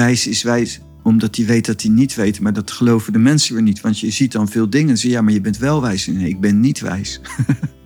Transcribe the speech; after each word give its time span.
wijs 0.00 0.26
is 0.26 0.42
wijs 0.42 0.80
omdat 1.02 1.36
hij 1.36 1.46
weet 1.46 1.66
dat 1.66 1.82
hij 1.82 1.90
niet 1.90 2.14
weet. 2.14 2.40
Maar 2.40 2.52
dat 2.52 2.70
geloven 2.70 3.12
de 3.12 3.18
mensen 3.18 3.54
weer 3.54 3.62
niet. 3.62 3.80
Want 3.80 3.98
je 3.98 4.10
ziet 4.10 4.32
dan 4.32 4.48
veel 4.48 4.70
dingen 4.70 4.88
en 4.88 4.98
zeg 4.98 5.10
ja, 5.10 5.22
maar 5.22 5.32
je 5.32 5.40
bent 5.40 5.58
wel 5.58 5.80
wijs. 5.80 6.06
Nee, 6.06 6.28
ik 6.28 6.40
ben 6.40 6.60
niet 6.60 6.80
wijs. 6.80 7.20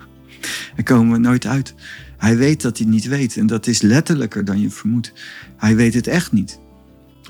Daar 0.75 0.85
komen 0.85 1.13
we 1.13 1.19
nooit 1.19 1.47
uit. 1.47 1.75
Hij 2.17 2.37
weet 2.37 2.63
dat 2.63 2.79
hij 2.79 2.87
niet 2.87 3.07
weet. 3.07 3.37
En 3.37 3.47
dat 3.47 3.67
is 3.67 3.83
letterlijker 3.83 4.45
dan 4.45 4.61
je 4.61 4.71
vermoedt. 4.71 5.13
Hij 5.57 5.77
weet 5.77 5.95
het 5.95 6.07
echt 6.07 6.33
niet. 6.33 6.59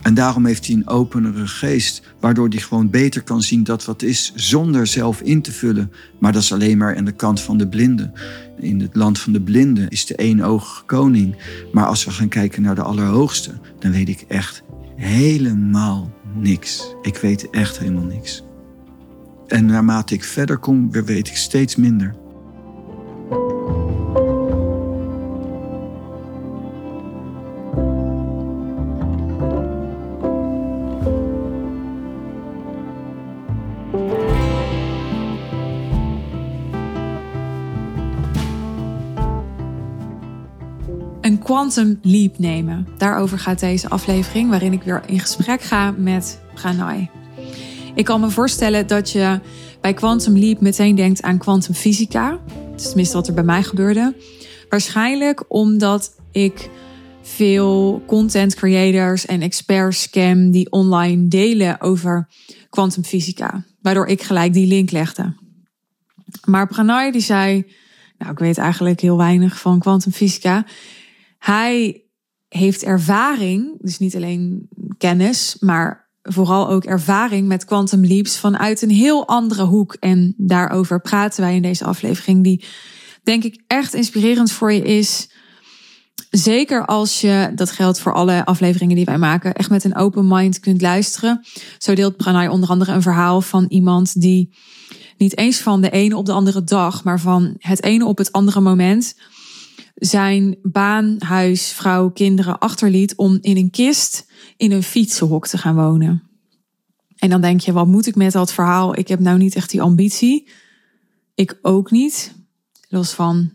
En 0.02 0.14
daarom 0.14 0.46
heeft 0.46 0.66
hij 0.66 0.75
een 0.75 0.89
openere 0.89 1.46
geest, 1.46 2.03
waardoor 2.21 2.48
hij 2.48 2.58
gewoon 2.58 2.90
beter 2.90 3.22
kan 3.22 3.43
zien 3.43 3.64
dat 3.64 3.85
wat 3.85 4.03
is, 4.03 4.32
zonder 4.35 4.86
zelf 4.86 5.21
in 5.21 5.43
te 5.43 5.53
vullen. 5.53 5.93
Maar 6.21 6.32
dat 6.32 6.43
is 6.43 6.53
alleen 6.53 6.79
maar 6.79 6.96
aan 6.96 7.04
de 7.04 7.12
kant 7.12 7.40
van 7.40 7.58
de 7.58 7.68
blinden. 7.68 8.12
In 8.58 8.80
het 8.80 8.94
land 8.94 9.18
van 9.18 9.32
de 9.32 9.43
blinden 9.43 9.89
is 9.89 10.07
de 10.07 10.14
eenoogige 10.14 10.85
koning. 10.85 11.36
Maar 11.72 11.86
als 11.86 12.04
we 12.04 12.11
gaan 12.11 12.29
kijken 12.29 12.62
naar 12.62 12.75
de 12.75 12.82
Allerhoogste, 12.82 13.50
dan 13.79 13.93
weet 13.93 14.08
ik 14.08 14.25
echt 14.29 14.62
helemaal 14.96 16.11
niks. 16.34 16.94
Ik 17.03 17.16
weet 17.16 17.50
echt 17.50 17.79
helemaal 17.79 18.04
niks. 18.04 18.44
En 19.46 19.67
naarmate 19.67 20.14
ik 20.14 20.25
verder 20.25 20.58
kom, 20.58 20.90
weet 20.90 21.29
ik 21.29 21.36
steeds 21.36 21.76
minder. 21.76 22.14
Quantum 41.65 41.98
leap 42.03 42.39
nemen. 42.39 42.87
Daarover 42.98 43.39
gaat 43.39 43.61
deze 43.61 43.89
aflevering, 43.89 44.51
waarin 44.51 44.73
ik 44.73 44.83
weer 44.83 45.03
in 45.07 45.20
gesprek 45.20 45.62
ga 45.62 45.91
met 45.91 46.41
Pranay. 46.55 47.11
Ik 47.95 48.05
kan 48.05 48.21
me 48.21 48.31
voorstellen 48.31 48.87
dat 48.87 49.11
je 49.11 49.41
bij 49.81 49.95
quantum 49.95 50.39
leap 50.39 50.61
meteen 50.61 50.95
denkt 50.95 51.23
aan 51.23 51.39
kwantumfysica. 51.39 52.39
Tenminste 52.77 53.17
wat 53.17 53.29
er 53.29 53.34
bij 53.34 53.45
mij 53.45 53.62
gebeurde. 53.62 54.15
Waarschijnlijk 54.69 55.45
omdat 55.48 56.17
ik 56.33 56.71
veel 57.23 58.03
content 58.06 58.55
creators 58.55 59.27
en 59.27 59.41
experts 59.41 60.11
ken 60.11 60.51
die 60.51 60.71
online 60.71 61.28
delen 61.28 61.81
over 61.81 62.28
kwantumfysica. 62.71 63.65
Waardoor 63.83 64.06
ik 64.06 64.23
gelijk 64.23 64.53
die 64.53 64.67
link 64.67 64.91
legde. 64.91 65.34
Maar 66.45 66.67
Pranay 66.67 67.11
die 67.11 67.21
zei, 67.21 67.67
nou 68.19 68.33
ik 68.33 68.39
weet 68.39 68.59
eigenlijk 68.59 69.01
heel 69.01 69.17
weinig 69.17 69.61
van 69.61 69.78
kwantumfysica. 69.78 70.65
Hij 71.45 72.05
heeft 72.48 72.83
ervaring, 72.83 73.75
dus 73.81 73.98
niet 73.98 74.17
alleen 74.17 74.69
kennis, 74.98 75.56
maar 75.61 76.11
vooral 76.23 76.69
ook 76.69 76.84
ervaring 76.84 77.48
met 77.48 77.64
quantum 77.64 78.05
leaps 78.05 78.39
vanuit 78.39 78.83
een 78.83 78.91
heel 78.91 79.28
andere 79.28 79.62
hoek. 79.65 79.97
En 80.00 80.34
daarover 80.37 81.00
praten 81.00 81.42
wij 81.42 81.55
in 81.55 81.62
deze 81.62 81.84
aflevering, 81.84 82.42
die 82.42 82.65
denk 83.22 83.45
ik 83.45 83.62
echt 83.67 83.95
inspirerend 83.95 84.53
voor 84.53 84.72
je 84.72 84.83
is. 84.83 85.31
Zeker 86.31 86.87
als 86.87 87.20
je, 87.20 87.53
dat 87.55 87.70
geldt 87.70 88.00
voor 88.00 88.12
alle 88.15 88.45
afleveringen 88.45 88.97
die 88.97 89.05
wij 89.05 89.19
maken, 89.19 89.55
echt 89.55 89.70
met 89.70 89.84
een 89.84 89.97
open 89.97 90.28
mind 90.28 90.61
kunt 90.61 90.81
luisteren. 90.81 91.45
Zo 91.78 91.95
deelt 91.95 92.17
Pranay 92.17 92.47
onder 92.47 92.69
andere 92.69 92.92
een 92.92 93.03
verhaal 93.03 93.41
van 93.41 93.65
iemand 93.69 94.20
die 94.20 94.55
niet 95.17 95.37
eens 95.37 95.59
van 95.59 95.81
de 95.81 95.91
ene 95.91 96.17
op 96.17 96.27
de 96.27 96.33
andere 96.33 96.65
dag, 96.65 97.05
maar 97.05 97.20
van 97.20 97.55
het 97.59 97.83
ene 97.83 98.05
op 98.05 98.19
het 98.19 98.33
andere 98.33 98.61
moment 98.61 99.15
zijn 99.95 100.56
baan, 100.62 101.17
huis, 101.19 101.72
vrouw, 101.72 102.10
kinderen 102.10 102.59
achterliet 102.59 103.15
om 103.16 103.38
in 103.41 103.56
een 103.56 103.71
kist 103.71 104.27
in 104.56 104.72
een 104.72 104.82
fietsenhok 104.82 105.47
te 105.47 105.59
gaan 105.59 105.75
wonen. 105.75 106.22
En 107.16 107.31
dan 107.31 107.41
denk 107.41 107.60
je, 107.60 107.72
wat 107.72 107.87
moet 107.87 108.06
ik 108.06 108.15
met 108.15 108.32
dat 108.32 108.53
verhaal? 108.53 108.99
Ik 108.99 109.09
heb 109.09 109.21
nou 109.21 109.38
niet 109.38 109.55
echt 109.55 109.71
die 109.71 109.82
ambitie. 109.82 110.49
Ik 111.34 111.59
ook 111.62 111.91
niet. 111.91 112.34
Los 112.88 113.12
van 113.12 113.53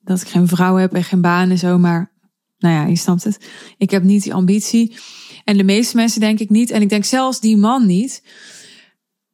dat 0.00 0.20
ik 0.20 0.28
geen 0.28 0.48
vrouw 0.48 0.76
heb 0.76 0.92
en 0.92 1.04
geen 1.04 1.20
baan 1.20 1.50
en 1.50 1.58
zo, 1.58 1.78
maar 1.78 2.12
nou 2.58 2.74
ja, 2.74 2.86
je 2.86 2.96
snapt 2.96 3.24
het. 3.24 3.48
Ik 3.78 3.90
heb 3.90 4.02
niet 4.02 4.22
die 4.22 4.34
ambitie. 4.34 4.96
En 5.44 5.56
de 5.56 5.64
meeste 5.64 5.96
mensen 5.96 6.20
denk 6.20 6.38
ik 6.38 6.50
niet. 6.50 6.70
En 6.70 6.82
ik 6.82 6.88
denk 6.88 7.04
zelfs 7.04 7.40
die 7.40 7.56
man 7.56 7.86
niet. 7.86 8.22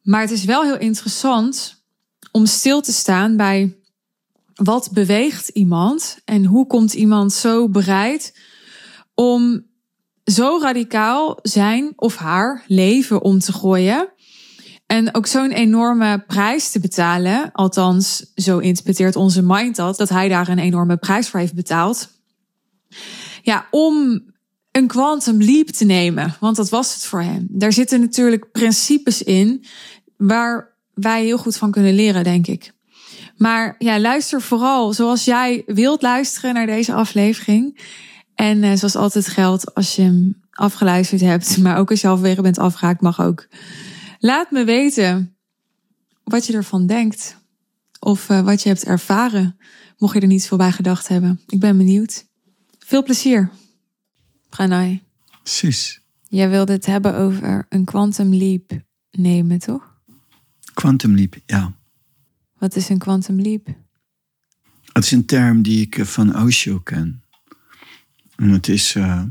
Maar 0.02 0.20
het 0.20 0.30
is 0.30 0.44
wel 0.44 0.62
heel 0.62 0.78
interessant 0.78 1.84
om 2.30 2.46
stil 2.46 2.80
te 2.80 2.92
staan 2.92 3.36
bij 3.36 3.76
wat 4.62 4.88
beweegt 4.92 5.48
iemand 5.48 6.18
en 6.24 6.44
hoe 6.44 6.66
komt 6.66 6.94
iemand 6.94 7.32
zo 7.32 7.68
bereid 7.68 8.38
om 9.14 9.66
zo 10.24 10.58
radicaal 10.62 11.38
zijn 11.42 11.92
of 11.96 12.16
haar 12.16 12.64
leven 12.66 13.22
om 13.22 13.38
te 13.38 13.52
gooien. 13.52 14.12
En 14.86 15.14
ook 15.14 15.26
zo'n 15.26 15.50
enorme 15.50 16.24
prijs 16.26 16.70
te 16.70 16.80
betalen. 16.80 17.52
Althans, 17.52 18.32
zo 18.34 18.58
interpreteert 18.58 19.16
onze 19.16 19.42
mind 19.42 19.76
dat, 19.76 19.96
dat 19.96 20.08
hij 20.08 20.28
daar 20.28 20.48
een 20.48 20.58
enorme 20.58 20.96
prijs 20.96 21.28
voor 21.28 21.40
heeft 21.40 21.54
betaald. 21.54 22.08
Ja, 23.42 23.66
om 23.70 24.22
een 24.70 24.86
quantum 24.86 25.42
leap 25.42 25.66
te 25.66 25.84
nemen. 25.84 26.36
Want 26.40 26.56
dat 26.56 26.68
was 26.68 26.94
het 26.94 27.04
voor 27.04 27.22
hem. 27.22 27.46
Daar 27.50 27.72
zitten 27.72 28.00
natuurlijk 28.00 28.52
principes 28.52 29.22
in 29.22 29.64
waar 30.16 30.76
wij 30.94 31.24
heel 31.24 31.38
goed 31.38 31.56
van 31.56 31.70
kunnen 31.70 31.94
leren, 31.94 32.24
denk 32.24 32.46
ik. 32.46 32.72
Maar 33.40 33.74
ja, 33.78 34.00
luister 34.00 34.42
vooral 34.42 34.92
zoals 34.92 35.24
jij 35.24 35.62
wilt 35.66 36.02
luisteren 36.02 36.54
naar 36.54 36.66
deze 36.66 36.92
aflevering. 36.92 37.80
En 38.34 38.62
uh, 38.62 38.74
zoals 38.74 38.96
altijd 38.96 39.26
geldt, 39.26 39.74
als 39.74 39.96
je 39.96 40.02
hem 40.02 40.42
afgeluisterd 40.50 41.20
hebt, 41.20 41.56
maar 41.62 41.78
ook 41.78 41.90
als 41.90 42.00
je 42.00 42.06
halverwege 42.06 42.42
bent 42.42 42.58
afgehaakt, 42.58 43.00
mag 43.00 43.20
ook. 43.20 43.48
Laat 44.18 44.50
me 44.50 44.64
weten 44.64 45.36
wat 46.24 46.46
je 46.46 46.52
ervan 46.52 46.86
denkt. 46.86 47.36
Of 47.98 48.28
uh, 48.28 48.40
wat 48.40 48.62
je 48.62 48.68
hebt 48.68 48.84
ervaren, 48.84 49.56
mocht 49.98 50.14
je 50.14 50.20
er 50.20 50.26
niet 50.26 50.46
veel 50.46 50.58
bij 50.58 50.72
gedacht 50.72 51.08
hebben. 51.08 51.40
Ik 51.46 51.60
ben 51.60 51.76
benieuwd. 51.76 52.26
Veel 52.78 53.02
plezier. 53.02 53.50
Pranay. 54.48 55.02
Sus. 55.42 56.00
Jij 56.28 56.48
wilde 56.50 56.72
het 56.72 56.86
hebben 56.86 57.16
over 57.16 57.66
een 57.68 57.84
quantum 57.84 58.34
leap 58.34 58.70
nemen, 59.10 59.58
toch? 59.58 59.94
Quantum 60.74 61.14
leap, 61.14 61.36
ja. 61.46 61.78
Wat 62.60 62.76
is 62.76 62.88
een 62.88 62.98
quantum 62.98 63.40
leap? 63.40 63.66
Het 64.92 65.04
is 65.04 65.10
een 65.10 65.26
term 65.26 65.62
die 65.62 65.80
ik 65.80 65.98
eh, 65.98 66.04
van 66.04 66.42
Osho 66.42 66.78
ken. 66.78 67.22
En 68.36 68.48
het 68.48 68.68
is, 68.68 68.94
uh, 68.94 69.22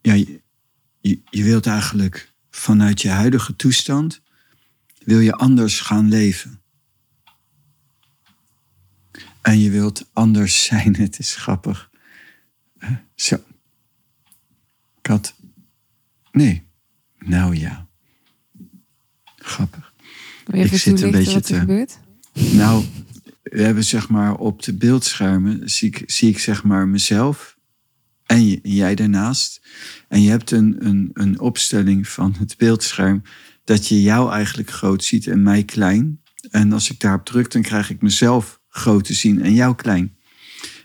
ja, 0.00 0.12
je, 0.14 0.40
je 1.30 1.42
wilt 1.42 1.66
eigenlijk 1.66 2.32
vanuit 2.50 3.02
je 3.02 3.08
huidige 3.08 3.56
toestand, 3.56 4.22
wil 5.04 5.20
je 5.20 5.32
anders 5.32 5.80
gaan 5.80 6.08
leven. 6.08 6.62
En 9.40 9.58
je 9.58 9.70
wilt 9.70 10.08
anders 10.12 10.64
zijn, 10.64 10.96
het 10.96 11.18
is 11.18 11.36
grappig. 11.36 11.90
Zo. 13.14 13.34
Ik 14.98 15.06
had, 15.06 15.34
nee, 16.32 16.66
nou 17.18 17.56
ja. 17.56 17.88
Grappig. 19.36 19.94
ik 20.46 20.74
zit 20.74 21.00
een 21.00 21.10
beetje 21.10 21.40
te, 21.40 21.58
gebeurt? 21.58 22.02
Nou, 22.34 22.84
we 23.42 23.62
hebben 23.62 23.84
zeg 23.84 24.08
maar 24.08 24.34
op 24.34 24.62
de 24.62 24.74
beeldschermen 24.74 25.70
zie 25.70 25.88
ik, 25.88 26.02
zie 26.06 26.28
ik 26.28 26.38
zeg 26.38 26.64
maar 26.64 26.88
mezelf 26.88 27.56
en 28.26 28.48
jij 28.62 28.94
daarnaast. 28.94 29.60
En 30.08 30.22
je 30.22 30.30
hebt 30.30 30.50
een, 30.50 30.86
een, 30.86 31.10
een 31.12 31.40
opstelling 31.40 32.08
van 32.08 32.34
het 32.38 32.56
beeldscherm 32.56 33.22
dat 33.64 33.88
je 33.88 34.02
jou 34.02 34.32
eigenlijk 34.32 34.70
groot 34.70 35.04
ziet 35.04 35.26
en 35.26 35.42
mij 35.42 35.64
klein. 35.64 36.20
En 36.50 36.72
als 36.72 36.90
ik 36.90 37.00
daarop 37.00 37.24
druk, 37.24 37.50
dan 37.50 37.62
krijg 37.62 37.90
ik 37.90 38.02
mezelf 38.02 38.60
groot 38.68 39.04
te 39.04 39.14
zien 39.14 39.42
en 39.42 39.54
jou 39.54 39.74
klein. 39.74 40.16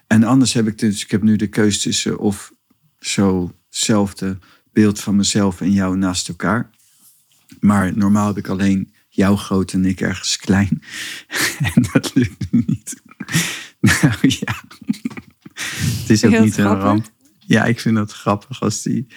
En 0.07 0.23
anders 0.23 0.53
heb 0.53 0.67
ik 0.67 0.77
dus, 0.77 1.03
ik 1.03 1.11
heb 1.11 1.23
nu 1.23 1.35
de 1.35 1.47
keuze 1.47 1.79
tussen 1.79 2.19
of 2.19 2.53
zo 2.99 3.53
hetzelfde 3.69 4.37
beeld 4.71 4.99
van 4.99 5.15
mezelf 5.15 5.61
en 5.61 5.71
jou 5.71 5.97
naast 5.97 6.27
elkaar. 6.27 6.69
Maar 7.59 7.97
normaal 7.97 8.27
heb 8.27 8.37
ik 8.37 8.47
alleen 8.47 8.93
jou 9.19 9.37
groot 9.37 9.73
en 9.73 9.85
ik 9.85 10.01
ergens 10.01 10.37
klein. 10.37 10.81
en 11.73 11.87
dat 11.91 12.15
lukt 12.15 12.51
niet. 12.51 13.01
nou 13.91 14.17
ja, 14.21 14.63
het 15.53 16.09
is 16.09 16.25
ook 16.25 16.39
niet 16.39 16.57
een 16.57 16.65
ramp. 16.65 17.11
Ja, 17.39 17.65
ik 17.65 17.79
vind 17.79 17.95
dat 17.95 18.11
grappig 18.11 18.61
als 18.61 18.81
die, 18.81 19.07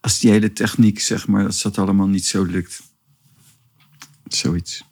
als 0.00 0.18
die 0.18 0.30
hele 0.30 0.52
techniek, 0.52 1.00
zeg 1.00 1.26
maar, 1.26 1.42
dat 1.42 1.60
dat 1.62 1.78
allemaal 1.78 2.06
niet 2.06 2.26
zo 2.26 2.44
lukt. 2.44 2.82
Zoiets. 4.24 4.84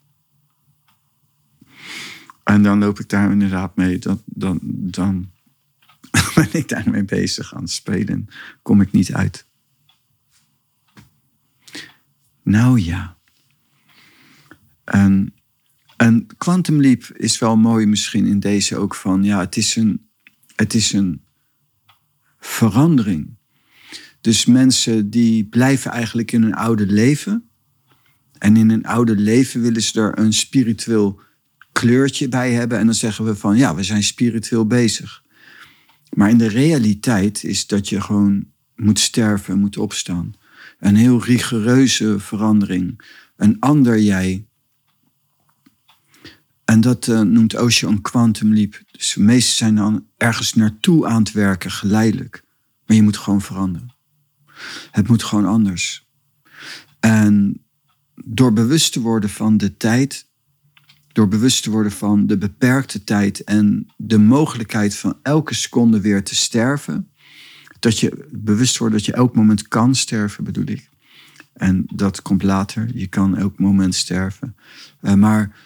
En 2.45 2.63
dan 2.63 2.79
loop 2.79 3.01
ik 3.01 3.09
daar 3.09 3.31
inderdaad 3.31 3.77
mee. 3.77 3.99
Dat, 3.99 4.23
dan, 4.25 4.59
dan 4.63 5.31
ben 6.35 6.49
ik 6.53 6.69
daarmee 6.69 7.05
bezig 7.05 7.55
aan 7.55 7.63
het 7.63 7.71
spelen. 7.71 8.29
Kom 8.63 8.81
ik 8.81 8.93
niet 8.93 9.13
uit. 9.13 9.47
Nou 12.43 12.81
ja. 12.81 13.16
En, 14.87 15.35
en 15.97 16.27
Quantum 16.39 16.81
Leap 16.81 17.03
is 17.03 17.39
wel 17.39 17.57
mooi 17.57 17.87
misschien 17.87 18.27
in 18.27 18.41
deze 18.41 18.77
ook 18.77 18.95
van, 18.95 19.25
ja, 19.25 19.41
het 19.41 19.57
is 19.57 19.77
een, 19.77 20.09
het 20.57 20.75
is 20.75 20.93
een 20.93 21.23
verandering. 22.39 23.37
Dus 24.21 24.45
mensen 24.45 25.11
die 25.11 25.45
blijven 25.45 25.91
eigenlijk 25.91 26.33
in 26.33 26.43
hun 26.43 26.55
oude 26.55 26.87
leven. 26.87 27.49
En 28.39 28.57
in 28.57 28.71
hun 28.71 28.85
oude 28.85 29.17
leven 29.17 29.61
willen 29.61 29.83
ze 29.83 30.01
er 30.01 30.19
een 30.19 30.33
spiritueel 30.33 31.21
kleurtje 31.73 32.29
bij 32.29 32.53
hebben. 32.53 32.79
En 32.79 32.85
dan 32.85 32.95
zeggen 32.95 33.25
we 33.25 33.37
van 33.37 33.57
ja, 33.57 33.75
we 33.75 33.83
zijn 33.83 34.03
spiritueel 34.03 34.67
bezig. 34.67 35.23
Maar 36.11 36.31
in 36.31 36.39
de 36.39 36.49
realiteit 36.49 37.45
is 37.45 37.67
dat 37.67 37.89
je 37.89 38.01
gewoon 38.01 38.47
moet 38.77 38.99
sterven 38.99 39.55
en 39.55 39.61
moet 39.61 39.77
opstaan. 39.77 40.35
Een 40.79 40.97
heel 40.97 41.25
rigoureuze 41.25 42.19
verandering. 42.19 43.01
Een 43.37 43.57
ander 43.61 43.99
jij. 44.01 44.46
En 46.67 46.81
dat 46.81 47.07
uh, 47.07 47.21
noemt 47.21 47.61
Osho 47.61 47.89
een 47.89 48.01
quantum 48.01 48.55
leap. 48.55 48.83
Dus 48.91 49.13
de 49.13 49.23
meesten 49.23 49.57
zijn 49.57 49.75
dan 49.75 50.07
ergens 50.17 50.55
naartoe 50.55 51.07
aan 51.07 51.23
het 51.23 51.33
werken, 51.33 51.71
geleidelijk. 51.71 52.45
Maar 52.87 52.97
je 52.97 53.03
moet 53.03 53.17
gewoon 53.17 53.41
veranderen. 53.41 53.95
Het 54.91 55.09
moet 55.09 55.23
gewoon 55.23 55.47
anders. 55.47 56.07
En 57.01 57.65
door 58.25 58.53
bewust 58.53 58.93
te 58.93 59.01
worden 59.01 59.31
van 59.31 59.57
de 59.57 59.77
tijd, 59.77 60.27
door 61.13 61.29
bewust 61.29 61.63
te 61.63 61.71
worden 61.71 61.93
van 61.93 62.27
de 62.27 62.39
beperkte 62.39 63.05
tijd 63.05 63.45
en 63.45 63.87
de 63.97 64.19
mogelijkheid 64.19 64.97
van 64.97 65.19
elke 65.23 65.55
seconde 65.55 66.01
weer 66.01 66.25
te 66.25 66.35
sterven, 66.35 67.11
dat 67.79 67.99
je 67.99 68.29
bewust 68.31 68.79
wordt 68.79 68.95
dat 68.95 69.05
je 69.05 69.13
elk 69.13 69.35
moment 69.35 69.69
kan 69.69 69.95
sterven, 69.95 70.45
bedoel 70.45 70.67
ik. 70.67 70.89
En 71.53 71.85
dat 71.95 72.23
komt 72.23 72.43
later. 72.43 72.89
Je 72.95 73.07
kan 73.07 73.37
elk 73.37 73.59
moment 73.59 73.95
sterven. 73.95 74.57
Uh, 75.03 75.15
maar 75.15 75.57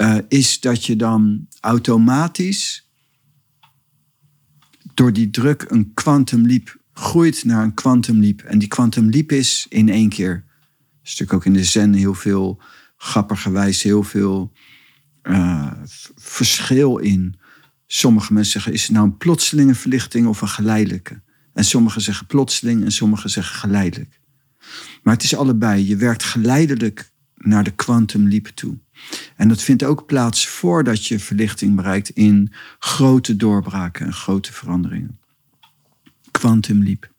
uh, 0.00 0.18
is 0.28 0.60
dat 0.60 0.84
je 0.84 0.96
dan 0.96 1.48
automatisch 1.60 2.88
door 4.94 5.12
die 5.12 5.30
druk 5.30 5.64
een 5.68 5.94
quantum 5.94 6.46
leap 6.46 6.78
groeit 6.92 7.44
naar 7.44 7.62
een 7.62 7.74
quantum 7.74 8.20
leap. 8.20 8.40
En 8.40 8.58
die 8.58 8.68
quantum 8.68 9.10
leap 9.10 9.32
is 9.32 9.66
in 9.68 9.88
één 9.88 10.08
keer. 10.08 10.30
Er 10.30 10.44
is 11.02 11.10
natuurlijk 11.10 11.32
ook 11.32 11.44
in 11.44 11.52
de 11.52 11.64
zen 11.64 11.92
heel 11.92 12.14
veel, 12.14 12.62
grappigerwijs 12.96 13.82
heel 13.82 14.02
veel 14.02 14.52
uh, 15.22 15.72
verschil 16.16 16.96
in. 16.96 17.38
Sommige 17.86 18.32
mensen 18.32 18.52
zeggen, 18.52 18.72
is 18.72 18.82
het 18.82 18.90
nou 18.90 19.06
een 19.06 19.16
plotselinge 19.16 19.74
verlichting 19.74 20.26
of 20.26 20.40
een 20.40 20.48
geleidelijke? 20.48 21.22
En 21.52 21.64
sommigen 21.64 22.00
zeggen 22.00 22.26
plotseling 22.26 22.84
en 22.84 22.92
sommigen 22.92 23.30
zeggen 23.30 23.56
geleidelijk. 23.56 24.20
Maar 25.02 25.14
het 25.14 25.22
is 25.22 25.36
allebei. 25.36 25.86
Je 25.86 25.96
werkt 25.96 26.22
geleidelijk 26.22 27.12
naar 27.40 27.64
de 27.64 27.70
quantum 27.70 28.28
leap 28.28 28.46
toe. 28.46 28.78
En 29.36 29.48
dat 29.48 29.62
vindt 29.62 29.84
ook 29.84 30.06
plaats 30.06 30.48
voordat 30.48 31.06
je 31.06 31.18
verlichting 31.18 31.76
bereikt 31.76 32.08
in 32.08 32.52
grote 32.78 33.36
doorbraken 33.36 34.06
en 34.06 34.12
grote 34.12 34.52
veranderingen. 34.52 35.18
Quantum 36.30 36.82
leap. 36.82 37.10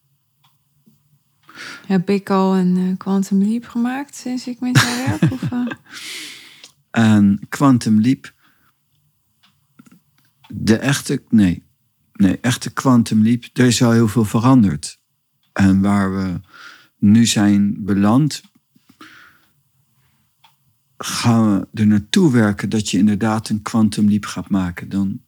Heb 1.88 2.10
ik 2.10 2.30
al 2.30 2.58
een 2.58 2.78
uh, 2.78 2.98
quantum 2.98 3.44
leap 3.44 3.66
gemaakt 3.66 4.16
sinds 4.16 4.48
ik 4.48 4.60
met 4.60 4.80
jou 4.82 5.08
werk? 5.08 5.32
of, 5.32 5.52
uh? 5.52 5.68
En 6.92 7.40
quantum 7.50 8.00
leap, 8.00 8.34
de 10.48 10.76
echte, 10.76 11.24
nee, 11.30 11.64
nee, 12.14 12.38
echte 12.42 12.74
quantum 12.74 13.22
leap, 13.22 13.44
er 13.54 13.66
is 13.66 13.84
al 13.84 13.92
heel 13.92 14.08
veel 14.08 14.26
veranderd. 14.26 15.00
En 15.54 15.82
waar 15.82 16.16
we 16.16 16.40
nu 16.98 17.26
zijn 17.26 17.76
beland, 17.80 18.42
gaan 21.06 21.60
we 21.60 21.82
er 21.82 21.88
naartoe 21.88 22.32
werken 22.32 22.70
dat 22.70 22.90
je 22.90 22.98
inderdaad 22.98 23.50
een 23.50 23.62
quantum 23.62 24.10
leap 24.10 24.26
gaat 24.26 24.50
maken. 24.50 24.90
Dan... 24.90 25.22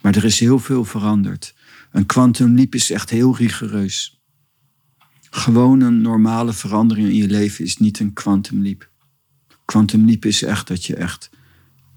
Maar 0.00 0.16
er 0.16 0.24
is 0.24 0.40
heel 0.40 0.58
veel 0.58 0.84
veranderd. 0.84 1.54
Een 1.90 2.06
quantum 2.06 2.54
leap 2.54 2.74
is 2.74 2.90
echt 2.90 3.10
heel 3.10 3.36
rigoureus. 3.36 4.22
Gewoon 5.30 5.80
een 5.80 6.00
normale 6.00 6.52
verandering 6.52 7.08
in 7.08 7.14
je 7.14 7.26
leven 7.26 7.64
is 7.64 7.76
niet 7.76 8.00
een 8.00 8.12
quantum 8.12 8.62
leap. 8.62 8.90
Quantum 9.64 10.06
leap 10.06 10.24
is 10.24 10.42
echt 10.42 10.66
dat 10.66 10.84
je 10.84 10.96
echt, 10.96 11.30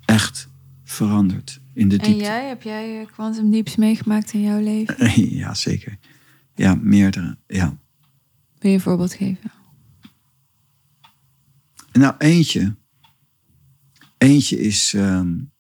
echt 0.05 0.49
verandert 0.83 1.61
in 1.73 1.89
de 1.89 1.97
diepte. 1.97 2.11
En 2.11 2.17
jij, 2.17 2.47
heb 2.47 2.61
jij 2.61 3.07
quantum 3.11 3.49
leaps 3.49 3.75
meegemaakt 3.75 4.33
in 4.33 4.41
jouw 4.41 4.59
leven? 4.59 5.11
Ja, 5.37 5.53
zeker. 5.53 5.97
Ja, 6.55 6.75
meerdere, 6.75 7.37
ja. 7.47 7.77
Wil 8.59 8.69
je 8.69 8.77
een 8.77 8.83
voorbeeld 8.83 9.13
geven? 9.13 9.51
Nou, 11.91 12.15
eentje. 12.17 12.75
Eentje 14.17 14.59
is, 14.59 14.93
um, 14.93 15.51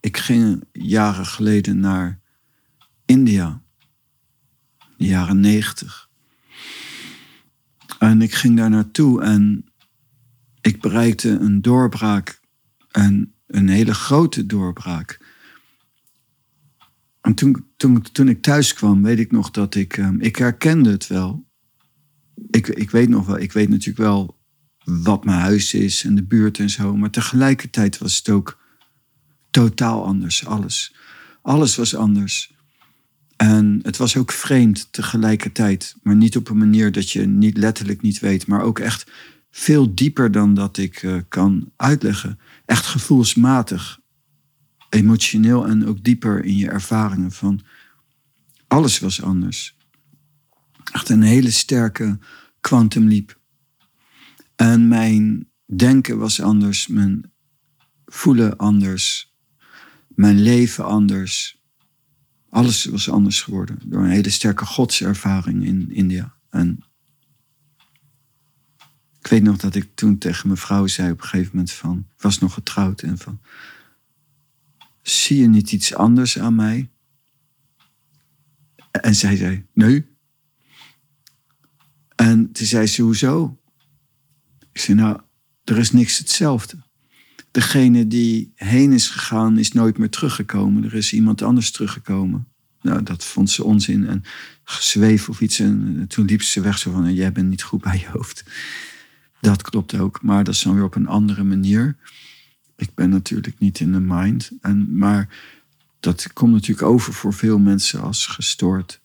ik 0.00 0.16
ging 0.16 0.64
jaren 0.72 1.26
geleden 1.26 1.80
naar 1.80 2.20
India, 3.04 3.62
de 4.96 5.06
jaren 5.06 5.40
negentig. 5.40 6.08
En 7.98 8.22
ik 8.22 8.34
ging 8.34 8.56
daar 8.56 8.70
naartoe 8.70 9.22
en 9.22 9.64
ik 10.60 10.80
bereikte 10.80 11.28
een 11.28 11.62
doorbraak, 11.62 12.40
en 12.90 13.34
een 13.46 13.68
hele 13.68 13.94
grote 13.94 14.46
doorbraak. 14.46 15.20
En 17.20 17.34
toen, 17.34 17.66
toen, 17.76 18.02
toen 18.02 18.28
ik 18.28 18.42
thuis 18.42 18.74
kwam, 18.74 19.02
weet 19.02 19.18
ik 19.18 19.30
nog 19.30 19.50
dat 19.50 19.74
ik, 19.74 19.96
um, 19.96 20.20
ik 20.20 20.36
herkende 20.36 20.90
het 20.90 21.06
wel. 21.06 21.46
Ik, 22.50 22.68
ik 22.68 22.90
weet 22.90 23.08
nog 23.08 23.26
wel, 23.26 23.38
ik 23.38 23.52
weet 23.52 23.68
natuurlijk 23.68 23.98
wel 23.98 24.37
wat 24.88 25.24
mijn 25.24 25.40
huis 25.40 25.74
is 25.74 26.04
en 26.04 26.14
de 26.14 26.22
buurt 26.22 26.58
en 26.58 26.70
zo. 26.70 26.96
Maar 26.96 27.10
tegelijkertijd 27.10 27.98
was 27.98 28.16
het 28.16 28.28
ook 28.28 28.58
totaal 29.50 30.04
anders, 30.04 30.46
alles. 30.46 30.94
Alles 31.42 31.76
was 31.76 31.94
anders. 31.94 32.56
En 33.36 33.78
het 33.82 33.96
was 33.96 34.16
ook 34.16 34.32
vreemd 34.32 34.92
tegelijkertijd, 34.92 35.96
maar 36.02 36.16
niet 36.16 36.36
op 36.36 36.48
een 36.48 36.58
manier 36.58 36.92
dat 36.92 37.10
je 37.10 37.26
niet 37.26 37.56
letterlijk 37.56 38.02
niet 38.02 38.18
weet, 38.18 38.46
maar 38.46 38.62
ook 38.62 38.78
echt 38.78 39.10
veel 39.50 39.94
dieper 39.94 40.30
dan 40.30 40.54
dat 40.54 40.78
ik 40.78 41.02
uh, 41.02 41.20
kan 41.28 41.72
uitleggen. 41.76 42.38
Echt 42.64 42.86
gevoelsmatig, 42.86 44.00
emotioneel 44.88 45.66
en 45.66 45.86
ook 45.86 46.04
dieper 46.04 46.44
in 46.44 46.56
je 46.56 46.70
ervaringen 46.70 47.32
van 47.32 47.60
alles 48.66 48.98
was 48.98 49.22
anders. 49.22 49.76
Echt 50.92 51.08
een 51.08 51.22
hele 51.22 51.50
sterke 51.50 52.18
quantum 52.60 53.08
leap. 53.08 53.37
En 54.58 54.88
mijn 54.88 55.50
denken 55.64 56.18
was 56.18 56.40
anders, 56.40 56.86
mijn 56.86 57.32
voelen 58.04 58.56
anders, 58.56 59.34
mijn 60.08 60.40
leven 60.40 60.84
anders. 60.84 61.62
Alles 62.48 62.84
was 62.84 63.10
anders 63.10 63.42
geworden 63.42 63.78
door 63.84 64.02
een 64.02 64.10
hele 64.10 64.30
sterke 64.30 64.64
godservaring 64.66 65.64
in 65.64 65.90
India. 65.90 66.34
En 66.50 66.84
ik 69.20 69.26
weet 69.26 69.42
nog 69.42 69.56
dat 69.56 69.74
ik 69.74 69.94
toen 69.94 70.18
tegen 70.18 70.46
mijn 70.46 70.60
vrouw 70.60 70.86
zei 70.86 71.10
op 71.10 71.20
een 71.20 71.28
gegeven 71.28 71.50
moment 71.52 71.72
van, 71.72 72.06
ik 72.16 72.22
was 72.22 72.38
nog 72.38 72.54
getrouwd 72.54 73.02
en 73.02 73.18
van, 73.18 73.40
zie 75.02 75.40
je 75.40 75.48
niet 75.48 75.72
iets 75.72 75.94
anders 75.94 76.38
aan 76.38 76.54
mij? 76.54 76.90
En 78.90 79.14
zij 79.14 79.36
zei, 79.36 79.66
nee. 79.72 80.06
En 82.14 82.52
toen 82.52 82.66
zei 82.66 82.86
ze, 82.86 83.02
hoezo? 83.02 83.57
Ik 84.78 84.84
zei, 84.84 84.98
nou, 84.98 85.20
er 85.64 85.78
is 85.78 85.92
niks 85.92 86.18
hetzelfde. 86.18 86.76
Degene 87.50 88.06
die 88.06 88.52
heen 88.54 88.92
is 88.92 89.10
gegaan, 89.10 89.58
is 89.58 89.72
nooit 89.72 89.98
meer 89.98 90.10
teruggekomen. 90.10 90.84
Er 90.84 90.94
is 90.94 91.12
iemand 91.12 91.42
anders 91.42 91.70
teruggekomen. 91.70 92.46
Nou, 92.82 93.02
dat 93.02 93.24
vond 93.24 93.50
ze 93.50 93.64
onzin 93.64 94.06
en 94.06 94.24
gezweef 94.64 95.28
of 95.28 95.40
iets. 95.40 95.58
En 95.58 96.04
toen 96.08 96.24
liep 96.24 96.42
ze 96.42 96.60
weg 96.60 96.78
zo 96.78 96.90
van, 96.90 97.14
jij 97.14 97.32
bent 97.32 97.48
niet 97.48 97.62
goed 97.62 97.80
bij 97.80 97.98
je 97.98 98.08
hoofd. 98.08 98.44
Dat 99.40 99.62
klopt 99.62 99.94
ook, 99.94 100.22
maar 100.22 100.44
dat 100.44 100.54
is 100.54 100.62
dan 100.62 100.74
weer 100.74 100.84
op 100.84 100.94
een 100.94 101.08
andere 101.08 101.44
manier. 101.44 101.96
Ik 102.76 102.94
ben 102.94 103.10
natuurlijk 103.10 103.58
niet 103.58 103.80
in 103.80 103.92
de 103.92 104.00
mind. 104.00 104.50
En, 104.60 104.96
maar 104.96 105.28
dat 106.00 106.32
komt 106.32 106.52
natuurlijk 106.52 106.88
over 106.88 107.12
voor 107.12 107.34
veel 107.34 107.58
mensen 107.58 108.00
als 108.00 108.26
gestoord. 108.26 109.00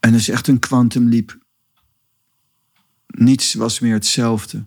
En 0.00 0.10
dat 0.10 0.20
is 0.20 0.28
echt 0.28 0.48
een 0.48 0.58
quantum 0.58 1.08
leap 1.08 1.42
niets 3.18 3.54
was 3.54 3.78
meer 3.78 3.94
hetzelfde. 3.94 4.66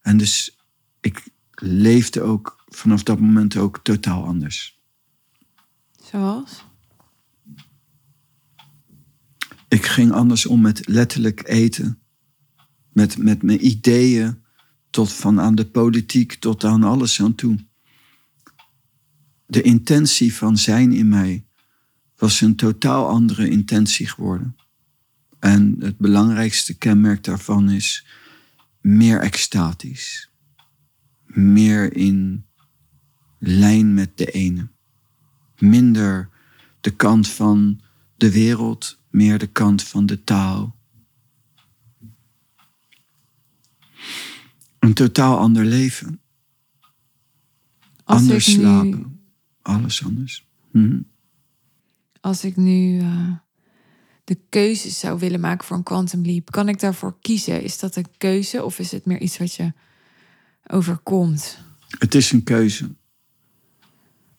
En 0.00 0.16
dus 0.16 0.58
ik 1.00 1.28
leefde 1.54 2.22
ook 2.22 2.64
vanaf 2.66 3.02
dat 3.02 3.20
moment 3.20 3.56
ook 3.56 3.80
totaal 3.82 4.24
anders. 4.24 4.80
Zoals? 6.10 6.64
Ik 9.68 9.86
ging 9.86 10.12
anders 10.12 10.46
om 10.46 10.60
met 10.60 10.88
letterlijk 10.88 11.48
eten. 11.48 12.00
Met, 12.92 13.18
met 13.18 13.42
mijn 13.42 13.66
ideeën. 13.66 14.44
Tot 14.90 15.12
van 15.12 15.40
aan 15.40 15.54
de 15.54 15.66
politiek 15.66 16.34
tot 16.34 16.64
aan 16.64 16.82
alles 16.82 17.20
aan 17.20 17.34
toe. 17.34 17.56
De 19.46 19.62
intentie 19.62 20.34
van 20.34 20.56
zijn 20.56 20.92
in 20.92 21.08
mij 21.08 21.46
was 22.16 22.40
een 22.40 22.56
totaal 22.56 23.08
andere 23.08 23.48
intentie 23.48 24.06
geworden. 24.06 24.56
En 25.46 25.76
het 25.78 25.98
belangrijkste 25.98 26.78
kenmerk 26.78 27.24
daarvan 27.24 27.70
is 27.70 28.06
meer 28.80 29.20
extatisch. 29.20 30.30
Meer 31.24 31.96
in 31.96 32.46
lijn 33.38 33.94
met 33.94 34.16
de 34.18 34.26
ene. 34.26 34.68
Minder 35.58 36.28
de 36.80 36.90
kant 36.90 37.28
van 37.28 37.80
de 38.16 38.32
wereld, 38.32 38.98
meer 39.10 39.38
de 39.38 39.46
kant 39.46 39.82
van 39.82 40.06
de 40.06 40.24
taal. 40.24 40.76
Een 44.78 44.94
totaal 44.94 45.38
ander 45.38 45.64
leven. 45.64 46.20
Als 48.04 48.20
anders 48.20 48.46
nu- 48.46 48.52
slapen. 48.52 49.20
Alles 49.62 50.04
anders. 50.04 50.46
Mhm. 50.70 51.00
Als 52.20 52.44
ik 52.44 52.56
nu 52.56 53.00
eh, 53.00 53.32
de 54.26 54.38
keuzes 54.48 54.98
zou 54.98 55.18
willen 55.18 55.40
maken 55.40 55.66
voor 55.66 55.76
een 55.76 55.82
Quantum 55.82 56.22
Leap, 56.24 56.50
kan 56.50 56.68
ik 56.68 56.80
daarvoor 56.80 57.16
kiezen? 57.20 57.62
Is 57.62 57.78
dat 57.78 57.96
een 57.96 58.06
keuze 58.18 58.64
of 58.64 58.78
is 58.78 58.90
het 58.92 59.06
meer 59.06 59.20
iets 59.20 59.38
wat 59.38 59.54
je 59.54 59.72
overkomt? 60.66 61.58
Het 61.98 62.14
is 62.14 62.32
een 62.32 62.42
keuze. 62.42 62.94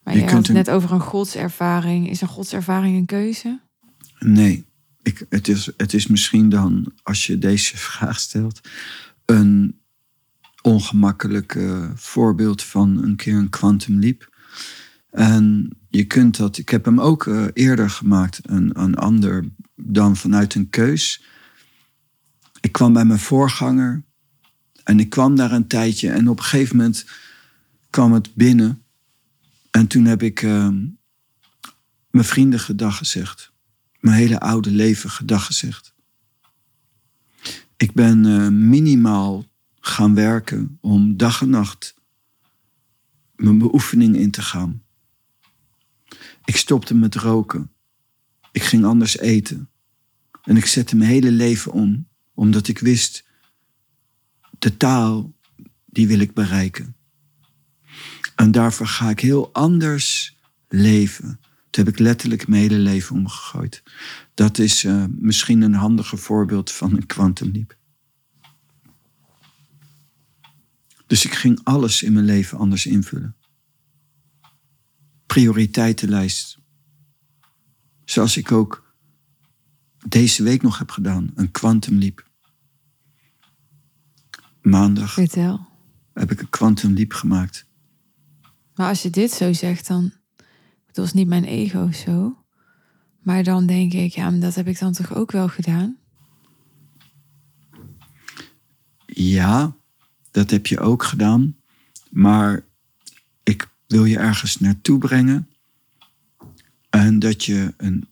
Maar 0.03 0.15
Je 0.15 0.21
had 0.21 0.31
het 0.31 0.47
een- 0.47 0.53
net 0.53 0.69
over 0.69 0.91
een 0.91 0.99
godservaring. 0.99 2.09
Is 2.09 2.21
een 2.21 2.27
godservaring 2.27 2.97
een 2.97 3.05
keuze? 3.05 3.59
Nee, 4.19 4.65
ik, 5.01 5.25
het, 5.29 5.47
is, 5.47 5.69
het 5.77 5.93
is 5.93 6.07
misschien 6.07 6.49
dan, 6.49 6.91
als 7.03 7.25
je 7.27 7.37
deze 7.37 7.77
vraag 7.87 8.19
stelt, 8.19 8.59
een 9.25 9.79
ongemakkelijk 10.61 11.57
voorbeeld 11.95 12.63
van 12.63 13.03
een 13.03 13.15
keer 13.15 13.35
een 13.35 13.49
quantum 13.49 13.99
leap. 13.99 14.35
En 15.11 15.69
je 15.89 16.03
kunt 16.05 16.37
dat, 16.37 16.57
ik 16.57 16.69
heb 16.69 16.85
hem 16.85 16.99
ook 16.99 17.27
eh, 17.27 17.45
eerder 17.53 17.89
gemaakt, 17.89 18.39
een, 18.43 18.79
een 18.79 18.95
ander 18.95 19.49
dan 19.81 20.15
vanuit 20.15 20.55
een 20.55 20.69
keus. 20.69 21.23
Ik 22.61 22.71
kwam 22.71 22.93
bij 22.93 23.05
mijn 23.05 23.19
voorganger 23.19 24.03
en 24.83 24.99
ik 24.99 25.09
kwam 25.09 25.35
daar 25.35 25.51
een 25.51 25.67
tijdje 25.67 26.09
en 26.09 26.27
op 26.27 26.37
een 26.37 26.43
gegeven 26.43 26.75
moment 26.75 27.05
kwam 27.89 28.13
het 28.13 28.35
binnen. 28.35 28.83
En 29.71 29.87
toen 29.87 30.05
heb 30.05 30.23
ik 30.23 30.41
eh, 30.41 30.69
mijn 32.09 32.25
vrienden 32.25 32.59
gedag 32.59 32.97
gezegd 32.97 33.51
mijn 33.99 34.19
hele 34.19 34.39
oude 34.39 34.71
leven 34.71 35.09
gedag 35.09 35.45
gezegd. 35.45 35.93
Ik 37.77 37.93
ben 37.93 38.25
eh, 38.25 38.47
minimaal 38.47 39.45
gaan 39.79 40.15
werken 40.15 40.77
om 40.81 41.17
dag 41.17 41.41
en 41.41 41.49
nacht 41.49 41.95
mijn 43.35 43.57
beoefening 43.57 44.15
in 44.15 44.31
te 44.31 44.41
gaan. 44.41 44.83
Ik 46.45 46.57
stopte 46.57 46.95
met 46.95 47.15
roken. 47.15 47.71
Ik 48.51 48.63
ging 48.63 48.85
anders 48.85 49.17
eten. 49.17 49.69
En 50.43 50.57
ik 50.57 50.65
zette 50.65 50.95
mijn 50.95 51.09
hele 51.09 51.31
leven 51.31 51.71
om, 51.71 52.07
omdat 52.33 52.67
ik 52.67 52.79
wist, 52.79 53.25
de 54.59 54.77
taal, 54.77 55.33
die 55.85 56.07
wil 56.07 56.19
ik 56.19 56.33
bereiken. 56.33 56.95
En 58.35 58.51
daarvoor 58.51 58.87
ga 58.87 59.09
ik 59.09 59.19
heel 59.19 59.53
anders 59.53 60.37
leven. 60.67 61.39
Toen 61.69 61.85
heb 61.85 61.93
ik 61.93 61.99
letterlijk 61.99 62.47
mijn 62.47 62.61
hele 62.61 62.77
leven 62.77 63.15
omgegooid. 63.15 63.83
Dat 64.33 64.57
is 64.57 64.83
eh, 64.83 65.05
misschien 65.09 65.61
een 65.61 65.73
handiger 65.73 66.17
voorbeeld 66.17 66.71
van 66.71 66.93
een 66.93 67.05
quantum 67.05 67.51
leap. 67.51 67.77
Dus 71.07 71.25
ik 71.25 71.33
ging 71.33 71.59
alles 71.63 72.03
in 72.03 72.13
mijn 72.13 72.25
leven 72.25 72.57
anders 72.57 72.85
invullen. 72.85 73.35
Prioriteitenlijst. 75.25 76.56
Zoals 78.09 78.37
ik 78.37 78.51
ook 78.51 78.93
deze 80.07 80.43
week 80.43 80.61
nog 80.61 80.77
heb 80.77 80.89
gedaan. 80.89 81.31
Een 81.35 81.51
quantum 81.51 81.97
leap. 81.97 82.27
Maandag 84.61 85.13
Vertel. 85.13 85.67
heb 86.13 86.31
ik 86.31 86.39
een 86.39 86.49
quantum 86.49 86.93
leap 86.93 87.13
gemaakt. 87.13 87.65
Maar 88.75 88.87
als 88.87 89.01
je 89.01 89.09
dit 89.09 89.31
zo 89.31 89.53
zegt, 89.53 89.87
dan. 89.87 90.13
Dat 90.85 90.95
was 90.95 91.13
niet 91.13 91.27
mijn 91.27 91.43
ego 91.43 91.83
of 91.83 91.95
zo. 91.95 92.45
Maar 93.21 93.43
dan 93.43 93.65
denk 93.65 93.93
ik, 93.93 94.11
ja, 94.11 94.29
maar 94.29 94.39
dat 94.39 94.55
heb 94.55 94.67
ik 94.67 94.79
dan 94.79 94.93
toch 94.93 95.13
ook 95.13 95.31
wel 95.31 95.47
gedaan? 95.47 95.97
Ja, 99.05 99.75
dat 100.31 100.49
heb 100.49 100.67
je 100.67 100.79
ook 100.79 101.03
gedaan. 101.03 101.57
Maar 102.09 102.65
ik 103.43 103.69
wil 103.87 104.05
je 104.05 104.17
ergens 104.17 104.59
naartoe 104.59 104.97
brengen. 104.97 105.49
En 106.89 107.19
dat 107.19 107.45
je 107.45 107.73
een 107.77 108.07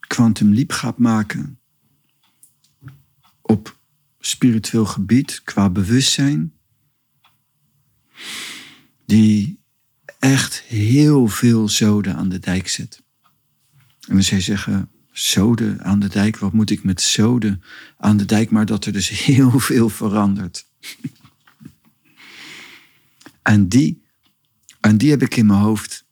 quantum 0.00 0.54
leap 0.54 0.72
gaat 0.72 0.98
maken. 0.98 1.58
Op 3.40 3.78
spiritueel 4.20 4.86
gebied, 4.86 5.40
qua 5.44 5.70
bewustzijn. 5.70 6.52
Die 9.06 9.60
echt 10.18 10.60
heel 10.60 11.28
veel 11.28 11.68
zoden 11.68 12.16
aan 12.16 12.28
de 12.28 12.38
dijk 12.38 12.68
zet. 12.68 13.02
En 14.08 14.16
we 14.16 14.22
zou 14.22 14.40
zeggen, 14.40 14.90
zoden 15.12 15.84
aan 15.84 16.00
de 16.00 16.08
dijk, 16.08 16.36
wat 16.36 16.52
moet 16.52 16.70
ik 16.70 16.84
met 16.84 17.00
zoden 17.00 17.62
aan 17.96 18.16
de 18.16 18.24
dijk? 18.24 18.50
Maar 18.50 18.66
dat 18.66 18.84
er 18.84 18.92
dus 18.92 19.08
heel 19.26 19.60
veel 19.60 19.88
verandert. 19.88 20.66
En 23.42 23.68
die, 23.68 24.02
en 24.80 24.98
die 24.98 25.10
heb 25.10 25.22
ik 25.22 25.36
in 25.36 25.46
mijn 25.46 25.60
hoofd. 25.60 26.04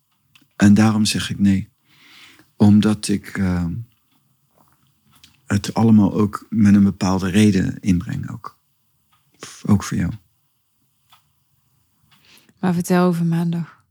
En 0.57 0.75
daarom 0.75 1.05
zeg 1.05 1.31
ik 1.31 1.38
nee. 1.38 1.68
Omdat 2.59 3.09
ik 3.09 3.38
eh, 3.38 3.67
het 5.47 5.75
allemaal 5.75 6.12
ook 6.12 6.47
met 6.50 6.75
een 6.75 6.83
bepaalde 6.83 7.31
reden 7.31 7.81
inbreng 7.81 8.31
ook. 8.31 8.59
Ook 9.67 9.85
voor 9.85 9.97
jou. 9.97 10.12
Maar 12.61 12.75
vertel 12.75 13.07
over 13.07 13.27
maandag. 13.27 13.85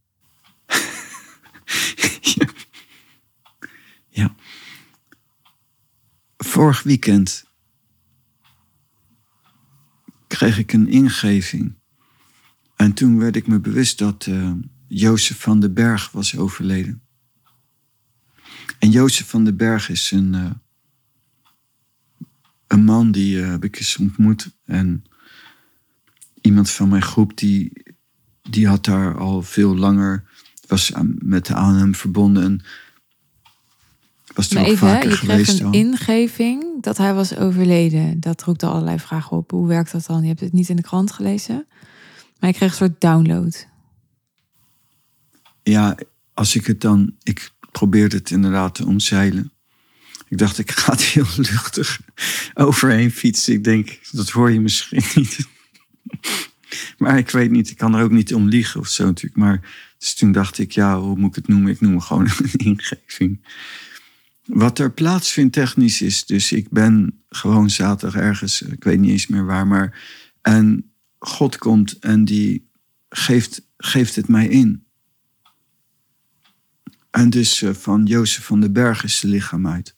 ja. 2.22 2.48
ja. 4.22 4.36
Vorig 6.38 6.84
weekend 6.84 7.46
kreeg 10.28 10.58
ik 10.58 10.74
een 10.74 10.88
ingeving. 10.88 11.76
En 12.76 12.94
toen 12.94 13.18
werd 13.18 13.36
ik 13.36 13.48
me 13.48 13.60
bewust 13.60 13.98
dat 13.98 14.26
eh 14.26 14.52
Jozef 14.88 15.42
van 15.42 15.60
den 15.60 15.74
Berg 15.74 16.12
was 16.12 16.38
overleden. 16.38 17.07
En 18.80 18.90
Jozef 18.92 19.30
van 19.30 19.44
den 19.44 19.58
Berg 19.58 19.90
is 19.90 20.12
een, 20.12 20.34
eh, 20.36 20.52
een 22.68 22.84
man 22.84 23.12
die 23.12 23.42
eh, 23.42 23.50
heb 23.50 23.64
ik 23.64 23.78
eens 23.78 23.98
ontmoet. 23.98 24.50
En 24.66 25.04
iemand 26.42 26.70
van 26.70 26.90
mijn 26.90 27.02
groep 27.02 27.38
die, 27.38 27.72
die 28.50 28.68
had 28.68 28.86
daar 28.86 29.18
al 29.18 29.42
veel 29.42 29.76
langer, 29.76 30.24
was 30.68 30.94
aan- 30.94 31.16
met 31.24 31.46
de 31.46 31.54
aan 31.54 31.76
hem 31.76 31.96
verbonden. 31.96 32.44
En 32.44 32.62
was 34.34 34.50
er 34.50 34.56
Maar 34.56 34.64
ook 34.66 34.70
even, 34.72 34.88
vaker 34.88 35.10
je 35.10 35.18
kreeg 35.18 35.60
een 35.60 35.66
al. 35.66 35.72
ingeving 35.74 36.82
dat 36.84 36.98
hij 36.98 37.14
was 37.14 37.36
overleden. 37.36 38.20
Dat 38.20 38.44
roept 38.44 38.64
al 38.64 38.72
allerlei 38.72 39.00
vragen 39.00 39.38
op. 39.38 39.52
Hoe 39.52 39.68
werkt 39.68 39.92
dat 39.92 40.06
dan? 40.06 40.22
Je 40.22 40.28
hebt 40.28 40.40
het 40.40 40.54
niet 40.54 40.70
in 40.70 40.76
de 40.76 40.82
krant 40.82 41.12
gelezen. 41.12 41.66
Maar 42.40 42.50
je 42.50 42.56
kreeg 42.56 42.70
een 42.70 42.76
soort 42.78 43.02
download. 43.02 43.68
Ja, 45.64 45.98
als 46.34 46.56
ik 46.56 46.66
het 46.66 46.82
dan. 46.82 47.16
Ik 47.24 47.52
probeerde 47.72 48.16
het 48.16 48.32
inderdaad 48.32 48.76
te 48.76 48.86
omzeilen. 48.86 49.52
Ik 50.28 50.38
dacht, 50.38 50.58
ik 50.58 50.72
ga 50.72 50.92
het 50.92 51.02
heel 51.02 51.28
luchtig 51.52 52.00
overheen 52.54 53.12
fietsen. 53.12 53.54
Ik 53.54 53.64
denk, 53.64 54.00
dat 54.12 54.30
hoor 54.30 54.52
je 54.52 54.60
misschien 54.60 55.04
niet. 55.16 55.48
Maar 56.98 57.18
ik 57.18 57.30
weet 57.30 57.52
niet, 57.52 57.70
ik 57.70 57.78
kan 57.78 57.96
er 57.96 58.04
ook 58.04 58.12
niet 58.12 58.34
om 58.34 58.48
liegen 58.48 58.80
of 58.80 58.88
zo 58.88 59.06
natuurlijk. 59.06 59.36
Maar 59.36 59.62
dus 59.98 60.14
toen 60.14 60.32
dacht 60.32 60.58
ik, 60.58 60.72
ja, 60.72 61.00
hoe 61.00 61.18
moet 61.18 61.30
ik 61.30 61.36
het 61.36 61.48
noemen? 61.48 61.72
Ik 61.72 61.82
noem 61.82 61.96
het 61.96 62.04
gewoon 62.04 62.28
een 62.42 62.52
ingeving. 62.54 63.46
Wat 64.46 64.80
er 64.80 64.92
plaatsvindt 64.92 65.54
technisch 65.54 66.02
is, 66.02 66.26
dus 66.26 66.52
ik 66.52 66.70
ben 66.70 67.24
gewoon 67.30 67.70
zaterdag 67.70 68.22
ergens, 68.22 68.62
ik 68.62 68.84
weet 68.84 69.00
niet 69.00 69.12
eens 69.12 69.28
meer 69.28 69.46
waar, 69.46 69.68
maar. 69.68 70.02
En 70.42 70.92
God 71.20 71.58
komt 71.58 72.00
en 72.00 72.26
die 72.26 72.70
geeft, 73.10 73.62
geeft 73.78 74.16
het 74.16 74.28
mij 74.28 74.48
in. 74.48 74.87
En 77.18 77.30
dus 77.30 77.62
eh, 77.62 77.74
van 77.74 78.06
Jozef 78.06 78.46
van 78.46 78.60
den 78.60 78.74
Berg 78.74 79.04
is 79.04 79.18
zijn 79.18 79.32
lichaam 79.32 79.68
uit. 79.68 79.96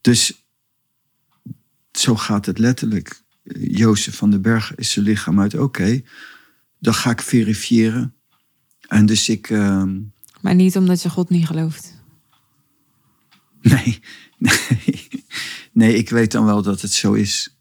Dus 0.00 0.44
zo 1.92 2.16
gaat 2.16 2.46
het 2.46 2.58
letterlijk. 2.58 3.22
Jozef 3.58 4.16
van 4.16 4.30
den 4.30 4.42
Berg 4.42 4.74
is 4.74 4.90
zijn 4.90 5.04
lichaam 5.04 5.40
uit. 5.40 5.54
Oké, 5.54 6.02
dan 6.78 6.94
ga 6.94 7.10
ik 7.10 7.20
verifiëren. 7.20 8.14
En 8.88 9.06
dus 9.06 9.28
ik. 9.28 9.50
ehm, 9.50 10.00
Maar 10.40 10.54
niet 10.54 10.76
omdat 10.76 11.02
je 11.02 11.10
God 11.10 11.30
niet 11.30 11.46
gelooft. 11.46 12.02
Nee, 13.60 14.00
nee, 14.38 15.08
nee, 15.72 15.96
ik 15.96 16.10
weet 16.10 16.32
dan 16.32 16.44
wel 16.44 16.62
dat 16.62 16.80
het 16.80 16.92
zo 16.92 17.12
is. 17.12 17.56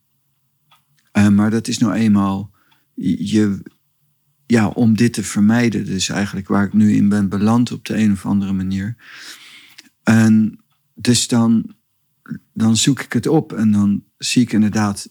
Eh, 1.12 1.28
maar 1.28 1.50
dat 1.50 1.68
is 1.68 1.78
nou 1.78 1.94
eenmaal 1.94 2.52
je, 2.94 3.62
ja, 4.46 4.68
om 4.68 4.96
dit 4.98 5.14
te 5.14 5.24
vermijden. 5.24 5.86
Dus 5.86 6.10
eigenlijk 6.10 6.48
waar 6.48 6.66
ik 6.66 6.74
nu 6.74 6.96
in 6.96 7.10
ben 7.10 7.30
beland 7.30 7.72
op 7.72 7.86
de 7.86 7.98
een 7.98 8.12
of 8.12 8.26
andere 8.26 8.54
manier. 8.54 8.96
En 10.04 10.64
dus 10.94 11.28
dan, 11.28 11.76
dan 12.54 12.78
zoek 12.78 13.02
ik 13.02 13.14
het 13.14 13.28
op 13.28 13.54
en 13.54 13.72
dan 13.72 14.04
zie 14.18 14.42
ik 14.42 14.54
inderdaad, 14.54 15.10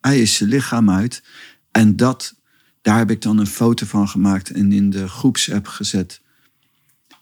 hij 0.00 0.20
is 0.20 0.36
zijn 0.36 0.50
lichaam 0.50 0.90
uit. 0.90 1.22
En 1.70 1.96
dat, 1.96 2.34
daar 2.82 2.98
heb 2.98 3.10
ik 3.10 3.22
dan 3.22 3.38
een 3.38 3.46
foto 3.46 3.86
van 3.86 4.08
gemaakt 4.08 4.50
en 4.50 4.72
in 4.72 4.90
de 4.90 5.08
groepsapp 5.08 5.66
gezet. 5.66 6.20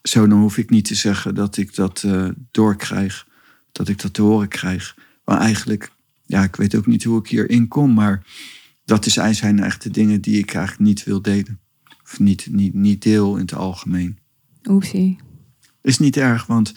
Zo, 0.03 0.27
dan 0.27 0.41
hoef 0.41 0.59
ik 0.59 0.71
niet 0.71 0.85
te 0.85 0.95
zeggen 0.95 1.35
dat 1.35 1.57
ik 1.57 1.75
dat 1.75 2.03
eh, 2.03 2.29
doorkrijg. 2.51 3.27
dat 3.73 3.89
ik 3.89 4.03
dat 4.03 4.15
te 4.15 4.23
horen 4.23 4.49
krijg. 4.49 4.97
Maar 5.25 5.39
eigenlijk, 5.39 5.91
ja, 6.27 6.43
ik 6.43 6.57
weet 6.57 6.75
ook 6.75 6.87
niet 6.87 7.05
hoe 7.05 7.19
ik 7.19 7.29
hierin 7.29 7.69
kom, 7.69 7.93
maar 7.95 8.23
dat 8.85 9.07
is, 9.07 9.13
zijn 9.13 9.61
echt 9.61 9.83
de 9.83 9.91
dingen 9.91 10.21
die 10.21 10.39
ik 10.39 10.55
eigenlijk 10.55 10.89
niet 10.89 11.05
wil 11.05 11.23
delen. 11.23 11.61
Of 12.03 12.21
niet, 12.21 12.47
niet, 12.51 12.75
niet 12.75 13.03
deel 13.03 13.35
in 13.35 13.41
het 13.41 13.55
algemeen. 13.55 14.19
Oepsie. 14.69 15.19
Is 15.83 15.99
niet 15.99 16.17
erg, 16.17 16.47
want 16.47 16.75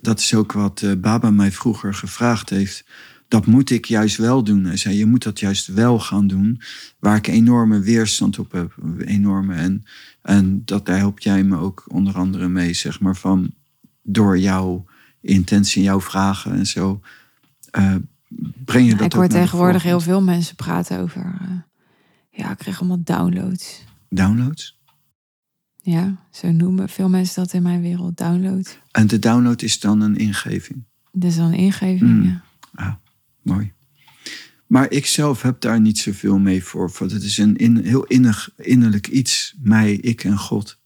dat 0.00 0.18
is 0.18 0.34
ook 0.34 0.52
wat 0.52 0.82
eh, 0.82 0.92
Baba 1.00 1.30
mij 1.30 1.52
vroeger 1.52 1.94
gevraagd 1.94 2.50
heeft. 2.50 2.84
Dat 3.28 3.46
moet 3.46 3.70
ik 3.70 3.84
juist 3.84 4.16
wel 4.16 4.44
doen. 4.44 4.64
Hij 4.64 4.76
zei, 4.76 4.96
je 4.96 5.06
moet 5.06 5.22
dat 5.22 5.40
juist 5.40 5.66
wel 5.66 5.98
gaan 5.98 6.26
doen. 6.26 6.60
Waar 6.98 7.16
ik 7.16 7.26
enorme 7.26 7.80
weerstand 7.80 8.38
op 8.38 8.52
heb. 8.52 8.76
Enorme. 8.98 9.54
En, 9.54 9.84
en 10.22 10.64
dat, 10.64 10.86
daar 10.86 10.98
helpt 10.98 11.22
jij 11.22 11.44
me 11.44 11.56
ook 11.56 11.84
onder 11.88 12.14
andere 12.14 12.48
mee, 12.48 12.72
zeg 12.72 13.00
maar, 13.00 13.16
van 13.16 13.54
door 14.02 14.38
jouw 14.38 14.84
intentie, 15.20 15.82
jouw 15.82 16.00
vragen 16.00 16.52
en 16.52 16.66
zo. 16.66 17.00
Uh, 17.78 17.94
breng 18.64 18.86
je 18.86 18.94
dat 18.94 19.06
Ik 19.06 19.12
hoor 19.12 19.28
tegenwoordig 19.28 19.82
heel 19.82 20.00
veel 20.00 20.22
mensen 20.22 20.56
praten 20.56 20.98
over. 20.98 21.38
Uh, 21.42 21.48
ja, 22.30 22.50
ik 22.50 22.58
krijg 22.58 22.78
allemaal 22.78 23.02
downloads. 23.02 23.84
Downloads? 24.08 24.78
Ja, 25.82 26.16
zo 26.30 26.52
noemen 26.52 26.88
veel 26.88 27.08
mensen 27.08 27.42
dat 27.42 27.52
in 27.52 27.62
mijn 27.62 27.80
wereld 27.80 28.16
download. 28.16 28.80
En 28.90 29.06
de 29.06 29.18
download 29.18 29.62
is 29.62 29.80
dan 29.80 30.00
een 30.00 30.16
ingeving? 30.16 30.84
Dat 31.12 31.30
is 31.30 31.36
dan 31.36 31.46
een 31.46 31.58
ingeving, 31.58 32.10
mm. 32.10 32.22
ja. 32.22 32.44
Ah, 32.74 32.94
mooi. 33.42 33.72
Maar 34.66 34.90
ik 34.90 35.06
zelf 35.06 35.42
heb 35.42 35.60
daar 35.60 35.80
niet 35.80 35.98
zoveel 35.98 36.38
mee 36.38 36.64
voor. 36.64 36.92
Want 36.98 37.10
het 37.10 37.22
is 37.22 37.38
een 37.38 37.56
in, 37.56 37.84
heel 37.84 38.04
innig, 38.04 38.50
innerlijk 38.56 39.06
iets. 39.06 39.54
Mij, 39.58 39.92
ik 39.92 40.24
en 40.24 40.38
God. 40.38 40.78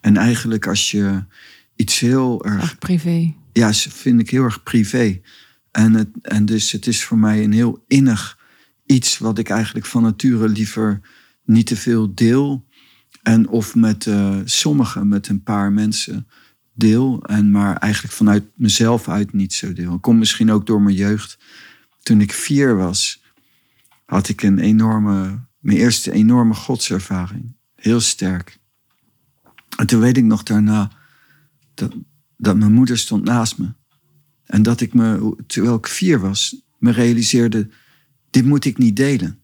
En 0.00 0.16
eigenlijk 0.16 0.66
als 0.66 0.90
je 0.90 1.24
iets 1.76 2.00
heel 2.00 2.44
erg... 2.44 2.62
Echt 2.62 2.78
privé. 2.78 3.34
Ja, 3.52 3.72
vind 3.72 4.20
ik 4.20 4.30
heel 4.30 4.44
erg 4.44 4.62
privé. 4.62 5.20
En, 5.70 5.92
het, 5.92 6.08
en 6.22 6.44
dus 6.44 6.72
het 6.72 6.86
is 6.86 7.04
voor 7.04 7.18
mij 7.18 7.44
een 7.44 7.52
heel 7.52 7.84
innig 7.86 8.38
iets... 8.86 9.18
wat 9.18 9.38
ik 9.38 9.48
eigenlijk 9.48 9.86
van 9.86 10.02
nature 10.02 10.48
liever 10.48 11.00
niet 11.44 11.66
te 11.66 11.76
veel 11.76 12.14
deel 12.14 12.68
en 13.22 13.48
of 13.48 13.74
met 13.74 14.06
uh, 14.06 14.36
sommigen, 14.44 15.08
met 15.08 15.28
een 15.28 15.42
paar 15.42 15.72
mensen 15.72 16.28
deel. 16.72 17.24
En 17.24 17.50
maar 17.50 17.76
eigenlijk 17.76 18.14
vanuit 18.14 18.44
mezelf 18.54 19.08
uit 19.08 19.32
niet 19.32 19.52
zo 19.52 19.72
deel. 19.72 19.98
Komt 19.98 20.18
misschien 20.18 20.50
ook 20.50 20.66
door 20.66 20.82
mijn 20.82 20.96
jeugd. 20.96 21.38
Toen 22.02 22.20
ik 22.20 22.32
vier 22.32 22.76
was, 22.76 23.22
had 24.04 24.28
ik 24.28 24.42
een 24.42 24.58
enorme, 24.58 25.46
mijn 25.58 25.78
eerste 25.78 26.12
enorme 26.12 26.54
godservaring. 26.54 27.56
Heel 27.74 28.00
sterk. 28.00 28.58
En 29.76 29.86
toen 29.86 30.00
weet 30.00 30.16
ik 30.16 30.24
nog 30.24 30.42
daarna 30.42 30.90
dat, 31.74 31.94
dat 32.36 32.56
mijn 32.56 32.72
moeder 32.72 32.98
stond 32.98 33.24
naast 33.24 33.58
me. 33.58 33.72
En 34.50 34.62
dat 34.62 34.80
ik 34.80 34.94
me, 34.94 35.34
terwijl 35.46 35.76
ik 35.76 35.86
vier 35.86 36.20
was, 36.20 36.56
me 36.78 36.90
realiseerde, 36.90 37.68
dit 38.30 38.44
moet 38.44 38.64
ik 38.64 38.78
niet 38.78 38.96
delen. 38.96 39.42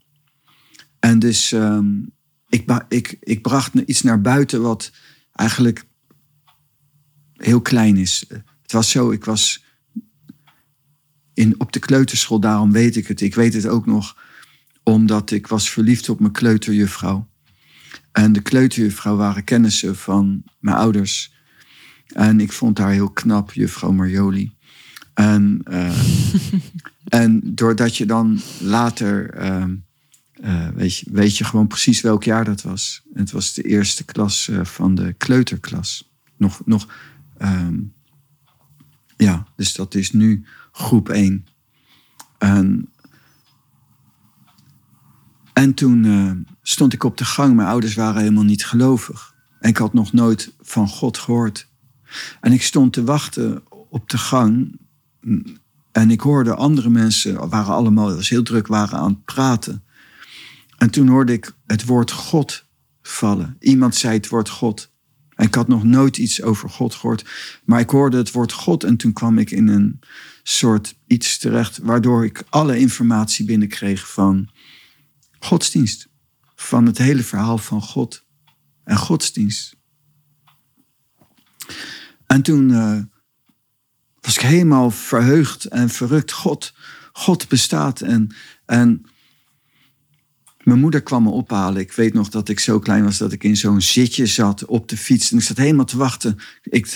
En 0.99 1.19
dus 1.19 1.53
um, 1.53 2.13
ik, 2.49 2.85
ik, 2.89 3.17
ik 3.21 3.43
bracht 3.43 3.75
iets 3.75 4.03
naar 4.03 4.21
buiten 4.21 4.63
wat 4.63 4.93
eigenlijk 5.33 5.85
heel 7.33 7.61
klein 7.61 7.97
is. 7.97 8.25
Het 8.63 8.73
was 8.73 8.91
zo, 8.91 9.11
ik 9.11 9.25
was 9.25 9.65
in, 11.35 11.61
op 11.61 11.73
de 11.73 11.79
kleuterschool, 11.79 12.41
daarom 12.41 12.73
weet 12.73 12.97
ik 12.97 13.07
het. 13.07 13.21
Ik 13.21 13.35
weet 13.35 13.55
het 13.55 13.67
ook 13.67 13.87
nog 13.87 14.17
omdat 14.83 15.31
ik 15.31 15.47
was 15.47 15.71
verliefd 15.71 16.09
op 16.09 16.21
mijn 16.21 16.33
kleuterjuffrouw. 16.33 17.29
En 18.13 18.33
de 18.33 18.43
kleuterjuffrouw 18.43 19.17
waren 19.17 19.45
kennissen 19.45 19.97
van 19.97 20.43
mijn 20.59 20.77
ouders. 20.77 21.35
En 22.07 22.41
ik 22.41 22.53
vond 22.53 22.79
haar 22.79 22.93
heel 22.93 23.11
knap, 23.11 23.53
juffrouw 23.53 23.93
Marjoli. 23.93 24.56
En, 25.17 25.61
uh, 25.71 25.99
en 27.23 27.55
doordat 27.55 27.97
je 27.97 28.07
dan 28.07 28.41
later... 28.61 29.45
Uh, 29.45 29.65
uh, 30.45 30.69
weet, 30.69 30.97
je, 30.97 31.07
weet 31.13 31.37
je 31.37 31.45
gewoon 31.45 31.67
precies 31.67 32.01
welk 32.01 32.25
jaar 32.25 32.45
dat 32.45 32.63
was. 32.63 33.03
Het 33.15 33.31
was 33.31 33.55
de 33.55 33.63
eerste 33.63 34.05
klas 34.05 34.49
uh, 34.49 34.65
van 34.65 34.95
de 34.95 35.13
kleuterklas. 35.13 36.11
Nog, 36.37 36.61
nog 36.65 36.89
um, 37.43 37.93
ja, 39.17 39.47
dus 39.57 39.75
dat 39.75 39.95
is 39.95 40.13
nu 40.13 40.45
groep 40.73 41.09
1. 41.09 41.47
En, 42.39 42.89
en 45.53 45.75
toen 45.75 46.47
stond 46.63 46.93
ik 46.93 47.05
op 47.05 47.19
de 47.19 47.25
gang. 47.25 47.57
Mijn 47.57 47.69
ouders 47.69 47.95
waren 47.95 48.21
helemaal 48.21 48.45
niet 48.45 48.67
gelovig. 48.67 49.35
En 49.61 49.69
ik 49.69 49.77
had 49.77 49.93
nog 49.93 50.13
nooit 50.13 50.53
van 50.61 50.89
God 50.89 51.19
gehoord. 51.19 51.69
En 52.41 52.53
ik 52.53 52.63
stond 52.63 52.93
te 52.93 53.05
wachten 53.05 53.63
op 53.89 54.11
de 54.11 54.19
gang. 54.19 54.79
En 55.93 56.11
ik 56.11 56.21
hoorde 56.21 56.55
andere 56.55 56.91
mensen, 56.91 57.49
waren 57.49 57.75
allemaal, 57.75 58.15
was 58.15 58.29
heel 58.29 58.43
druk, 58.43 58.67
waren 58.67 58.99
aan 58.99 59.11
het 59.11 59.25
praten. 59.25 59.85
En 60.79 60.91
toen 60.91 61.09
hoorde 61.09 61.33
ik 61.33 61.57
het 61.67 61.85
woord 61.85 62.11
God 62.11 62.67
vallen. 63.03 63.57
Iemand 63.61 63.95
zei 63.95 64.15
het 64.15 64.29
woord 64.29 64.49
God. 64.49 64.93
En 65.35 65.47
ik 65.47 65.55
had 65.55 65.69
nog 65.69 65.85
nooit 65.85 66.17
iets 66.17 66.43
over 66.43 66.71
God 66.71 66.95
gehoord. 66.95 67.25
Maar 67.65 67.81
ik 67.81 67.91
hoorde 67.91 68.17
het 68.17 68.33
woord 68.33 68.53
God 68.53 68.85
en 68.85 68.97
toen 68.97 69.13
kwam 69.13 69.39
ik 69.39 69.51
in 69.51 69.69
een 69.69 70.01
soort 70.43 70.99
iets 71.07 71.39
terecht. 71.39 71.79
Waardoor 71.79 72.25
ik 72.25 72.45
alle 72.49 72.79
informatie 72.79 73.45
binnenkreeg 73.45 74.13
van 74.13 74.51
godsdienst. 75.39 76.09
Van 76.55 76.87
het 76.87 76.99
hele 76.99 77.23
verhaal 77.23 77.59
van 77.59 77.83
God 77.83 78.25
en 78.85 78.97
godsdienst. 78.97 79.77
En 82.27 82.43
toen 82.43 82.69
uh, 82.69 82.99
was 84.27 84.35
ik 84.35 84.43
helemaal 84.43 84.91
verheugd 84.91 85.65
en 85.65 85.89
verrukt. 85.89 86.33
God, 86.33 86.75
God 87.13 87.49
bestaat. 87.49 88.01
En, 88.01 88.35
en 88.65 89.07
mijn 90.63 90.81
moeder 90.81 91.03
kwam 91.03 91.23
me 91.23 91.31
ophalen. 91.31 91.81
Ik 91.81 91.93
weet 91.93 92.15
nog 92.15 92.29
dat 92.29 92.49
ik 92.49 92.61
zo 92.61 92.79
klein 92.79 93.05
was 93.05 93.19
dat 93.19 93.33
ik 93.33 93.45
in 93.45 93.57
zo'n 93.57 93.81
zitje 93.81 94.27
zat 94.27 94.65
op 94.65 94.89
de 94.89 94.97
fiets. 94.97 95.31
En 95.31 95.39
ik 95.39 95.43
zat 95.43 95.57
helemaal 95.57 95.85
te 95.85 95.97
wachten 95.97 96.39
ik, 96.63 96.87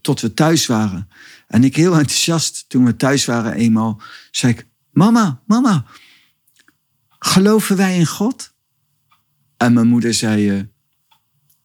tot 0.00 0.20
we 0.20 0.34
thuis 0.34 0.66
waren. 0.66 1.08
En 1.46 1.64
ik 1.64 1.76
heel 1.76 1.92
enthousiast, 1.92 2.64
toen 2.68 2.84
we 2.84 2.96
thuis 2.96 3.24
waren 3.24 3.52
eenmaal, 3.52 4.02
zei 4.30 4.52
ik... 4.52 4.68
Mama, 4.90 5.42
mama, 5.46 5.84
geloven 7.18 7.76
wij 7.76 7.98
in 7.98 8.06
God? 8.06 8.54
En 9.56 9.72
mijn 9.72 9.88
moeder 9.88 10.14
zei... 10.14 10.56
Uh, 10.56 10.62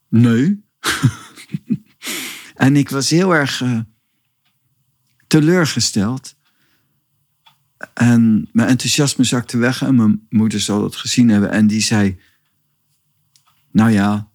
nee. 0.10 0.64
en 2.66 2.76
ik 2.76 2.90
was 2.90 3.10
heel 3.10 3.36
erg 3.36 3.62
uh, 3.62 3.80
teleurgesteld. 5.28 6.36
En 7.94 8.50
mijn 8.52 8.68
enthousiasme 8.68 9.24
zakte 9.24 9.58
weg 9.58 9.82
en 9.82 9.96
mijn 9.96 10.26
moeder 10.30 10.60
zal 10.60 10.82
dat 10.82 10.96
gezien 10.96 11.30
hebben. 11.30 11.52
En 11.52 11.68
die 11.68 11.82
zei, 11.82 12.20
nou 13.72 13.92
ja, 13.92 14.32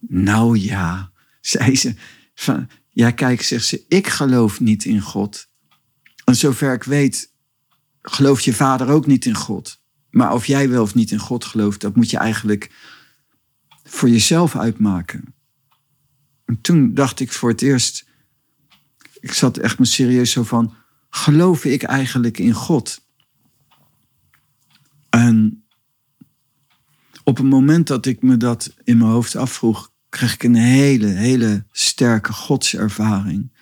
nou 0.00 0.58
ja, 0.58 1.12
zei 1.40 1.76
ze. 1.76 1.94
Van, 2.34 2.68
ja, 2.88 3.10
kijk, 3.10 3.42
zegt 3.42 3.66
ze, 3.66 3.84
ik 3.88 4.06
geloof 4.08 4.60
niet 4.60 4.84
in 4.84 5.00
God. 5.00 5.48
En 6.24 6.36
zover 6.36 6.72
ik 6.72 6.84
weet, 6.84 7.32
gelooft 8.02 8.44
je 8.44 8.52
vader 8.52 8.88
ook 8.88 9.06
niet 9.06 9.24
in 9.24 9.34
God. 9.34 9.80
Maar 10.10 10.32
of 10.32 10.46
jij 10.46 10.68
wel 10.68 10.82
of 10.82 10.94
niet 10.94 11.10
in 11.10 11.18
God 11.18 11.44
gelooft, 11.44 11.80
dat 11.80 11.96
moet 11.96 12.10
je 12.10 12.16
eigenlijk 12.16 12.70
voor 13.82 14.08
jezelf 14.08 14.56
uitmaken. 14.56 15.34
En 16.44 16.60
toen 16.60 16.94
dacht 16.94 17.20
ik 17.20 17.32
voor 17.32 17.50
het 17.50 17.62
eerst, 17.62 18.06
ik 19.20 19.32
zat 19.32 19.56
echt 19.56 19.78
me 19.78 19.84
serieus 19.84 20.30
zo 20.30 20.42
van, 20.42 20.74
geloof 21.10 21.64
ik 21.64 21.82
eigenlijk 21.82 22.38
in 22.38 22.52
God? 22.52 23.00
En 25.10 25.64
op 27.24 27.36
het 27.36 27.46
moment 27.46 27.86
dat 27.86 28.06
ik 28.06 28.22
me 28.22 28.36
dat 28.36 28.74
in 28.84 28.98
mijn 28.98 29.10
hoofd 29.10 29.36
afvroeg, 29.36 29.92
kreeg 30.08 30.34
ik 30.34 30.42
een 30.42 30.54
hele, 30.54 31.06
hele 31.06 31.64
sterke 31.72 32.32
godservaring. 32.32 33.52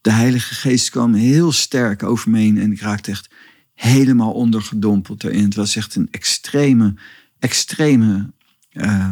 De 0.00 0.10
Heilige 0.10 0.54
Geest 0.54 0.90
kwam 0.90 1.14
heel 1.14 1.52
sterk 1.52 2.02
over 2.02 2.30
me 2.30 2.38
heen 2.38 2.58
en 2.58 2.72
ik 2.72 2.80
raakte 2.80 3.10
echt 3.10 3.30
helemaal 3.74 4.32
ondergedompeld 4.32 5.24
erin. 5.24 5.44
Het 5.44 5.54
was 5.54 5.76
echt 5.76 5.94
een 5.94 6.08
extreme, 6.10 6.94
extreme 7.38 8.32
uh, 8.72 9.10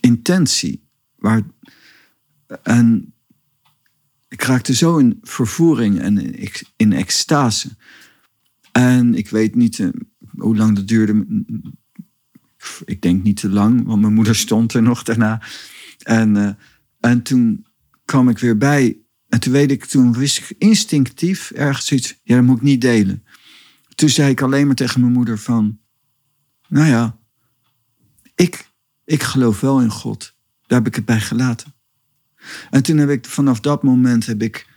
intentie. 0.00 0.82
Waar, 1.16 1.42
en 2.62 3.13
ik 4.34 4.42
raakte 4.42 4.74
zo 4.74 4.96
in 4.96 5.18
vervoering 5.22 6.00
en 6.00 6.34
in 6.76 6.92
extase. 6.92 7.68
En 8.72 9.14
ik 9.14 9.28
weet 9.28 9.54
niet 9.54 9.78
uh, 9.78 9.88
hoe 10.36 10.56
lang 10.56 10.76
dat 10.76 10.88
duurde. 10.88 11.26
Ik 12.84 13.02
denk 13.02 13.22
niet 13.22 13.36
te 13.36 13.48
lang, 13.48 13.84
want 13.84 14.00
mijn 14.00 14.14
moeder 14.14 14.36
stond 14.36 14.72
er 14.72 14.82
nog 14.82 15.02
daarna. 15.02 15.42
En, 16.02 16.34
uh, 16.36 16.50
en 17.00 17.22
toen 17.22 17.66
kwam 18.04 18.28
ik 18.28 18.38
weer 18.38 18.56
bij. 18.56 18.98
En 19.28 19.40
toen 19.40 19.52
weet 19.52 19.70
ik, 19.70 19.84
toen 19.84 20.12
wist 20.12 20.38
ik 20.38 20.56
instinctief 20.58 21.50
ergens 21.50 21.92
iets. 21.92 22.20
Ja, 22.22 22.36
dat 22.36 22.44
moet 22.44 22.56
ik 22.56 22.62
niet 22.62 22.80
delen. 22.80 23.24
Toen 23.94 24.08
zei 24.08 24.30
ik 24.30 24.42
alleen 24.42 24.66
maar 24.66 24.76
tegen 24.76 25.00
mijn 25.00 25.12
moeder 25.12 25.38
van... 25.38 25.78
Nou 26.68 26.86
ja, 26.86 27.18
ik, 28.34 28.70
ik 29.04 29.22
geloof 29.22 29.60
wel 29.60 29.80
in 29.80 29.90
God. 29.90 30.34
Daar 30.66 30.78
heb 30.78 30.86
ik 30.86 30.94
het 30.94 31.04
bij 31.04 31.20
gelaten. 31.20 31.73
En 32.70 32.82
toen 32.82 32.96
heb 32.96 33.08
ik 33.08 33.26
vanaf 33.26 33.60
dat 33.60 33.82
moment 33.82 34.26
heb 34.26 34.42
ik 34.42 34.72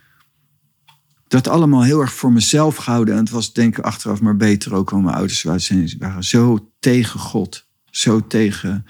dat 1.28 1.48
allemaal 1.48 1.84
heel 1.84 2.02
erg 2.02 2.14
voor 2.14 2.32
mezelf 2.32 2.76
gehouden. 2.76 3.14
En 3.14 3.20
het 3.20 3.30
was 3.30 3.54
denk 3.54 3.78
ik 3.78 3.84
achteraf 3.84 4.22
maar 4.22 4.36
beter 4.36 4.74
ook, 4.74 4.90
want 4.90 5.04
mijn 5.04 5.16
ouders 5.16 5.44
waren, 5.44 5.98
waren 6.00 6.24
zo 6.24 6.72
tegen 6.80 7.20
God. 7.20 7.68
Zo 7.86 8.28
tegen 8.28 8.86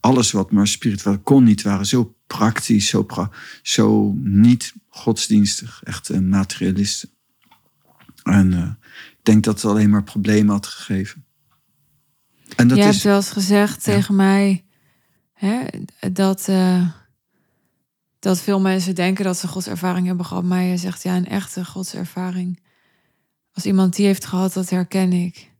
alles 0.00 0.30
wat 0.30 0.50
maar 0.52 0.66
spiritueel 0.66 1.18
kon 1.18 1.44
niet. 1.44 1.62
Waren 1.62 1.86
zo 1.86 2.14
praktisch, 2.26 2.88
zo, 2.88 3.02
pra 3.02 3.30
zo 3.62 4.12
niet 4.16 4.74
godsdienstig. 4.88 5.80
Echt 5.84 6.08
een 6.08 6.28
materialisten. 6.28 7.10
En 8.22 8.52
uh, 8.52 8.70
ik 9.10 9.18
denk 9.22 9.44
dat 9.44 9.62
het 9.62 9.70
alleen 9.70 9.90
maar 9.90 10.04
problemen 10.04 10.52
had 10.52 10.66
gegeven. 10.66 11.24
En 12.56 12.68
dat 12.68 12.78
Je 12.78 12.84
is, 12.84 12.90
hebt 12.90 13.02
wel 13.02 13.16
eens 13.16 13.30
gezegd 13.30 13.82
tegen 13.82 14.16
mij 14.16 14.64
hè, 15.32 15.64
dat, 16.12 16.46
uh, 16.50 16.88
dat 18.20 18.40
veel 18.40 18.60
mensen 18.60 18.94
denken 18.94 19.24
dat 19.24 19.38
ze 19.38 19.48
godservaring 19.48 20.06
hebben 20.06 20.26
gehad. 20.26 20.44
Maar 20.44 20.62
je 20.62 20.76
zegt 20.76 21.02
ja, 21.02 21.16
een 21.16 21.26
echte 21.26 21.64
godservaring. 21.64 22.60
Als 23.52 23.66
iemand 23.66 23.96
die 23.96 24.06
heeft 24.06 24.24
gehad, 24.24 24.52
dat 24.52 24.70
herken 24.70 25.12
ik. 25.12 25.50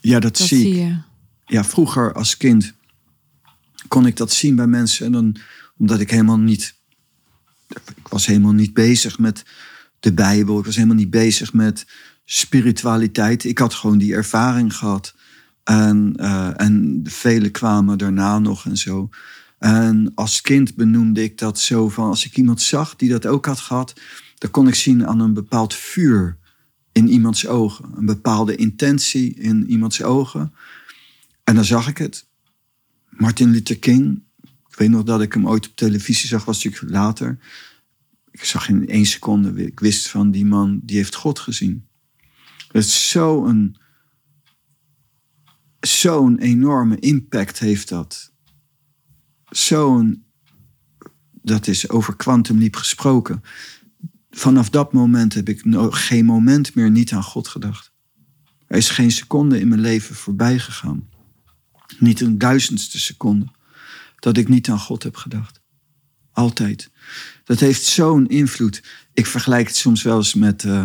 Ja, 0.00 0.20
dat, 0.20 0.38
zie, 0.38 0.60
zie 0.60 0.74
je. 0.74 0.98
Ja, 1.46 1.64
vroeger 1.64 2.12
als 2.14 2.36
kind 2.36 2.74
kon 3.88 4.06
ik 4.06 4.16
dat 4.16 4.32
zien 4.32 4.56
bij 4.56 4.66
mensen. 4.66 5.06
En 5.06 5.12
dan, 5.12 5.36
omdat 5.78 6.00
ik 6.00 6.10
helemaal 6.10 6.38
niet. 6.38 6.74
Ik 7.96 8.08
was 8.08 8.26
helemaal 8.26 8.52
niet 8.52 8.74
bezig 8.74 9.18
met 9.18 9.44
de 10.00 10.12
Bijbel. 10.12 10.58
Ik 10.58 10.64
was 10.64 10.74
helemaal 10.74 10.96
niet 10.96 11.10
bezig 11.10 11.52
met 11.52 11.86
spiritualiteit. 12.24 13.44
Ik 13.44 13.58
had 13.58 13.74
gewoon 13.74 13.98
die 13.98 14.14
ervaring 14.14 14.76
gehad. 14.76 15.14
En, 15.64 16.14
uh, 16.16 16.60
en 16.60 17.00
velen 17.04 17.50
kwamen 17.50 17.98
daarna 17.98 18.38
nog 18.38 18.66
en 18.66 18.76
zo. 18.76 19.08
En 19.58 20.12
als 20.14 20.40
kind 20.40 20.74
benoemde 20.74 21.22
ik 21.22 21.38
dat 21.38 21.58
zo 21.58 21.88
van 21.88 22.08
als 22.08 22.26
ik 22.26 22.36
iemand 22.36 22.60
zag 22.60 22.96
die 22.96 23.08
dat 23.08 23.26
ook 23.26 23.46
had 23.46 23.60
gehad, 23.60 24.00
dan 24.38 24.50
kon 24.50 24.68
ik 24.68 24.74
zien 24.74 25.06
aan 25.06 25.20
een 25.20 25.34
bepaald 25.34 25.74
vuur 25.74 26.38
in 26.92 27.08
iemands 27.08 27.46
ogen, 27.46 27.92
een 27.96 28.06
bepaalde 28.06 28.56
intentie 28.56 29.34
in 29.34 29.70
iemands 29.70 30.02
ogen. 30.02 30.54
En 31.44 31.54
dan 31.54 31.64
zag 31.64 31.88
ik 31.88 31.98
het. 31.98 32.26
Martin 33.10 33.50
Luther 33.50 33.78
King, 33.78 34.22
ik 34.68 34.76
weet 34.76 34.90
nog 34.90 35.02
dat 35.02 35.22
ik 35.22 35.32
hem 35.32 35.48
ooit 35.48 35.68
op 35.68 35.76
televisie 35.76 36.28
zag, 36.28 36.44
was 36.44 36.64
natuurlijk 36.64 36.92
later. 36.92 37.38
Ik 38.30 38.44
zag 38.44 38.68
in 38.68 38.88
één 38.88 39.06
seconde, 39.06 39.66
ik 39.66 39.80
wist 39.80 40.08
van 40.08 40.30
die 40.30 40.44
man, 40.44 40.80
die 40.82 40.96
heeft 40.96 41.14
God 41.14 41.38
gezien. 41.38 41.86
Het 42.72 42.84
is 42.84 43.10
zo'n 45.80 46.38
enorme 46.38 46.98
impact 46.98 47.58
heeft 47.58 47.88
dat. 47.88 48.34
Zo'n, 49.56 50.24
dat 51.42 51.66
is 51.66 51.88
over 51.88 52.16
Leap 52.48 52.76
gesproken. 52.76 53.42
Vanaf 54.30 54.70
dat 54.70 54.92
moment 54.92 55.34
heb 55.34 55.48
ik 55.48 55.64
nog 55.64 56.06
geen 56.06 56.24
moment 56.24 56.74
meer 56.74 56.90
niet 56.90 57.12
aan 57.12 57.22
God 57.22 57.48
gedacht. 57.48 57.92
Er 58.66 58.76
is 58.76 58.88
geen 58.90 59.10
seconde 59.10 59.60
in 59.60 59.68
mijn 59.68 59.80
leven 59.80 60.14
voorbij 60.14 60.58
gegaan. 60.58 61.08
Niet 61.98 62.20
een 62.20 62.38
duizendste 62.38 63.00
seconde 63.00 63.46
dat 64.18 64.36
ik 64.36 64.48
niet 64.48 64.68
aan 64.68 64.78
God 64.78 65.02
heb 65.02 65.16
gedacht. 65.16 65.60
Altijd. 66.32 66.90
Dat 67.44 67.60
heeft 67.60 67.82
zo'n 67.82 68.26
invloed. 68.26 68.82
Ik 69.12 69.26
vergelijk 69.26 69.66
het 69.66 69.76
soms 69.76 70.02
wel 70.02 70.16
eens 70.16 70.34
met 70.34 70.64
uh, 70.64 70.84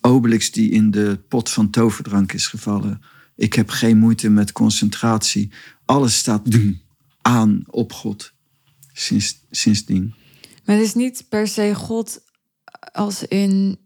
Obelix 0.00 0.50
die 0.50 0.70
in 0.70 0.90
de 0.90 1.20
pot 1.28 1.50
van 1.50 1.70
toverdrank 1.70 2.32
is 2.32 2.46
gevallen. 2.46 3.02
Ik 3.36 3.54
heb 3.54 3.70
geen 3.70 3.98
moeite 3.98 4.28
met 4.28 4.52
concentratie. 4.52 5.52
Alles 5.84 6.18
staat 6.18 6.50
doen 6.50 6.88
aan 7.22 7.62
op 7.66 7.92
God. 7.92 8.32
Sinds, 8.92 9.46
sindsdien. 9.50 10.14
Maar 10.64 10.76
het 10.76 10.84
is 10.84 10.94
niet 10.94 11.26
per 11.28 11.48
se 11.48 11.74
God 11.74 12.22
als 12.92 13.24
in 13.24 13.78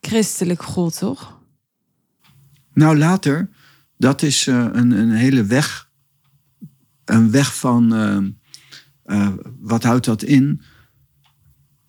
christelijk 0.00 0.62
God, 0.62 0.98
toch? 0.98 1.42
Nou, 2.72 2.98
later. 2.98 3.50
Dat 3.96 4.22
is 4.22 4.46
uh, 4.46 4.68
een, 4.72 4.90
een 4.90 5.10
hele 5.10 5.44
weg. 5.44 5.90
Een 7.04 7.30
weg 7.30 7.56
van. 7.56 7.94
Uh, 7.94 8.18
uh, 9.06 9.34
wat 9.60 9.82
houdt 9.82 10.04
dat 10.04 10.22
in? 10.22 10.62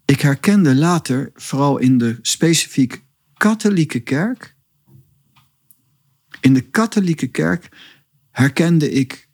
Ik 0.06 0.22
herkende 0.22 0.76
later, 0.76 1.32
vooral 1.34 1.78
in 1.78 1.98
de 1.98 2.20
specifiek 2.22 3.04
katholieke 3.34 4.00
kerk 4.00 4.56
in 6.46 6.54
de 6.54 6.62
katholieke 6.62 7.28
kerk 7.28 7.70
herkende 8.32 8.92
ik 8.92 9.25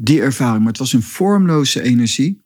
die 0.00 0.20
ervaring. 0.20 0.58
Maar 0.58 0.72
het 0.72 0.78
was 0.78 0.92
een 0.92 1.02
vormloze 1.02 1.82
energie. 1.82 2.42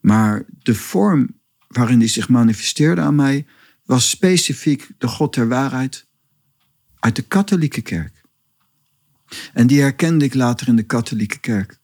Maar 0.00 0.44
de 0.62 0.74
vorm 0.74 1.28
waarin 1.68 1.98
die 1.98 2.08
zich 2.08 2.28
manifesteerde 2.28 3.00
aan 3.00 3.14
mij 3.14 3.46
was 3.84 4.10
specifiek 4.10 4.90
de 4.98 5.08
God 5.08 5.34
der 5.34 5.48
waarheid 5.48 6.06
uit 6.98 7.16
de 7.16 7.22
katholieke 7.22 7.80
kerk. 7.80 8.22
En 9.52 9.66
die 9.66 9.80
herkende 9.80 10.24
ik 10.24 10.34
later 10.34 10.68
in 10.68 10.76
de 10.76 10.82
katholieke 10.82 11.38
kerk. 11.38 11.78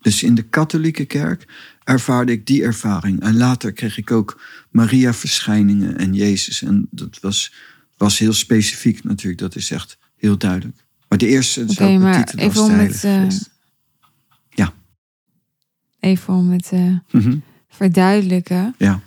Dus 0.00 0.22
in 0.22 0.34
de 0.34 0.42
katholieke 0.42 1.04
kerk 1.04 1.46
ervaarde 1.84 2.32
ik 2.32 2.46
die 2.46 2.64
ervaring. 2.64 3.20
En 3.20 3.36
later 3.36 3.72
kreeg 3.72 3.98
ik 3.98 4.10
ook 4.10 4.40
Maria-verschijningen 4.70 5.98
en 5.98 6.14
Jezus. 6.14 6.62
En 6.62 6.88
dat 6.90 7.18
was 7.20 7.52
was 7.96 8.18
heel 8.18 8.32
specifiek 8.32 9.04
natuurlijk. 9.04 9.40
Dat 9.40 9.56
is 9.56 9.70
echt 9.70 9.98
heel 10.16 10.38
duidelijk. 10.38 10.84
Maar 11.10 11.18
de 11.18 11.26
eerste 11.26 11.60
okay, 11.60 11.74
zou 11.74 11.98
maar 11.98 12.34
even 12.36 12.62
om 12.62 12.70
het, 12.70 13.04
uh, 13.04 13.28
Ja. 14.48 14.72
Even 16.00 16.34
om 16.34 16.50
het 16.50 16.70
uh, 16.74 16.98
verduidelijken. 17.68 18.74
Ja. 18.78 19.00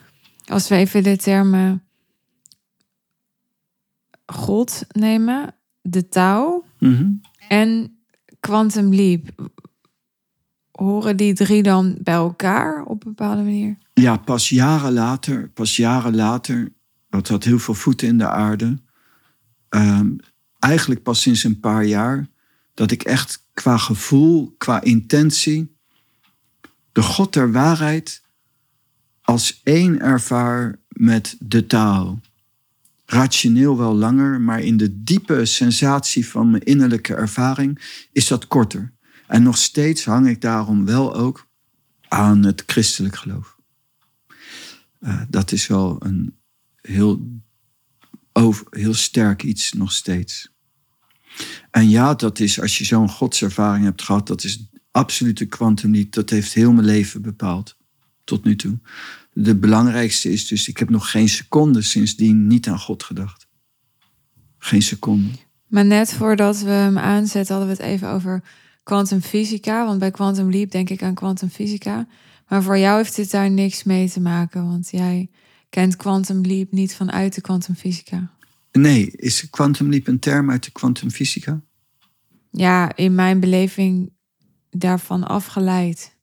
Als 0.46 0.68
we 0.68 0.76
even 0.76 1.04
de 1.04 1.18
termen 1.18 1.84
God 4.26 4.86
nemen, 4.92 5.56
de 5.82 6.10
touw 6.10 6.66
mm 6.80 7.22
en 7.48 7.98
quantum 8.40 8.94
leap. 8.94 9.52
Horen 10.72 11.18
die 11.18 11.34
drie 11.34 11.64
dan 11.64 11.98
bij 12.02 12.14
elkaar 12.14 12.84
op 12.84 13.06
een 13.06 13.14
bepaalde 13.16 13.42
manier? 13.42 13.78
Ja, 13.94 14.18
pas 14.18 14.50
jaren 14.50 14.94
later, 14.94 15.50
pas 15.50 15.76
jaren 15.76 16.16
later 16.16 16.72
dat 17.10 17.28
had 17.28 17.44
heel 17.44 17.60
veel 17.60 17.74
voeten 17.74 18.08
in 18.08 18.18
de 18.18 18.28
aarde. 18.28 18.78
Um, 19.70 20.18
eigenlijk 20.64 21.04
pas 21.04 21.22
sinds 21.22 21.44
een 21.44 21.60
paar 21.60 21.86
jaar 21.86 22.28
dat 22.74 22.92
ik 22.92 23.04
echt 23.04 23.46
qua 23.54 23.78
gevoel, 23.78 24.56
qua 24.58 24.82
intentie, 24.82 25.76
de 26.92 27.02
God 27.02 27.34
der 27.34 27.52
waarheid 27.52 28.24
als 29.22 29.62
één 29.64 30.00
ervaar 30.02 30.80
met 30.88 31.36
de 31.40 31.66
taal. 31.66 32.22
Rationeel 33.06 33.78
wel 33.78 33.96
langer, 33.96 34.42
maar 34.42 34.62
in 34.62 34.78
de 34.78 35.04
diepe 35.04 35.46
sensatie 35.46 36.28
van 36.28 36.52
mijn 36.52 36.64
innerlijke 36.64 37.16
ervaring 37.16 37.80
is 38.12 38.28
dat 38.28 38.48
korter. 38.48 38.94
En 39.28 39.44
nog 39.44 39.58
steeds 39.58 40.06
hang 40.06 40.28
ik 40.28 40.42
daarom 40.42 40.86
wel 40.86 41.16
ook 41.16 41.48
aan 42.08 42.44
het 42.44 42.64
christelijk 42.66 43.16
geloof. 43.16 43.58
Uh, 45.00 45.22
dat 45.30 45.52
is 45.52 45.68
wel 45.68 45.96
een 46.00 46.38
heel 46.82 47.42
heel 48.70 48.94
sterk 48.94 49.44
iets 49.44 49.74
nog 49.74 49.92
steeds. 49.92 50.53
En 51.72 51.90
ja, 51.90 52.14
dat 52.14 52.40
is 52.40 52.62
als 52.62 52.78
je 52.78 52.86
zo'n 52.86 53.10
godservaring 53.10 53.86
hebt 53.86 54.02
gehad, 54.02 54.28
dat 54.28 54.44
is 54.44 54.70
absolute 54.92 55.46
kwantum 55.46 55.92
niet. 55.92 56.14
Dat 56.14 56.30
heeft 56.30 56.54
heel 56.54 56.72
mijn 56.72 56.86
leven 56.86 57.22
bepaald. 57.22 57.78
Tot 58.24 58.44
nu 58.44 58.56
toe. 58.56 58.80
De 59.34 59.56
belangrijkste 59.56 60.32
is 60.32 60.48
dus, 60.48 60.68
ik 60.68 60.78
heb 60.78 60.90
nog 60.90 61.12
geen 61.12 61.30
seconde 61.30 61.82
sindsdien 61.82 62.48
niet 62.48 62.68
aan 62.68 62.80
God 62.80 63.04
gedacht. 63.04 63.48
Geen 64.58 64.82
seconde. 64.82 65.30
Maar 65.68 65.86
net 65.86 66.14
voordat 66.14 66.62
we 66.62 66.70
hem 66.70 66.98
aanzetten, 66.98 67.56
hadden 67.56 67.76
we 67.76 67.84
het 67.84 67.92
even 67.92 68.10
over 68.10 68.44
kwantumfysica. 68.84 69.86
Want 69.86 70.00
bij 70.00 70.12
Quantum 70.12 70.68
denk 70.70 70.90
ik 70.90 71.04
aan 71.04 71.14
kwantumfysica. 71.14 72.08
Maar 72.48 72.64
voor 72.64 72.78
jou 72.78 72.98
heeft 72.98 73.16
dit 73.16 73.32
daar 73.32 73.50
niks 73.50 73.84
mee 73.84 74.10
te 74.10 74.20
maken. 74.20 74.68
Want 74.68 74.90
jij 74.92 75.30
kent 75.70 75.96
Quantum 75.96 76.42
Leap 76.42 76.72
niet 76.72 76.96
vanuit 76.96 77.36
de 77.36 77.42
kwantumfysica? 77.42 78.32
Nee, 78.74 79.12
is 79.12 79.50
Quantum 79.50 79.90
Leap 79.90 80.08
een 80.08 80.20
term 80.20 80.52
uit 80.52 80.64
de 80.64 80.72
kwantumfysica? 80.72 81.62
Ja, 82.52 82.96
in 82.96 83.16
mijn 83.16 83.40
beleving 83.40 84.12
daarvan 84.70 85.28
afgeleid. 85.28 86.16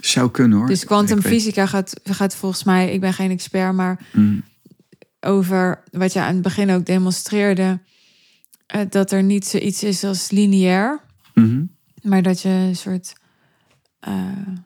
Zou 0.00 0.30
kunnen 0.30 0.58
hoor. 0.58 0.66
Dus 0.66 0.84
kwantumfysica 0.84 1.66
gaat, 1.66 2.00
gaat 2.04 2.36
volgens 2.36 2.64
mij, 2.64 2.92
ik 2.92 3.00
ben 3.00 3.12
geen 3.12 3.30
expert, 3.30 3.74
maar 3.74 4.06
mm. 4.12 4.42
over 5.20 5.82
wat 5.90 6.12
je 6.12 6.20
aan 6.20 6.34
het 6.34 6.42
begin 6.42 6.70
ook 6.70 6.86
demonstreerde, 6.86 7.80
uh, 8.74 8.80
dat 8.88 9.12
er 9.12 9.22
niet 9.22 9.46
zoiets 9.46 9.82
is 9.82 10.04
als 10.04 10.30
lineair, 10.30 11.00
mm 11.34 11.74
maar 12.06 12.22
dat 12.22 12.40
je 12.40 12.48
een 12.48 12.76
soort 12.76 13.12
uh, 14.08 14.56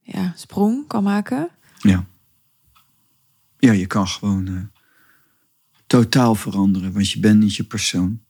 ja, 0.00 0.32
sprong 0.36 0.86
kan 0.86 1.02
maken. 1.02 1.48
Ja. 1.78 2.06
Ja, 3.58 3.72
je 3.72 3.86
kan 3.86 4.08
gewoon 4.08 4.48
uh, 4.48 4.62
totaal 5.86 6.34
veranderen, 6.34 6.92
want 6.92 7.10
je 7.10 7.20
bent 7.20 7.40
niet 7.40 7.54
je 7.54 7.64
persoon. 7.64 8.20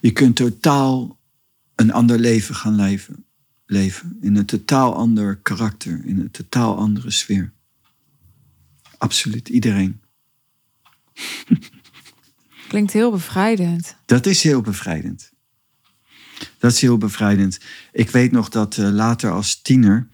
Je 0.00 0.12
kunt 0.12 0.36
totaal 0.36 1.20
een 1.74 1.92
ander 1.92 2.18
leven 2.18 2.54
gaan 2.54 2.74
leven, 2.74 3.24
leven. 3.66 4.18
In 4.20 4.36
een 4.36 4.46
totaal 4.46 4.94
ander 4.94 5.36
karakter, 5.36 6.04
in 6.04 6.18
een 6.20 6.30
totaal 6.30 6.76
andere 6.76 7.10
sfeer. 7.10 7.52
absoluut. 8.98 9.48
Iedereen. 9.48 10.00
Klinkt 12.68 12.92
heel 12.92 13.10
bevrijdend. 13.10 13.96
Dat 14.06 14.26
is 14.26 14.42
heel 14.42 14.60
bevrijdend. 14.60 15.32
Dat 16.58 16.72
is 16.72 16.80
heel 16.80 16.98
bevrijdend. 16.98 17.60
Ik 17.92 18.10
weet 18.10 18.32
nog 18.32 18.48
dat 18.48 18.76
uh, 18.76 18.88
later 18.88 19.30
als 19.30 19.62
tiener 19.62 20.08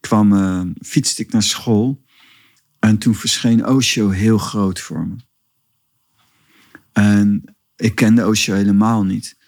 kwam, 0.00 0.32
uh, 0.32 0.62
fietste 0.82 1.22
ik 1.22 1.32
naar 1.32 1.42
school. 1.42 2.02
En 2.80 2.98
toen 2.98 3.14
verscheen 3.14 3.66
Osho 3.66 4.10
heel 4.10 4.38
groot 4.38 4.80
voor 4.80 5.06
me. 5.06 5.16
En 6.92 7.44
ik 7.76 7.94
kende 7.94 8.26
Osho 8.26 8.54
helemaal 8.54 9.04
niet. 9.04 9.38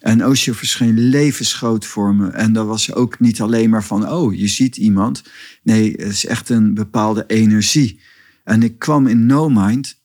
En 0.00 0.26
Osho 0.26 0.52
verscheen 0.52 0.98
levensgroot 0.98 1.86
voor 1.86 2.14
me. 2.14 2.28
En 2.28 2.52
dat 2.52 2.66
was 2.66 2.94
ook 2.94 3.20
niet 3.20 3.40
alleen 3.40 3.70
maar 3.70 3.84
van, 3.84 4.08
oh, 4.08 4.34
je 4.34 4.48
ziet 4.48 4.76
iemand. 4.76 5.22
Nee, 5.62 5.90
het 5.90 6.12
is 6.12 6.26
echt 6.26 6.48
een 6.48 6.74
bepaalde 6.74 7.24
energie. 7.26 8.00
En 8.44 8.62
ik 8.62 8.78
kwam 8.78 9.06
in 9.06 9.26
no 9.26 9.48
mind. 9.48 10.00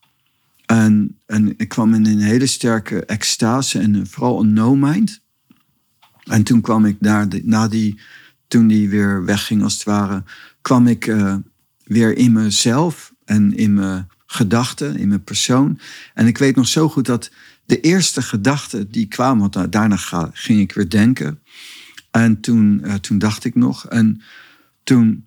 En, 0.66 1.18
en 1.26 1.54
ik 1.58 1.68
kwam 1.68 1.94
in 1.94 2.06
een 2.06 2.22
hele 2.22 2.46
sterke 2.46 3.06
extase 3.06 3.80
en 3.80 4.08
vooral 4.08 4.40
een 4.40 4.54
no 4.54 4.76
mind. 4.76 5.22
En 6.24 6.44
toen 6.44 6.62
kwam 6.62 6.86
ik 6.86 6.98
daar, 7.00 7.28
na 7.44 7.68
die, 7.68 8.00
toen 8.48 8.68
die 8.68 8.90
weer 8.90 9.26
wegging 9.26 9.64
als 9.64 9.74
het 9.74 9.84
ware, 9.84 10.24
kwam 10.62 10.88
ik 10.88 11.08
uh, 11.08 11.36
weer 11.94 12.18
in 12.18 12.32
mezelf 12.32 13.14
en 13.26 13.58
in 13.58 13.74
mijn 13.74 14.08
gedachten, 14.26 14.98
in 14.98 15.08
mijn 15.08 15.24
persoon. 15.24 15.80
En 16.14 16.28
ik 16.28 16.38
weet 16.38 16.56
nog 16.56 16.68
zo 16.68 16.90
goed 16.90 17.06
dat 17.06 17.32
de 17.66 17.80
eerste 17.80 18.22
gedachten 18.22 18.92
die 18.92 19.08
kwamen, 19.08 19.50
want 19.50 19.72
daarna 19.72 19.98
ga, 19.98 20.30
ging 20.34 20.60
ik 20.60 20.74
weer 20.74 20.90
denken. 20.90 21.40
En 22.12 22.40
toen, 22.40 22.82
uh, 22.84 22.94
toen 22.94 23.18
dacht 23.18 23.46
ik 23.46 23.56
nog. 23.56 23.88
En 23.88 24.22
toen 24.84 25.26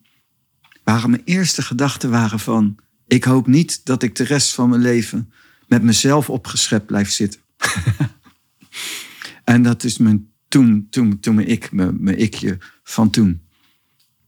waren 0.85 1.11
mijn 1.11 1.23
eerste 1.25 1.63
gedachten 1.63 2.11
waren 2.11 2.39
van... 2.39 2.77
ik 3.07 3.25
hoop 3.25 3.47
niet 3.47 3.85
dat 3.85 4.03
ik 4.03 4.15
de 4.15 4.25
rest 4.25 4.55
van 4.55 4.69
mijn 4.69 4.83
leven 4.83 5.33
met 5.69 5.83
mezelf 5.83 6.31
opgeschept 6.31 6.87
blijf 6.87 7.11
zitten. 7.11 7.41
en 9.45 9.63
dat 9.63 9.85
is 9.85 9.99
mijn 9.99 10.31
toen, 10.49 10.87
toen, 10.91 11.21
toen 11.21 11.35
mijn 11.35 11.49
ik, 11.49 11.73
mijn, 11.73 11.97
mijn 12.01 12.19
ikje 12.19 12.59
van 12.83 13.11
toen. 13.11 13.46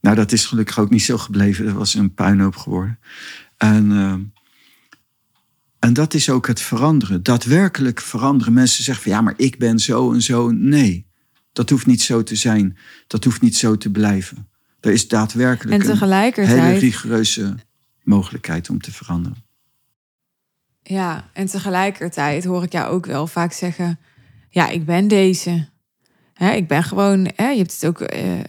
Nou, 0.01 0.17
dat 0.17 0.33
is 0.33 0.47
gelukkig 0.47 0.79
ook 0.79 0.91
niet 0.91 1.03
zo 1.03 1.19
gebleven. 1.19 1.65
Dat 1.65 1.75
was 1.75 1.95
een 1.95 2.15
puinhoop 2.15 2.57
geworden. 2.57 2.99
En, 3.57 3.91
uh, 3.91 4.15
en 5.79 5.93
dat 5.93 6.15
is 6.15 6.31
ook 6.31 6.47
het 6.47 6.61
veranderen. 6.61 7.23
Daadwerkelijk 7.23 8.01
veranderen. 8.01 8.53
Mensen 8.53 8.85
zeggen 8.85 9.05
van 9.05 9.13
ja, 9.13 9.21
maar 9.21 9.35
ik 9.37 9.59
ben 9.59 9.79
zo 9.79 10.13
en 10.13 10.23
zo. 10.23 10.51
Nee, 10.51 11.07
dat 11.53 11.71
hoeft 11.71 11.87
niet 11.87 12.03
zo 12.03 12.23
te 12.23 12.37
zijn. 12.37 12.79
Dat 13.07 13.25
hoeft 13.25 13.41
niet 13.41 13.57
zo 13.57 13.77
te 13.77 13.91
blijven. 13.91 14.49
Er 14.81 14.93
is 14.93 15.09
daadwerkelijk 15.09 15.83
en 15.83 15.89
tegelijkertijd... 15.89 16.59
een 16.59 16.65
hele 16.65 16.79
rigoureuze 16.79 17.55
mogelijkheid 18.03 18.71
om 18.71 18.81
te 18.81 18.93
veranderen. 18.93 19.47
Ja, 20.83 21.31
en 21.33 21.47
tegelijkertijd 21.47 22.45
hoor 22.45 22.63
ik 22.63 22.73
jou 22.73 22.91
ook 22.91 23.07
wel 23.07 23.27
vaak 23.27 23.53
zeggen: 23.53 23.99
ja, 24.51 24.69
ik 24.69 24.85
ben 24.85 25.09
deze. 25.09 25.69
Hè, 26.35 26.53
ik 26.53 26.69
ben 26.69 26.83
gewoon, 26.83 27.31
hè, 27.35 27.49
je 27.49 27.59
hebt 27.59 27.73
het 27.73 27.87
ook 27.87 28.01
uh, 28.01 28.41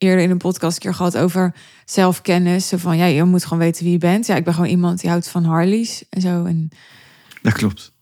eerder 0.00 0.24
in 0.24 0.30
een 0.30 0.38
podcast 0.38 0.76
een 0.76 0.82
keer 0.82 0.94
gehad 0.94 1.16
over 1.16 1.54
zelfkennis. 1.84 2.68
Zo 2.68 2.76
van, 2.76 2.96
ja, 2.96 3.04
je 3.04 3.24
moet 3.24 3.44
gewoon 3.44 3.58
weten 3.58 3.82
wie 3.84 3.92
je 3.92 3.98
bent. 3.98 4.26
Ja, 4.26 4.36
ik 4.36 4.44
ben 4.44 4.54
gewoon 4.54 4.68
iemand 4.68 5.00
die 5.00 5.10
houdt 5.10 5.28
van 5.28 5.44
Harleys 5.44 6.04
en 6.08 6.20
zo. 6.20 6.44
En... 6.44 6.68
Dat 7.42 7.52
klopt. 7.52 7.92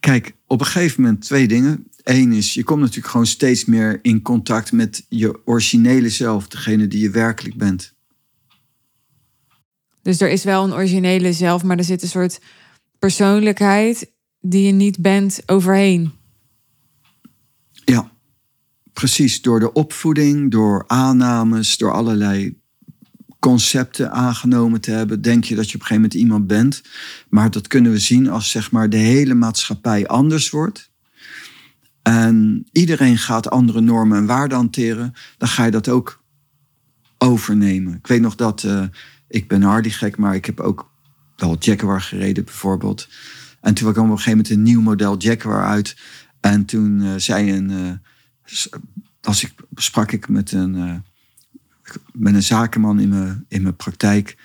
Kijk, 0.00 0.36
op 0.46 0.60
een 0.60 0.66
gegeven 0.66 1.02
moment 1.02 1.20
twee 1.20 1.48
dingen. 1.48 1.86
Eén 2.02 2.32
is, 2.32 2.54
je 2.54 2.64
komt 2.64 2.80
natuurlijk 2.80 3.08
gewoon 3.08 3.26
steeds 3.26 3.64
meer 3.64 3.98
in 4.02 4.22
contact 4.22 4.72
met 4.72 5.06
je 5.08 5.40
originele 5.44 6.08
zelf. 6.08 6.48
Degene 6.48 6.88
die 6.88 7.00
je 7.00 7.10
werkelijk 7.10 7.56
bent. 7.56 7.94
Dus 10.02 10.20
er 10.20 10.30
is 10.30 10.44
wel 10.44 10.64
een 10.64 10.72
originele 10.72 11.32
zelf, 11.32 11.62
maar 11.62 11.78
er 11.78 11.84
zit 11.84 12.02
een 12.02 12.08
soort 12.08 12.40
persoonlijkheid 12.98 14.12
die 14.40 14.66
je 14.66 14.72
niet 14.72 15.00
bent 15.02 15.42
overheen. 15.46 16.12
Ja, 17.84 18.10
precies. 18.96 19.42
Door 19.42 19.60
de 19.60 19.72
opvoeding, 19.72 20.50
door 20.50 20.84
aannames, 20.86 21.76
door 21.76 21.92
allerlei 21.92 22.58
concepten 23.38 24.12
aangenomen 24.12 24.80
te 24.80 24.90
hebben, 24.90 25.22
denk 25.22 25.44
je 25.44 25.54
dat 25.54 25.70
je 25.70 25.74
op 25.74 25.80
een 25.80 25.86
gegeven 25.86 26.02
moment 26.02 26.14
iemand 26.14 26.46
bent. 26.46 26.82
Maar 27.28 27.50
dat 27.50 27.66
kunnen 27.66 27.92
we 27.92 27.98
zien 27.98 28.30
als 28.30 28.50
zeg 28.50 28.70
maar 28.70 28.90
de 28.90 28.96
hele 28.96 29.34
maatschappij 29.34 30.06
anders 30.06 30.50
wordt. 30.50 30.90
En 32.02 32.66
iedereen 32.72 33.18
gaat 33.18 33.50
andere 33.50 33.80
normen 33.80 34.18
en 34.18 34.26
waarden 34.26 34.56
hanteren. 34.56 35.12
Dan 35.38 35.48
ga 35.48 35.64
je 35.64 35.70
dat 35.70 35.88
ook 35.88 36.22
overnemen. 37.18 37.94
Ik 37.94 38.06
weet 38.06 38.20
nog 38.20 38.34
dat 38.34 38.62
uh, 38.62 38.82
ik 39.28 39.48
ben 39.48 39.62
Hardy 39.62 39.90
gek, 39.90 40.16
maar 40.16 40.34
ik 40.34 40.44
heb 40.46 40.60
ook 40.60 40.90
wel 41.36 41.56
Jaguar 41.58 42.00
gereden 42.00 42.44
bijvoorbeeld. 42.44 43.08
En 43.60 43.74
toen 43.74 43.92
kwam 43.92 44.04
op 44.04 44.10
een 44.10 44.16
gegeven 44.16 44.38
moment 44.38 44.50
een 44.50 44.62
nieuw 44.62 44.80
model 44.80 45.16
Jaguar 45.18 45.64
uit. 45.64 45.96
En 46.40 46.64
toen 46.64 47.00
uh, 47.00 47.12
zei 47.16 47.52
een, 47.52 47.70
uh, 47.70 47.92
als 49.20 49.44
ik, 49.44 49.54
sprak 49.74 50.12
ik 50.12 50.28
met 50.28 50.52
een, 50.52 50.74
uh, 50.74 50.94
met 52.12 52.34
een 52.34 52.42
zakenman 52.42 53.00
in 53.00 53.08
mijn, 53.08 53.44
in 53.48 53.62
mijn 53.62 53.76
praktijk. 53.76 54.36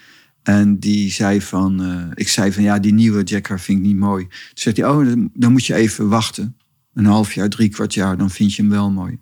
En 0.44 0.80
die 0.80 1.12
zei 1.12 1.42
van, 1.42 1.82
ik 2.14 2.28
zei 2.28 2.52
van 2.52 2.64
ja, 2.64 2.80
die 2.80 2.94
nieuwe 2.94 3.24
Jaguar 3.24 3.60
vind 3.60 3.80
ik 3.80 3.86
niet 3.86 3.96
mooi. 3.96 4.28
Toen 4.28 4.38
zei 4.54 4.76
hij, 4.76 4.90
oh, 4.90 5.06
dan, 5.06 5.30
dan 5.34 5.52
moet 5.52 5.66
je 5.66 5.74
even 5.74 6.10
wachten. 6.10 6.58
Een 6.94 7.06
half 7.06 7.34
jaar, 7.34 7.50
drie 7.50 7.70
kwart 7.70 7.94
jaar, 7.94 8.18
dan 8.18 8.30
vind 8.30 8.54
je 8.54 8.62
hem 8.62 8.72
wel 8.72 8.92
mooi. 8.92 9.20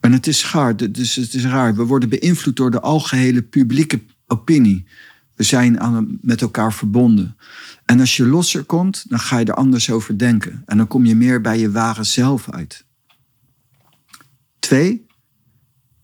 En 0.00 0.12
het 0.12 0.26
is 0.26 0.42
gaar, 0.42 0.76
dus 0.76 1.14
het 1.14 1.34
is 1.34 1.44
raar. 1.44 1.74
We 1.74 1.84
worden 1.84 2.08
beïnvloed 2.08 2.56
door 2.56 2.70
de 2.70 2.80
algehele 2.80 3.42
publieke 3.42 4.00
opinie. 4.26 4.86
We 5.34 5.42
zijn 5.42 5.80
aan, 5.80 6.18
met 6.20 6.40
elkaar 6.40 6.72
verbonden. 6.72 7.36
En 7.84 8.00
als 8.00 8.16
je 8.16 8.26
losser 8.26 8.64
komt, 8.64 9.04
dan 9.08 9.20
ga 9.20 9.38
je 9.38 9.44
er 9.44 9.54
anders 9.54 9.90
over 9.90 10.18
denken. 10.18 10.62
En 10.66 10.76
dan 10.76 10.86
kom 10.86 11.04
je 11.04 11.14
meer 11.14 11.40
bij 11.40 11.58
je 11.58 11.70
ware 11.70 12.04
zelf 12.04 12.50
uit. 12.50 12.84
Twee, 14.60 15.06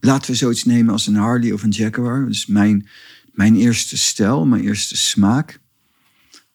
laten 0.01 0.31
we 0.31 0.37
zoiets 0.37 0.64
nemen 0.64 0.92
als 0.92 1.07
een 1.07 1.14
Harley 1.14 1.53
of 1.53 1.62
een 1.62 1.71
Jaguar. 1.71 2.27
Dus 2.27 2.47
mijn, 2.47 2.88
mijn 3.33 3.57
eerste 3.57 3.97
stijl, 3.97 4.47
mijn 4.47 4.62
eerste 4.62 4.97
smaak. 4.97 5.61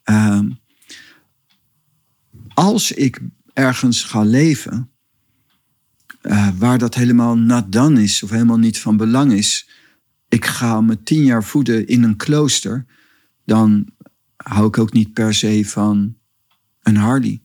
Uh, 0.05 0.39
als 2.53 2.91
ik 2.91 3.19
ergens 3.53 4.03
ga 4.03 4.23
leven, 4.23 4.89
uh, 6.21 6.49
waar 6.57 6.77
dat 6.77 6.95
helemaal 6.95 7.37
not 7.37 7.71
done 7.71 8.03
is 8.03 8.23
of 8.23 8.29
helemaal 8.29 8.57
niet 8.57 8.79
van 8.79 8.97
belang 8.97 9.33
is, 9.33 9.69
ik 10.27 10.45
ga 10.45 10.81
me 10.81 11.03
tien 11.03 11.23
jaar 11.23 11.43
voeden 11.43 11.87
in 11.87 12.03
een 12.03 12.15
klooster, 12.15 12.85
dan 13.45 13.87
hou 14.35 14.67
ik 14.67 14.77
ook 14.77 14.93
niet 14.93 15.13
per 15.13 15.33
se 15.33 15.65
van 15.65 16.17
een 16.81 16.95
Harley. 16.95 17.41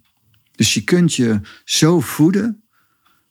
Dus 0.53 0.75
je 0.75 0.85
kunt 0.85 1.15
je 1.15 1.41
zo 1.65 2.01
voeden 2.01 2.66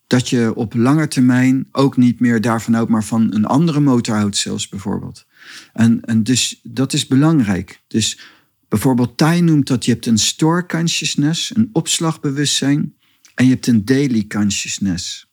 dat 0.07 0.29
je 0.29 0.55
op 0.55 0.73
lange 0.73 1.07
termijn 1.07 1.67
ook 1.71 1.97
niet 1.97 2.19
meer 2.19 2.41
daarvan 2.41 2.73
houdt, 2.73 2.89
maar 2.89 3.03
van 3.03 3.33
een 3.33 3.45
andere 3.45 3.79
motor 3.79 4.15
houdt 4.15 4.37
zelfs 4.37 4.69
bijvoorbeeld. 4.69 5.25
En, 5.73 6.01
en 6.01 6.23
dus 6.23 6.59
dat 6.63 6.93
is 6.93 7.07
belangrijk. 7.07 7.81
Dus 7.87 8.19
bijvoorbeeld 8.67 9.17
Thij 9.17 9.41
noemt 9.41 9.67
dat 9.67 9.85
je 9.85 9.91
hebt 9.91 10.05
een 10.05 10.17
store 10.17 10.65
consciousness, 10.65 11.55
een 11.55 11.69
opslagbewustzijn, 11.71 12.93
en 13.35 13.45
je 13.45 13.51
hebt 13.51 13.67
een 13.67 13.85
daily 13.85 14.25
consciousness. 14.27 15.27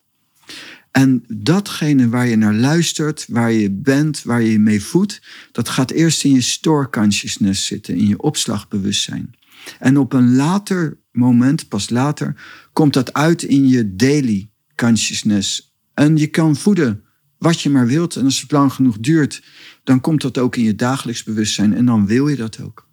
En 0.91 1.23
datgene 1.27 2.09
waar 2.09 2.27
je 2.27 2.35
naar 2.35 2.53
luistert, 2.53 3.25
waar 3.29 3.51
je 3.51 3.71
bent, 3.71 4.23
waar 4.23 4.41
je 4.41 4.51
je 4.51 4.59
mee 4.59 4.83
voedt, 4.83 5.21
dat 5.51 5.69
gaat 5.69 5.91
eerst 5.91 6.23
in 6.23 6.31
je 6.31 6.41
store 6.41 6.89
consciousness 6.89 7.65
zitten, 7.65 7.95
in 7.95 8.07
je 8.07 8.21
opslagbewustzijn. 8.21 9.35
En 9.79 9.97
op 9.97 10.13
een 10.13 10.35
later 10.35 10.97
moment, 11.11 11.67
pas 11.67 11.89
later, 11.89 12.35
komt 12.73 12.93
dat 12.93 13.13
uit 13.13 13.43
in 13.43 13.67
je 13.67 13.95
daily 13.95 14.49
consciousness. 14.75 15.75
En 15.93 16.17
je 16.17 16.27
kan 16.27 16.55
voeden 16.55 17.03
wat 17.37 17.61
je 17.61 17.69
maar 17.69 17.87
wilt. 17.87 18.15
En 18.15 18.25
als 18.25 18.41
het 18.41 18.51
lang 18.51 18.73
genoeg 18.73 18.97
duurt, 18.97 19.43
dan 19.83 20.01
komt 20.01 20.21
dat 20.21 20.37
ook 20.37 20.55
in 20.55 20.63
je 20.63 20.75
dagelijks 20.75 21.23
bewustzijn. 21.23 21.73
En 21.73 21.85
dan 21.85 22.05
wil 22.05 22.27
je 22.27 22.35
dat 22.35 22.61
ook. 22.61 22.91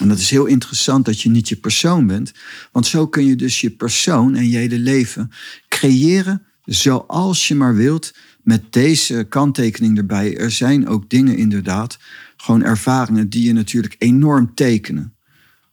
En 0.00 0.08
dat 0.08 0.18
is 0.18 0.30
heel 0.30 0.46
interessant 0.46 1.04
dat 1.04 1.20
je 1.20 1.30
niet 1.30 1.48
je 1.48 1.56
persoon 1.56 2.06
bent. 2.06 2.32
Want 2.72 2.86
zo 2.86 3.06
kun 3.06 3.26
je 3.26 3.36
dus 3.36 3.60
je 3.60 3.70
persoon 3.70 4.34
en 4.34 4.48
je 4.48 4.56
hele 4.56 4.78
leven 4.78 5.30
creëren 5.68 6.42
zoals 6.64 7.48
je 7.48 7.54
maar 7.54 7.74
wilt. 7.74 8.14
Met 8.42 8.72
deze 8.72 9.26
kanttekening 9.28 9.98
erbij. 9.98 10.36
Er 10.36 10.50
zijn 10.50 10.88
ook 10.88 11.10
dingen 11.10 11.36
inderdaad, 11.36 11.98
gewoon 12.36 12.62
ervaringen 12.62 13.28
die 13.28 13.42
je 13.42 13.52
natuurlijk 13.52 13.94
enorm 13.98 14.54
tekenen. 14.54 15.14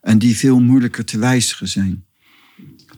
En 0.01 0.19
die 0.19 0.37
veel 0.37 0.59
moeilijker 0.59 1.05
te 1.05 1.17
wijzigen 1.17 1.67
zijn. 1.67 2.05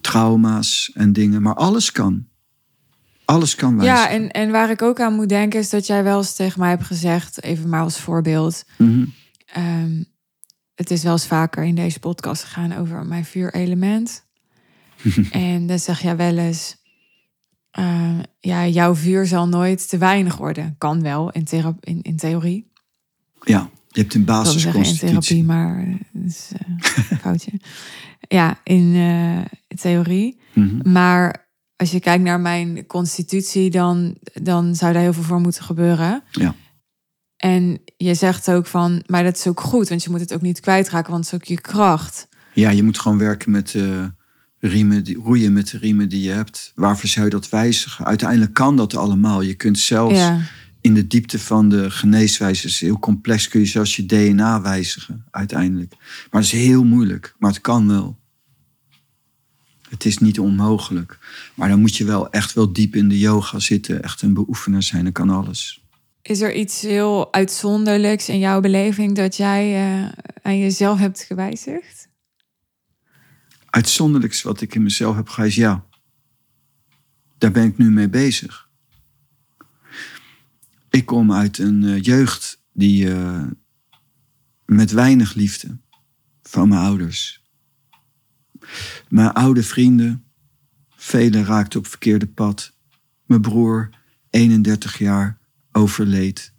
Trauma's 0.04 0.92
en 0.94 1.14
dingen, 1.14 1.42
maar 1.42 1.56
alles 1.56 1.92
kan. 1.92 2.28
Alles 3.26 3.56
kan 3.56 3.78
wijzigen. 3.78 4.02
Ja, 4.02 4.10
en, 4.10 4.32
en 4.32 4.52
waar 4.52 4.70
ik 4.70 4.82
ook 4.82 5.00
aan 5.00 5.16
moet 5.16 5.30
denken 5.30 5.60
is 5.60 5.70
dat 5.70 5.88
jij 5.88 6.04
wel 6.04 6.18
eens 6.18 6.36
tegen 6.36 6.60
mij 6.60 6.70
hebt 6.70 6.84
gezegd, 6.84 7.44
even 7.44 7.70
maar 7.70 7.82
als 7.82 8.00
voorbeeld. 8.00 8.64
Mm 8.78 9.14
um, 9.58 10.06
het 10.76 10.92
is 10.92 11.04
wel 11.04 11.12
eens 11.12 11.28
vaker 11.28 11.64
in 11.64 11.76
deze 11.76 12.00
podcast 12.00 12.44
gegaan 12.44 12.78
over 12.78 13.06
mijn 13.06 13.26
vuurelement. 13.26 14.26
en 15.32 15.68
dan 15.68 15.80
zeg 15.80 16.02
jij 16.02 16.16
wel 16.16 16.38
eens, 16.38 16.76
uh, 17.80 18.20
ja, 18.40 18.68
jouw 18.68 18.96
vuur 18.96 19.26
zal 19.26 19.48
nooit 19.48 19.90
te 19.90 19.98
weinig 19.98 20.38
worden. 20.38 20.76
Kan 20.78 21.02
wel 21.02 21.32
in, 21.32 21.48
in, 21.80 22.02
in 22.02 22.18
theorie. 22.18 22.72
Ja, 23.42 23.70
Je 23.94 24.02
hebt 24.02 24.14
een 24.14 24.26
zeggen 24.26 24.44
in 24.44 24.44
basisconstitutie. 24.44 25.08
therapie, 25.08 25.44
maar 25.44 25.80
eh, 25.80 25.96
dat 26.12 26.32
is 26.32 26.52
eh, 26.54 27.10
een 27.10 27.18
foutje. 27.18 27.52
Ja, 28.20 28.60
in 28.64 28.96
eh, 28.96 29.78
theorie. 29.78 30.40
Mhm. 30.54 30.92
Maar 30.92 31.48
als 31.76 31.92
je 31.92 32.00
kijkt 32.00 32.24
naar 32.24 32.40
mijn 32.40 32.86
constitutie, 32.86 33.70
dan, 33.70 34.18
dan 34.42 34.76
zou 34.76 34.94
daar 34.94 35.02
heel 35.02 35.14
veel 35.14 35.24
voor 35.24 35.42
moeten 35.42 35.64
gebeuren. 35.64 36.24
Ja. 36.32 36.56
En 37.38 37.82
je 37.98 38.14
zegt 38.14 38.52
ook 38.52 38.66
van, 38.66 39.04
maar 39.06 39.24
dat 39.24 39.38
is 39.38 39.48
ook 39.48 39.62
goed, 39.62 39.90
want 39.90 40.04
je 40.04 40.10
moet 40.10 40.20
het 40.20 40.34
ook 40.34 40.42
niet 40.42 40.60
kwijtraken, 40.60 41.12
want 41.12 41.24
het 41.26 41.34
is 41.34 41.40
ook 41.40 41.48
je 41.48 41.62
kracht. 41.62 42.28
Ja, 42.54 42.70
je 42.70 42.84
moet 42.84 43.00
gewoon 43.00 43.18
werken 43.18 43.52
met 43.52 43.72
de 43.72 44.14
riemen, 44.60 45.04
die, 45.04 45.18
roeien 45.18 45.54
met 45.54 45.70
de 45.70 45.78
riemen 45.78 46.10
die 46.10 46.22
je 46.22 46.32
hebt. 46.32 46.72
Waarvoor 46.76 47.10
zou 47.10 47.26
je 47.26 47.32
dat 47.32 47.50
wijzigen? 47.50 48.06
Uiteindelijk 48.06 48.54
kan 48.54 48.78
dat 48.78 48.96
allemaal. 48.96 49.42
Je 49.42 49.54
kunt 49.54 49.80
zelfs 49.80 50.18
Ja, 50.20 50.40
in 50.84 50.94
de 50.94 51.08
diepte 51.08 51.40
van 51.40 51.70
de 51.70 51.92
geneeswijze, 51.92 52.68
is 52.68 52.80
heel 52.80 53.00
complex, 53.00 53.48
kun 53.48 53.60
je 53.60 53.66
zelfs 53.66 53.96
je 53.96 54.06
DNA 54.06 54.62
wijzigen 54.62 55.26
uiteindelijk. 55.32 55.96
Maar 56.32 56.42
het 56.42 56.54
is 56.54 56.60
heel 56.60 56.84
moeilijk, 56.84 57.36
maar 57.40 57.52
het 57.52 57.62
kan 57.62 57.88
wel. 57.88 58.20
Het 59.90 60.06
is 60.06 60.18
niet 60.18 60.40
onmogelijk. 60.40 61.20
Maar 61.56 61.70
dan 61.70 61.80
moet 61.80 61.96
je 61.96 62.06
wel 62.06 62.30
echt 62.30 62.54
wel 62.54 62.74
diep 62.74 62.96
in 62.96 63.10
de 63.10 63.20
yoga 63.20 63.60
zitten, 63.60 64.04
echt 64.04 64.22
een 64.22 64.34
beoefener 64.34 64.84
zijn, 64.84 65.04
dan 65.04 65.12
kan 65.12 65.30
alles. 65.30 65.84
is 66.22 66.42
er 66.42 66.54
iets 66.54 66.82
heel 66.82 67.34
uitzonderlijks 67.34 68.30
in 68.30 68.40
jouw 68.40 68.60
beleving 68.60 69.16
dat 69.16 69.36
jij 69.36 69.74
eh, 69.74 70.12
aan 70.42 70.58
jezelf 70.58 71.00
hebt 71.00 71.22
gewijzigd? 71.22 72.08
Uitzonderlijks 73.66 74.42
wat 74.42 74.62
ik 74.62 74.76
in 74.76 74.84
mezelf 74.84 75.16
heb 75.16 75.30
gehad, 75.30 75.54
ja. 75.54 75.86
Daar 77.38 77.52
ben 77.52 77.66
ik 77.66 77.78
nu 77.78 77.92
mee 77.92 78.10
bezig. 78.10 78.63
Ik 80.94 81.06
kom 81.06 81.32
uit 81.32 81.58
een 81.58 81.84
eh, 81.84 82.02
jeugd 82.02 82.62
die 82.74 83.14
eh, 83.14 83.44
met 84.66 84.92
weinig 84.92 85.34
liefde 85.34 85.78
van 86.42 86.70
mijn 86.70 86.82
ouders. 86.82 87.44
Mijn 89.10 89.32
oude 89.32 89.64
vrienden, 89.64 90.24
velen 90.96 91.46
raakten 91.46 91.80
op 91.80 91.88
verkeerde 91.88 92.28
pad. 92.28 92.74
Mijn 93.26 93.42
broer, 93.42 93.90
31 94.30 94.98
jaar, 94.98 95.40
overleed. 95.72 96.54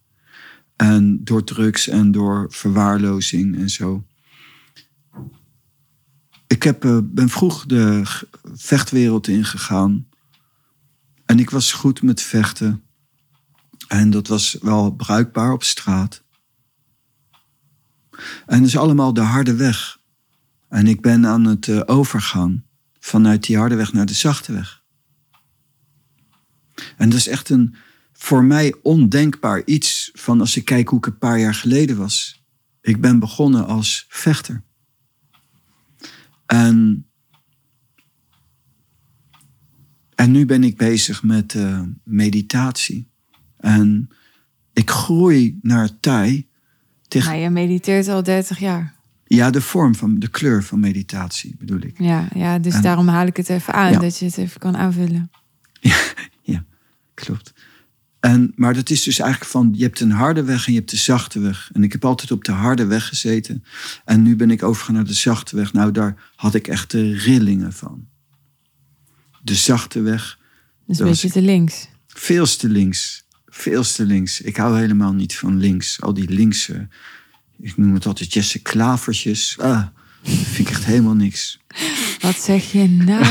En 0.77 1.25
door 1.25 1.45
drugs 1.45 1.89
en 1.89 2.11
door 2.11 2.47
verwaarlozing 2.51 3.57
en 3.57 3.71
zo. 3.71 4.07
Ik 6.47 6.63
heb, 6.63 6.85
eh, 6.85 6.99
ben 7.03 7.29
vroeg 7.29 7.67
de 7.67 8.03
vechtwereld 8.55 9.29
ingegaan. 9.29 10.09
En 11.25 11.39
ik 11.39 11.51
was 11.51 11.73
goed 11.73 12.03
met 12.03 12.23
vechten. 12.23 12.84
En 13.89 14.11
dat 14.11 14.27
was 14.27 14.57
wel 14.61 14.91
bruikbaar 14.91 15.53
op 15.53 15.63
straat. 15.63 16.23
En 18.47 18.59
dat 18.59 18.69
is 18.69 18.77
allemaal 18.77 19.13
de 19.13 19.21
harde 19.21 19.55
weg. 19.55 19.99
En 20.69 20.87
ik 20.87 21.01
ben 21.01 21.27
aan 21.27 21.45
het 21.45 21.69
eh, 21.69 21.81
overgaan 21.87 22.65
vanuit 22.99 23.47
die 23.47 23.57
harde 23.57 23.75
weg 23.75 23.93
naar 23.93 24.07
de 24.07 24.15
zachte 24.15 24.53
weg. 24.53 24.83
En 26.97 27.09
dat 27.09 27.19
is 27.19 27.29
echt 27.29 27.51
een 27.51 27.77
voor 28.13 28.45
mij 28.45 28.75
ondenkbaar 28.83 29.63
iets 29.65 30.11
van 30.13 30.41
als 30.41 30.57
ik 30.57 30.65
kijk 30.65 30.89
hoe 30.89 30.99
ik 30.99 31.07
een 31.07 31.19
paar 31.19 31.39
jaar 31.39 31.55
geleden 31.55 31.97
was. 31.97 32.45
Ik 32.81 33.01
ben 33.01 33.19
begonnen 33.19 33.67
als 33.67 34.07
vechter. 34.09 34.65
En, 36.47 37.07
en 40.15 40.31
nu 40.31 40.47
ben 40.47 40.65
ik 40.65 40.77
bezig 40.77 41.23
met 41.23 41.55
eh, 41.55 41.83
meditatie. 42.05 43.13
En 43.65 44.09
ik 44.73 44.91
groei 44.91 45.59
naar 45.63 45.89
Thai. 46.01 46.47
Tegen, 47.09 47.31
Nou, 47.31 47.43
je 47.43 47.51
mediteert 47.51 48.09
al 48.09 48.23
30 48.23 48.59
jaar. 48.59 48.95
Ja, 49.27 49.51
de 49.51 49.61
vorm 49.61 49.95
van, 49.95 50.19
de 50.19 50.29
kleur 50.29 50.65
van 50.65 50.81
meditatie 50.81 51.55
bedoel 51.59 51.81
ik. 51.81 51.99
Ja, 52.01 52.29
ja 52.35 52.59
dus 52.59 52.75
En- 52.75 52.83
daarom 52.83 53.09
haal 53.09 53.27
ik 53.27 53.37
het 53.37 53.49
even 53.49 53.73
aan, 53.75 53.93
Ja. 53.93 53.99
dat 53.99 54.19
je 54.19 54.25
het 54.25 54.37
even 54.39 54.61
kan 54.61 54.77
aanvullen. 54.77 55.31
Ja, 56.43 56.65
klopt. 57.15 57.53
En, 58.21 58.53
maar 58.57 58.75
dat 58.75 58.91
is 58.91 59.03
dus 59.03 59.19
eigenlijk 59.19 59.51
van, 59.51 59.71
je 59.77 59.83
hebt 59.83 60.01
een 60.01 60.11
harde 60.11 60.43
weg 60.43 60.67
en 60.67 60.73
je 60.73 60.79
hebt 60.79 60.91
de 60.91 60.97
zachte 60.97 61.39
weg. 61.41 61.71
En 61.73 61.83
ik 61.83 61.93
heb 61.93 62.05
altijd 62.05 62.31
op 62.31 62.45
de 62.45 62.53
harde 62.53 62.85
weg 62.87 63.09
gezeten. 63.09 63.65
En 64.05 64.23
nu 64.23 64.37
ben 64.37 64.51
ik 64.51 64.63
overgegaan 64.63 64.95
naar 64.95 65.05
de 65.05 65.13
zachte 65.15 65.57
weg. 65.57 65.73
Nou, 65.73 65.91
daar 65.93 66.17
had 66.37 66.55
ik 66.55 66.69
echt 66.69 66.91
de 66.91 67.13
rillingen 67.17 67.73
van. 67.73 68.07
De 69.43 69.55
zachte 69.55 70.01
weg, 70.01 70.39
Dus 70.87 70.99
een 70.99 71.07
beetje 71.07 71.31
te 71.31 71.43
links. 71.43 71.89
veel 72.07 72.47
te 72.47 72.69
links. 72.69 73.24
Veel 73.57 73.83
te 73.83 74.05
links. 74.05 74.41
Ik 74.41 74.57
hou 74.57 74.79
helemaal 74.79 75.13
niet 75.13 75.37
van 75.37 75.59
links. 75.59 76.01
Al 76.01 76.15
die 76.15 76.31
linkse, 76.31 76.89
ik 77.61 77.77
noem 77.77 77.95
het 77.95 78.07
altijd 78.07 78.33
Jesse 78.33 78.63
Klavertjes. 78.63 79.57
Ah, 79.59 79.83
vind 80.23 80.59
ik 80.59 80.69
echt 80.69 80.85
helemaal 80.85 81.15
niks. 81.15 81.59
Wat 82.21 82.37
zeg 82.37 82.73
je 82.73 82.89
nou? 82.89 83.25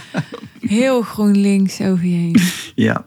Heel 0.76 1.02
GroenLinks 1.02 1.80
over 1.80 2.04
je 2.04 2.16
heen. 2.16 2.40
Ja. 2.74 3.06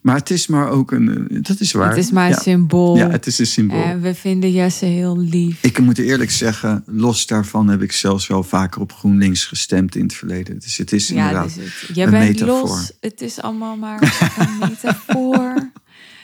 Maar 0.00 0.16
het 0.16 0.30
is 0.30 0.46
maar 0.46 0.68
ook 0.68 0.90
een, 0.90 1.28
eh, 1.28 1.42
dat 1.42 1.60
is 1.60 1.72
waar. 1.72 1.88
Het 1.88 1.98
is 1.98 2.10
maar 2.10 2.24
een 2.24 2.30
ja. 2.30 2.38
symbool. 2.38 2.96
Ja, 2.96 3.10
het 3.10 3.26
is 3.26 3.38
een 3.38 3.46
symbool. 3.46 3.82
En 3.82 4.00
we 4.00 4.14
vinden 4.14 4.52
Jesse 4.52 4.84
heel 4.84 5.18
lief. 5.18 5.62
Ik 5.62 5.78
moet 5.78 5.98
eerlijk 5.98 6.30
zeggen, 6.30 6.82
los 6.86 7.26
daarvan 7.26 7.68
heb 7.68 7.82
ik 7.82 7.92
zelfs 7.92 8.26
wel 8.26 8.42
vaker 8.42 8.80
op 8.80 8.92
GroenLinks 8.92 9.44
gestemd 9.44 9.96
in 9.96 10.02
het 10.02 10.14
verleden. 10.14 10.58
Dus 10.58 10.76
het 10.76 10.92
is 10.92 11.08
ja, 11.08 11.14
inderdaad. 11.14 11.54
dus 11.54 11.64
het, 11.64 11.96
jij 11.96 12.04
een 12.04 12.10
bent 12.10 12.24
metafoor. 12.28 12.68
los. 12.68 12.92
Het 13.00 13.20
is 13.20 13.40
allemaal 13.40 13.76
maar 13.76 14.02
een 14.38 14.58
metafoor. 14.58 15.70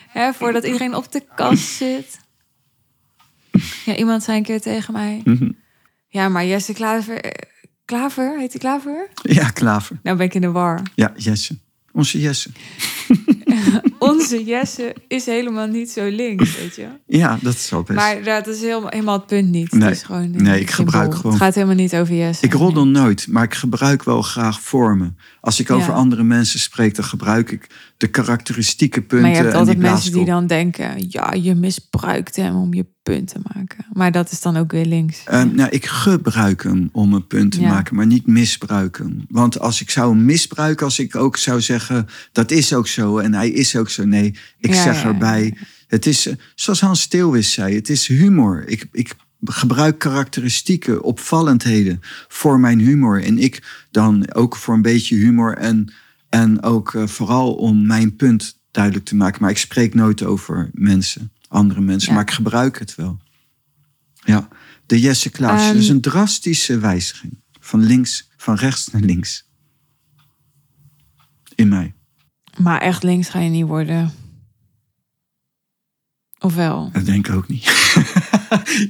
Hè, 0.08 0.32
voordat 0.32 0.64
iedereen 0.64 0.94
op 0.94 1.12
de 1.12 1.22
kast 1.34 1.68
zit. 1.68 2.18
Ja, 3.84 3.96
iemand 3.96 4.22
zei 4.22 4.36
een 4.36 4.42
keer 4.42 4.60
tegen 4.60 4.92
mij. 4.92 5.20
Mhm. 5.24 5.50
Ja, 6.08 6.28
maar 6.28 6.46
Jesse 6.46 6.72
Klaver... 6.72 7.20
eh, 7.20 7.48
Klaver? 7.84 8.38
Heet 8.38 8.50
hij 8.50 8.60
Klaver? 8.60 9.08
Ja, 9.22 9.48
Klaver. 9.50 9.98
Nou 10.02 10.16
ben 10.16 10.26
ik 10.26 10.34
in 10.34 10.40
de 10.40 10.50
war. 10.50 10.82
Ja, 10.94 11.12
Jesse. 11.16 11.58
Onze 11.92 12.20
Jesse. 12.20 12.50
Onze 13.98 14.44
Jesse 14.44 14.94
is 15.08 15.26
helemaal 15.26 15.66
niet 15.66 15.90
zo 15.90 16.08
links, 16.08 16.56
weet 16.58 16.76
je. 16.76 16.86
Ja, 17.06 17.38
dat 17.42 17.54
is 17.54 17.70
wel 17.70 17.82
best. 17.82 17.98
Maar 17.98 18.22
dat 18.24 18.46
is 18.46 18.60
helemaal, 18.60 18.88
helemaal 18.88 19.16
het 19.16 19.26
punt 19.26 19.48
niet. 19.50 19.72
Nee. 19.72 19.82
Het 19.82 19.96
is 19.96 20.02
gewoon 20.02 20.30
Nee, 20.30 20.60
ik 20.60 20.70
gebruik 20.70 21.14
gewoon- 21.14 21.32
Het 21.32 21.40
gaat 21.42 21.54
helemaal 21.54 21.74
niet 21.76 21.94
over 21.96 22.14
Jesse. 22.14 22.44
ik 22.46 22.52
roddel 22.52 22.86
nooit, 22.86 23.26
maar 23.28 23.44
ik 23.44 23.54
gebruik 23.54 24.02
wel 24.04 24.22
graag 24.22 24.60
vormen. 24.60 25.16
Als 25.40 25.60
ik 25.60 25.70
over 25.70 25.90
Ja. 25.90 25.96
andere 25.96 26.22
mensen 26.22 26.60
spreek, 26.60 26.94
dan 26.94 27.04
gebruik 27.04 27.50
ik 27.50 27.66
de 27.96 28.06
karakteristieke 28.06 29.00
punten. 29.00 29.20
Maar 29.20 29.36
je 29.36 29.42
hebt 29.44 29.54
altijd 29.54 29.78
mensen 29.78 30.12
die 30.12 30.24
dan 30.24 30.46
denken... 30.46 30.94
ja, 31.08 31.32
je 31.32 31.54
misbruikt 31.54 32.36
hem 32.36 32.56
om 32.56 32.74
je 32.74 32.86
punt 33.14 33.28
te 33.28 33.40
maken. 33.54 33.86
Maar 33.92 34.12
dat 34.12 34.30
is 34.30 34.40
dan 34.40 34.56
ook 34.56 34.72
weer 34.72 34.84
links. 34.86 35.22
Eh, 35.24 35.42
nou, 35.42 35.70
ik 35.70 35.86
gebruik 35.86 36.62
hem 36.62 36.88
om 36.92 37.12
een 37.14 37.26
punt 37.26 37.52
te 37.52 37.60
Ja. 37.60 37.68
maken, 37.68 37.96
maar 37.96 38.06
niet 38.06 38.26
misbruiken. 38.26 39.24
Want 39.28 39.58
als 39.60 39.80
ik 39.80 39.90
zou 39.90 40.14
hem 40.14 40.24
misbruiken, 40.24 40.84
als 40.84 40.98
ik 40.98 41.16
ook 41.16 41.36
zou 41.36 41.60
zeggen, 41.60 42.06
dat 42.32 42.50
is 42.50 42.72
ook 42.72 42.86
zo 42.86 43.18
en 43.18 43.34
hij 43.34 43.50
is 43.50 43.76
ook 43.76 43.88
zo. 43.90 44.04
Nee, 44.04 44.34
ik 44.58 44.74
Ja, 44.74 44.82
zeg 44.82 45.02
ja, 45.02 45.08
erbij, 45.08 45.56
het 45.86 46.06
is, 46.06 46.26
eh, 46.26 46.34
zoals 46.54 46.80
Hans 46.80 47.00
Steelwis 47.00 47.52
zei, 47.52 47.74
het 47.74 47.88
is 47.88 48.06
humor. 48.06 48.64
Ik, 48.68 48.86
ik 48.92 49.14
gebruik 49.44 49.98
karakteristieken, 49.98 51.02
opvallendheden 51.02 52.00
voor 52.28 52.60
mijn 52.60 52.78
humor. 52.78 53.22
En 53.24 53.38
ik 53.38 53.86
dan 53.90 54.32
ook 54.34 54.56
voor 54.56 54.74
een 54.74 54.82
beetje 54.82 55.16
humor 55.16 55.56
en, 55.56 55.92
en 56.28 56.62
ook 56.62 56.94
eh, 56.94 57.06
vooral 57.06 57.54
om 57.54 57.86
mijn 57.86 58.16
punt 58.16 58.58
duidelijk 58.70 59.04
te 59.04 59.16
maken. 59.16 59.42
Maar 59.42 59.50
ik 59.50 59.58
spreek 59.58 59.94
nooit 59.94 60.22
over 60.22 60.70
mensen, 60.72 61.32
andere 61.50 61.80
mensen, 61.80 62.08
Ja. 62.08 62.14
maar 62.14 62.22
ik 62.28 62.30
gebruik 62.34 62.78
het 62.78 62.94
wel. 62.94 63.18
Ja, 64.14 64.48
de 64.86 65.00
Jesse 65.00 65.30
Klaas. 65.30 65.66
Dat 65.66 65.76
is 65.76 65.88
een 65.88 66.00
drastische 66.00 66.78
wijziging. 66.78 67.38
Van 67.60 67.80
links, 67.82 68.30
van 68.36 68.54
rechts 68.54 68.90
naar 68.90 69.02
links. 69.02 69.48
In 71.54 71.68
mij. 71.68 71.94
Maar 72.58 72.80
echt 72.80 73.02
links 73.02 73.28
ga 73.28 73.38
je 73.38 73.50
niet 73.50 73.66
worden. 73.66 74.12
Of 76.38 76.54
wel? 76.54 76.90
Dat 76.92 77.04
denk 77.04 77.28
ik 77.28 77.34
ook 77.34 77.48
niet. 77.48 77.68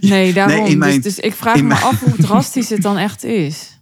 Nee, 0.00 0.32
daarom. 0.32 0.66
in 0.66 0.78
mijn- 0.78 1.00
dus, 1.00 1.14
dus 1.14 1.24
ik 1.24 1.34
vraag 1.34 1.56
in 1.56 1.62
me 1.62 1.68
mijn- 1.68 1.82
af 1.82 2.00
hoe 2.00 2.16
drastisch 2.16 2.68
het 2.68 2.82
dan 2.82 2.96
echt 2.96 3.24
is. 3.24 3.78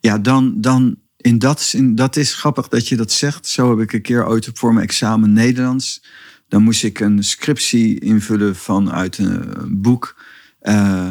Ja, 0.00 0.18
dan, 0.18 0.60
dan 0.60 0.96
in 1.16 1.38
dat 1.38 1.60
zin, 1.60 1.94
dat 1.94 2.16
is 2.16 2.34
grappig 2.34 2.68
dat 2.68 2.88
je 2.88 2.96
dat 2.96 3.12
zegt. 3.12 3.46
Zo 3.46 3.70
heb 3.70 3.78
ik 3.80 3.92
een 3.92 4.02
keer 4.02 4.26
ooit 4.26 4.50
voor 4.54 4.72
mijn 4.74 4.86
examen 4.86 5.32
Nederlands. 5.32 6.02
Dan 6.48 6.62
moest 6.62 6.84
ik 6.84 7.00
een 7.00 7.24
scriptie 7.24 8.00
invullen 8.00 8.56
vanuit 8.56 9.18
een 9.18 9.80
boek. 9.80 10.16
Eh, 10.60 11.10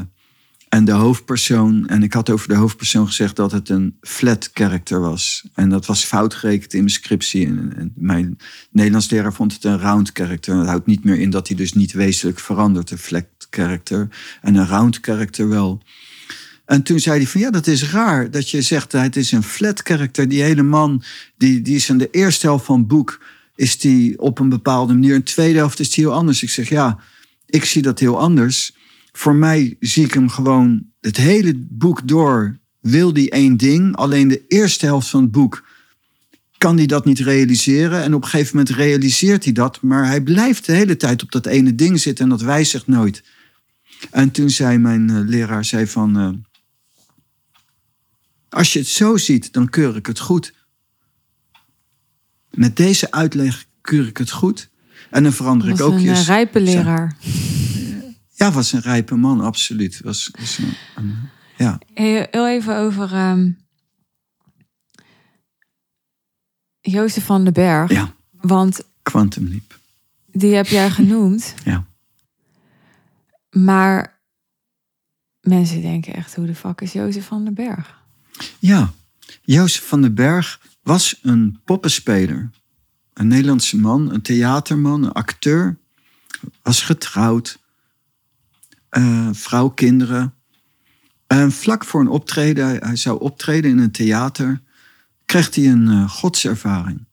en 0.70 0.86
de 0.86 0.92
hoofdpersoon, 0.92 1.88
en 1.88 2.04
ik 2.04 2.14
had 2.14 2.30
over 2.30 2.48
de 2.48 2.56
hoofdpersoon 2.56 3.08
gezegd 3.08 3.36
dat 3.36 3.52
het 3.52 3.70
een 3.70 3.98
flat 4.02 4.50
character 4.54 5.00
was. 5.00 5.48
En 5.54 5.70
dat 5.70 5.86
was 5.86 6.04
fout 6.04 6.34
gerekend 6.34 6.74
in 6.74 6.80
mijn 6.80 6.92
scriptie. 6.92 7.46
En, 7.46 7.92
mijn 7.96 8.38
Nederlands 8.72 9.10
leraar 9.10 9.34
vond 9.34 9.54
het 9.54 9.64
een 9.64 9.80
round 9.80 10.10
character. 10.14 10.56
Dat 10.56 10.66
houdt 10.66 10.86
niet 10.86 11.04
meer 11.04 11.20
in 11.20 11.30
dat 11.30 11.48
hij 11.48 11.58
dus 11.58 11.74
niet 11.74 11.92
wezenlijk 11.92 12.40
verandert, 12.40 12.92
een 12.92 12.98
flat 12.98 13.26
character. 13.50 14.08
En 14.42 14.56
een 14.56 14.68
round 14.68 14.98
character 15.02 15.50
wel. 15.50 15.82
En 16.66 16.84
toen 16.84 17.00
zei 17.00 17.18
hij 17.18 17.28
van 17.28 17.42
ja, 17.42 17.50
dat 17.50 17.68
is 17.68 17.92
raar 17.92 18.32
dat 18.32 18.50
je 18.50 18.62
zegt 18.62 18.92
dat 18.92 19.02
het 19.02 19.16
is 19.16 19.32
een 19.32 19.44
flat 19.44 19.82
character. 19.84 20.28
Die 20.28 20.42
hele 20.42 20.64
man, 20.64 21.04
die, 21.38 21.62
die 21.62 21.76
is 21.76 21.90
in 21.90 21.98
de 21.98 22.10
eerste 22.10 22.48
helft 22.48 22.66
van 22.66 22.78
het 22.78 22.88
boek, 22.88 23.20
is 23.56 23.78
die 23.80 24.20
op 24.20 24.40
een 24.40 24.50
bepaalde 24.50 24.94
manier. 24.94 25.16
De 25.16 25.24
tweede 25.24 25.58
helft 25.58 25.80
is 25.80 25.90
die 25.92 26.04
heel 26.04 26.14
anders. 26.14 26.44
Ik 26.44 26.50
zeg 26.50 26.70
ja, 26.70 27.00
Ik 27.46 27.66
zie 27.66 27.82
dat 27.82 28.00
heel 28.00 28.20
anders. 28.20 28.76
Voor 29.12 29.36
mij 29.36 29.76
zie 29.80 30.06
ik 30.06 30.14
hem 30.14 30.30
gewoon 30.30 30.86
het 31.02 31.18
hele 31.18 31.54
boek 31.70 32.08
door. 32.08 32.58
Wil 32.80 33.14
die 33.14 33.30
één 33.30 33.58
ding. 33.58 33.96
Alleen 33.96 34.28
de 34.28 34.48
eerste 34.48 34.86
helft 34.86 35.10
van 35.10 35.22
het 35.22 35.32
boek 35.32 35.64
kan 36.58 36.78
hij 36.78 36.86
dat 36.86 37.06
niet 37.06 37.20
realiseren. 37.20 38.02
En 38.04 38.14
op 38.14 38.24
een 38.24 38.30
gegeven 38.30 38.58
moment 38.58 38.76
realiseert 38.76 39.44
hij 39.44 39.54
dat. 39.54 39.82
Maar 39.82 40.06
hij 40.06 40.22
blijft 40.22 40.66
de 40.66 40.72
hele 40.72 40.98
tijd 40.98 41.24
op 41.24 41.32
dat 41.32 41.46
ene 41.46 41.76
ding 41.76 42.00
zitten 42.00 42.24
en 42.24 42.30
dat 42.30 42.42
wijzigt 42.42 42.88
nooit. 42.88 43.24
En 44.12 44.32
toen 44.32 44.50
zei 44.50 44.78
mijn 44.78 45.10
eh, 45.10 45.20
leraar 45.26 45.66
zei 45.66 45.88
van. 45.88 46.18
eh, 46.18 46.30
als 48.50 48.74
je 48.74 48.80
het 48.80 48.88
zo 48.88 49.18
ziet, 49.18 49.54
dan 49.54 49.70
keur 49.70 49.96
ik 49.96 50.06
het 50.06 50.20
goed. 50.20 50.54
Met 52.56 52.78
deze 52.78 53.12
uitleg 53.12 53.66
keur 53.82 54.08
ik 54.08 54.18
het 54.18 54.32
goed. 54.32 54.70
En 55.10 55.24
dan 55.24 55.32
verander 55.34 55.70
ik 55.70 55.82
ook 55.82 55.94
een 55.94 56.08
eh, 56.08 56.24
rijpe 56.26 56.60
leraar. 56.62 57.18
Ja, 58.34 58.52
was 58.52 58.72
een 58.72 58.82
rijpe 58.82 59.16
man, 59.16 59.42
absoluut. 59.42 60.02
Was, 60.04 60.32
was 60.40 60.60
een, 60.96 61.16
ja. 61.58 61.80
Heel 61.94 62.28
heel 62.32 62.48
even 62.48 62.78
over 62.78 63.14
ehm, 63.14 63.52
Jozef 66.82 67.26
van 67.26 67.44
den 67.44 67.54
Berg. 67.54 67.92
ja, 67.92 68.14
Want 68.32 68.82
Quantum 69.02 69.48
Leap. 69.48 69.80
die 70.32 70.56
heb 70.56 70.68
jij 70.68 70.90
genoemd. 70.90 71.54
Ja. 71.64 71.86
Maar 73.50 74.20
mensen 75.42 75.82
denken 75.82 76.14
echt, 76.14 76.36
hoe 76.36 76.46
de 76.46 76.56
fuck 76.56 76.82
is 76.82 76.92
Jozef 76.92 77.26
van 77.26 77.44
den 77.44 77.54
Berg? 77.54 78.04
Ja, 78.60 78.94
Jozef 79.42 79.88
van 79.88 80.02
den 80.02 80.14
Berg 80.16 80.60
was 80.86 81.20
een 81.22 81.60
poppenspeler. 81.64 82.50
Een 83.14 83.28
Nederlandse 83.28 83.78
man, 83.78 84.14
een 84.14 84.22
theaterman, 84.22 85.04
een 85.04 85.12
acteur. 85.12 85.78
Was 86.62 86.82
getrouwd. 86.82 87.64
eh, 88.90 89.30
vrouw, 89.32 89.70
kinderen. 89.70 90.34
En 91.28 91.52
vlak 91.52 91.86
voor 91.86 92.02
een 92.02 92.08
optreden, 92.08 92.84
hij, 92.84 92.96
zou 92.96 93.20
optreden 93.20 93.72
in 93.72 93.78
een 93.78 93.92
theater, 93.92 94.62
kreeg 95.26 95.56
hij 95.56 95.68
een 95.72 95.88
eh, 95.88 96.10
godservaring. 96.10 97.06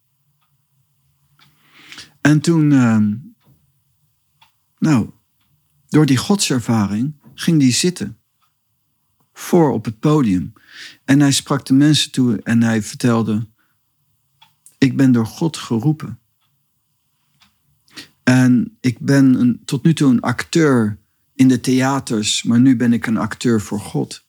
En 2.21 2.41
toen, 2.41 2.73
ehm, 2.73 3.15
nou, 4.79 5.11
door 5.89 6.07
die 6.07 6.17
godservaring 6.17 7.15
ging 7.35 7.61
hij 7.61 7.73
zitten. 7.73 8.19
Voor 9.33 9.73
op 9.73 9.85
het 9.85 9.99
podium. 9.99 10.53
En 11.05 11.21
hij 11.21 11.33
sprak 11.33 11.67
de 11.67 11.75
mensen 11.75 12.11
toe 12.11 12.41
en 12.43 12.63
hij 12.63 12.83
vertelde: 12.83 13.51
Ik 14.83 14.97
ben 14.97 15.13
door 15.13 15.27
God 15.27 15.57
geroepen. 15.57 16.19
En 18.23 18.77
ik 18.81 18.99
ben 18.99 19.35
een, 19.35 19.61
tot 19.65 19.85
nu 19.85 19.95
toe 19.95 20.11
een 20.11 20.21
acteur 20.21 20.99
in 21.35 21.49
de 21.49 21.61
theaters, 21.61 22.43
maar 22.43 22.61
nu 22.61 22.77
ben 22.77 22.93
ik 22.93 23.07
een 23.07 23.17
acteur 23.17 23.61
voor 23.61 23.81
God. 23.81 24.27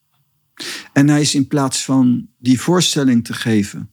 En 0.91 1.07
hij 1.07 1.21
is 1.21 1.35
in 1.35 1.47
plaats 1.47 1.83
van 1.83 2.29
die 2.37 2.59
voorstelling 2.59 3.25
te 3.25 3.33
geven, 3.33 3.91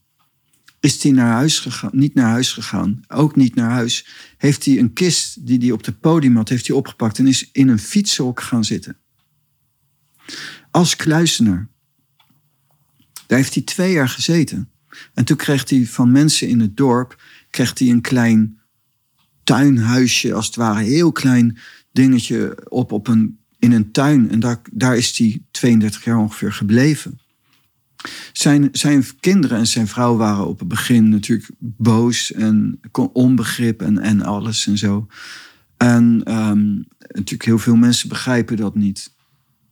is 0.81 1.03
hij 1.03 1.13
naar 1.13 1.33
huis 1.33 1.59
gegaan, 1.59 1.91
niet 1.93 2.15
naar 2.15 2.31
huis 2.31 2.53
gegaan, 2.53 3.01
ook 3.09 3.37
niet 3.37 3.55
naar 3.55 3.71
huis. 3.71 4.07
Heeft 4.37 4.65
hij 4.65 4.79
een 4.79 4.93
kist 4.93 5.47
die 5.47 5.59
hij 5.59 5.71
op 5.71 5.85
het 5.85 6.01
podium 6.01 6.37
had, 6.37 6.49
heeft 6.49 6.67
hij 6.67 6.77
opgepakt 6.77 7.19
en 7.19 7.27
is 7.27 7.51
in 7.53 7.69
een 7.69 7.79
fietshok 7.79 8.41
gaan 8.41 8.65
zitten. 8.65 8.97
Als 10.71 10.97
kluisenaar. 10.97 11.69
Daar 13.27 13.39
heeft 13.39 13.55
hij 13.55 13.63
twee 13.63 13.93
jaar 13.93 14.09
gezeten. 14.09 14.70
En 15.15 15.25
toen 15.25 15.37
kreeg 15.37 15.71
hij 15.71 15.87
van 15.87 16.13
mensen 16.13 16.49
in 16.49 16.61
het 16.61 16.77
dorp 16.77 17.23
kreeg 17.51 17.79
hij 17.79 17.89
een 17.89 18.01
klein 18.01 18.59
tuinhuisje, 19.45 20.35
als 20.35 20.47
het 20.47 20.57
ware, 20.57 20.83
heel 20.83 21.13
klein 21.13 21.59
dingetje 21.93 22.69
op, 22.69 22.93
op 22.93 23.09
een, 23.09 23.39
in 23.59 23.73
een 23.73 23.93
tuin. 23.93 24.31
En 24.31 24.41
daar, 24.41 24.61
daar 24.73 24.97
is 24.97 25.19
hij 25.19 25.43
32 25.51 26.05
jaar 26.05 26.19
ongeveer 26.19 26.53
gebleven. 26.53 27.19
Zijn, 28.33 28.69
zijn 28.73 29.05
kinderen 29.21 29.59
en 29.59 29.67
zijn 29.67 29.89
vrouw 29.89 30.17
waren 30.17 30.47
op 30.47 30.59
het 30.59 30.69
begin 30.69 31.09
natuurlijk 31.09 31.51
boos 31.59 32.33
en 32.33 32.81
onbegrip 33.13 33.83
en, 33.83 33.99
en 33.99 34.23
alles 34.23 34.67
en 34.67 34.79
zo. 34.79 35.07
En 35.77 36.21
ehm, 36.25 36.75
natuurlijk 36.99 37.45
heel 37.45 37.59
veel 37.59 37.77
mensen 37.77 38.09
begrijpen 38.09 38.57
dat 38.57 38.75
niet. 38.75 39.15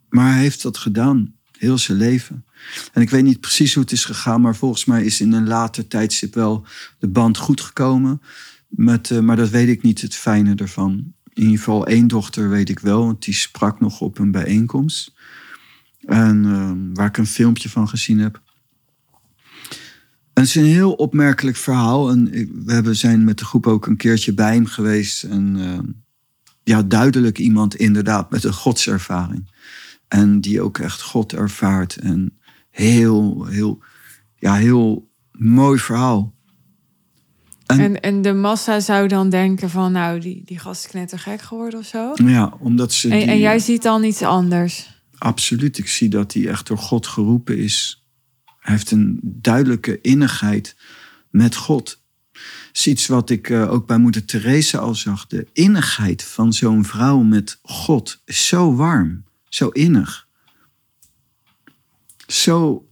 Maar 0.08 0.32
hij 0.32 0.40
heeft 0.40 0.62
dat 0.62 0.78
gedaan, 0.78 1.34
heel 1.58 1.78
zijn 1.78 1.98
leven. 1.98 2.44
En 2.92 3.02
ik 3.02 3.10
weet 3.10 3.24
niet 3.24 3.40
precies 3.40 3.74
hoe 3.74 3.82
het 3.82 3.92
is 3.92 4.04
gegaan, 4.04 4.40
maar 4.40 4.56
volgens 4.56 4.84
mij 4.84 5.04
is 5.04 5.20
in 5.20 5.32
een 5.32 5.46
later 5.46 5.86
tijdstip 5.86 6.34
wel 6.34 6.66
de 6.98 7.08
band 7.08 7.36
goed 7.36 7.60
gekomen. 7.60 8.20
Met, 8.68 9.10
eh, 9.10 9.18
maar 9.18 9.36
dat 9.36 9.48
weet 9.48 9.68
ik 9.68 9.82
niet, 9.82 10.00
het 10.00 10.14
fijne 10.14 10.54
ervan. 10.54 11.12
In 11.32 11.42
ieder 11.42 11.58
geval 11.58 11.86
één 11.86 12.06
dochter 12.06 12.48
weet 12.48 12.68
ik 12.68 12.78
wel, 12.78 13.04
want 13.04 13.24
die 13.24 13.34
sprak 13.34 13.80
nog 13.80 14.00
op 14.00 14.18
een 14.18 14.30
bijeenkomst. 14.30 15.14
En 16.00 16.44
ehm, 16.44 16.94
waar 16.94 17.06
ik 17.06 17.16
een 17.16 17.26
filmpje 17.26 17.68
van 17.68 17.88
gezien 17.88 18.18
heb. 18.18 18.42
En 20.32 20.44
het 20.44 20.56
is 20.56 20.62
een 20.62 20.64
heel 20.64 20.92
opmerkelijk 20.92 21.56
verhaal. 21.56 22.10
En 22.10 22.30
we 22.84 22.94
zijn 22.94 23.24
met 23.24 23.38
de 23.38 23.44
groep 23.44 23.66
ook 23.66 23.86
een 23.86 23.96
keertje 23.96 24.34
bij 24.34 24.54
hem 24.54 24.66
geweest. 24.66 25.22
En 25.22 25.56
ehm, 25.56 25.86
ja, 26.62 26.82
duidelijk 26.82 27.38
iemand 27.38 27.74
inderdaad 27.74 28.30
met 28.30 28.44
een 28.44 28.52
godservaring. 28.52 29.50
En 30.08 30.40
die 30.40 30.60
ook 30.62 30.78
echt 30.78 31.02
God 31.02 31.32
ervaart. 31.32 31.96
En 31.96 32.38
heel, 32.70 33.44
heel, 33.46 33.82
ja, 34.36 34.54
heel 34.54 35.10
mooi 35.32 35.78
verhaal. 35.78 36.34
En- 37.66 37.78
En, 37.80 38.00
en 38.00 38.22
de 38.22 38.32
massa 38.32 38.80
zou 38.80 39.08
dan 39.08 39.28
denken 39.30 39.70
van, 39.70 39.92
nou, 39.92 40.20
die, 40.20 40.42
die 40.44 40.58
gast 40.58 40.84
is 40.84 40.90
knettergek 40.90 41.40
geworden 41.42 41.78
of 41.78 41.86
zo. 41.86 42.12
Ja, 42.14 42.52
omdat 42.58 42.92
ze. 42.92 43.08
En, 43.10 43.18
die- 43.18 43.28
en 43.28 43.38
jij 43.38 43.58
ziet 43.58 43.82
dan 43.82 44.04
iets 44.04 44.22
anders. 44.22 44.96
Absoluut. 45.18 45.78
Ik 45.78 45.88
zie 45.88 46.08
dat 46.08 46.32
hij 46.32 46.48
echt 46.48 46.66
door 46.66 46.78
God 46.78 47.06
geroepen 47.06 47.58
is. 47.58 48.06
Hij 48.58 48.74
heeft 48.74 48.90
een 48.90 49.18
duidelijke 49.22 50.00
innigheid 50.00 50.76
met 51.30 51.56
God. 51.56 52.02
Dat 52.32 52.42
is 52.72 52.86
iets 52.86 53.06
wat 53.06 53.30
ik 53.30 53.50
eh, 53.50 53.72
ook 53.72 53.86
bij 53.86 53.98
moeder 53.98 54.24
Teresa 54.24 54.78
al 54.78 54.94
zag. 54.94 55.26
De 55.26 55.46
innigheid 55.52 56.24
van 56.24 56.52
zo'n 56.52 56.84
vrouw 56.84 57.18
met 57.22 57.58
God 57.62 58.22
is 58.24 58.46
zo 58.46 58.74
warm, 58.74 59.24
zo 59.48 59.68
innig. 59.68 60.28
Zo 62.26 62.88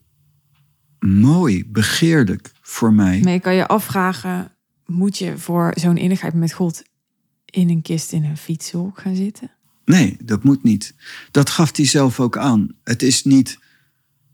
mooi, 0.99 1.67
begeerlijk 1.67 2.53
voor 2.61 2.93
mij. 2.93 3.21
Maar 3.21 3.33
je 3.33 3.41
kan 3.41 3.55
je 3.55 3.67
afvragen, 3.67 4.53
moet 4.87 5.19
je 5.19 5.39
voor 5.39 5.73
zo'n 5.75 5.97
innigheid 5.97 6.35
met 6.35 6.53
God 6.53 6.83
in 7.45 7.71
een 7.71 7.83
kist 7.83 8.13
in 8.13 8.25
een 8.25 8.37
fietshok 8.37 9.01
gaan 9.01 9.17
zitten? 9.17 9.51
Nee, 9.85 10.17
dat 10.23 10.45
moet 10.45 10.63
niet. 10.63 10.95
Dat 11.31 11.51
gaf 11.51 11.77
hij 11.77 11.87
zelf 11.87 12.21
ook 12.21 12.37
aan. 12.37 12.69
Het 12.85 13.03
is 13.03 13.25
niet 13.25 13.59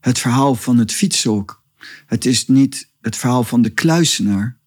het 0.00 0.18
verhaal 0.18 0.54
van 0.54 0.78
het 0.78 0.92
fietshok. 0.92 1.62
Het 2.06 2.24
is 2.24 2.46
niet 2.46 2.88
het 3.00 3.16
verhaal 3.16 3.44
van 3.44 3.62
de 3.62 3.70
kluisenaar. 3.70 4.58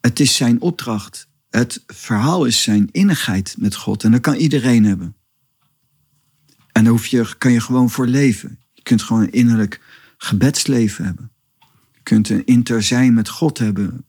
Het 0.00 0.20
is 0.20 0.36
zijn 0.36 0.60
opdracht. 0.60 1.28
Het 1.50 1.82
verhaal 1.86 2.44
is 2.44 2.62
zijn 2.62 2.88
innigheid 2.92 3.54
met 3.58 3.76
God. 3.76 4.04
En 4.04 4.10
dat 4.10 4.20
kan 4.20 4.34
iedereen 4.34 4.84
hebben. 4.84 5.16
En 6.72 6.84
daar 6.84 6.92
hoef 6.92 7.06
je, 7.06 7.34
kan 7.38 7.52
je 7.52 7.60
gewoon 7.60 7.90
voor 7.90 8.06
leven. 8.06 8.58
Je 8.72 8.82
kunt 8.82 9.02
gewoon 9.02 9.22
een 9.22 9.32
innerlijk 9.32 9.80
gebedsleven 10.16 11.04
hebben. 11.04 11.30
Je 11.92 12.00
kunt 12.02 12.28
een 12.28 12.44
inter 12.44 12.82
zijn 12.82 13.14
met 13.14 13.28
God 13.28 13.58
hebben. 13.58 14.04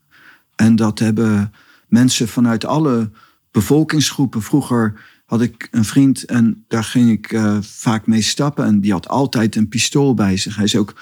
En 0.56 0.76
dat 0.76 0.98
hebben 0.98 1.52
mensen 1.88 2.28
vanuit 2.28 2.64
alle 2.64 3.10
bevolkingsgroepen. 3.50 4.42
Vroeger 4.42 5.00
had 5.26 5.40
ik 5.40 5.68
een 5.70 5.84
vriend 5.84 6.24
en 6.24 6.64
daar 6.68 6.84
ging 6.84 7.10
ik 7.10 7.32
eh, 7.32 7.58
vaak 7.60 8.06
mee 8.06 8.22
stappen. 8.22 8.64
En 8.64 8.80
die 8.80 8.92
had 8.92 9.08
altijd 9.08 9.56
een 9.56 9.68
pistool 9.68 10.14
bij 10.14 10.36
zich. 10.36 10.56
Hij 10.56 10.64
is 10.64 10.76
ook 10.76 11.00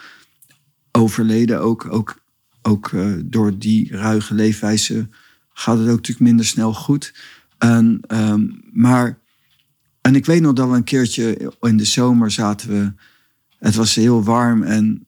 overleden, 0.93 1.61
ook, 1.61 1.87
ook, 1.91 2.19
ook 2.63 2.93
eh, 2.93 3.13
door 3.25 3.59
die 3.59 3.97
ruige 3.97 4.35
leefwijze 4.35 5.09
gaat 5.53 5.79
het 5.79 5.89
ook 5.89 5.97
natuurlijk 5.97 6.27
minder 6.27 6.47
snel 6.47 6.75
goed. 6.75 7.15
En, 7.59 8.01
ehm, 8.07 8.47
maar, 8.73 9.19
en 10.03 10.15
ik 10.15 10.27
weet 10.27 10.41
nog 10.41 10.53
dat 10.53 10.69
we 10.69 10.77
een 10.77 10.85
keertje 10.85 11.53
in 11.61 11.77
de 11.77 11.85
zomer 11.85 12.31
zaten 12.31 12.69
we. 12.69 12.93
Het 13.59 13.75
was 13.75 13.95
heel 13.95 14.23
warm 14.23 14.63
en, 14.63 15.07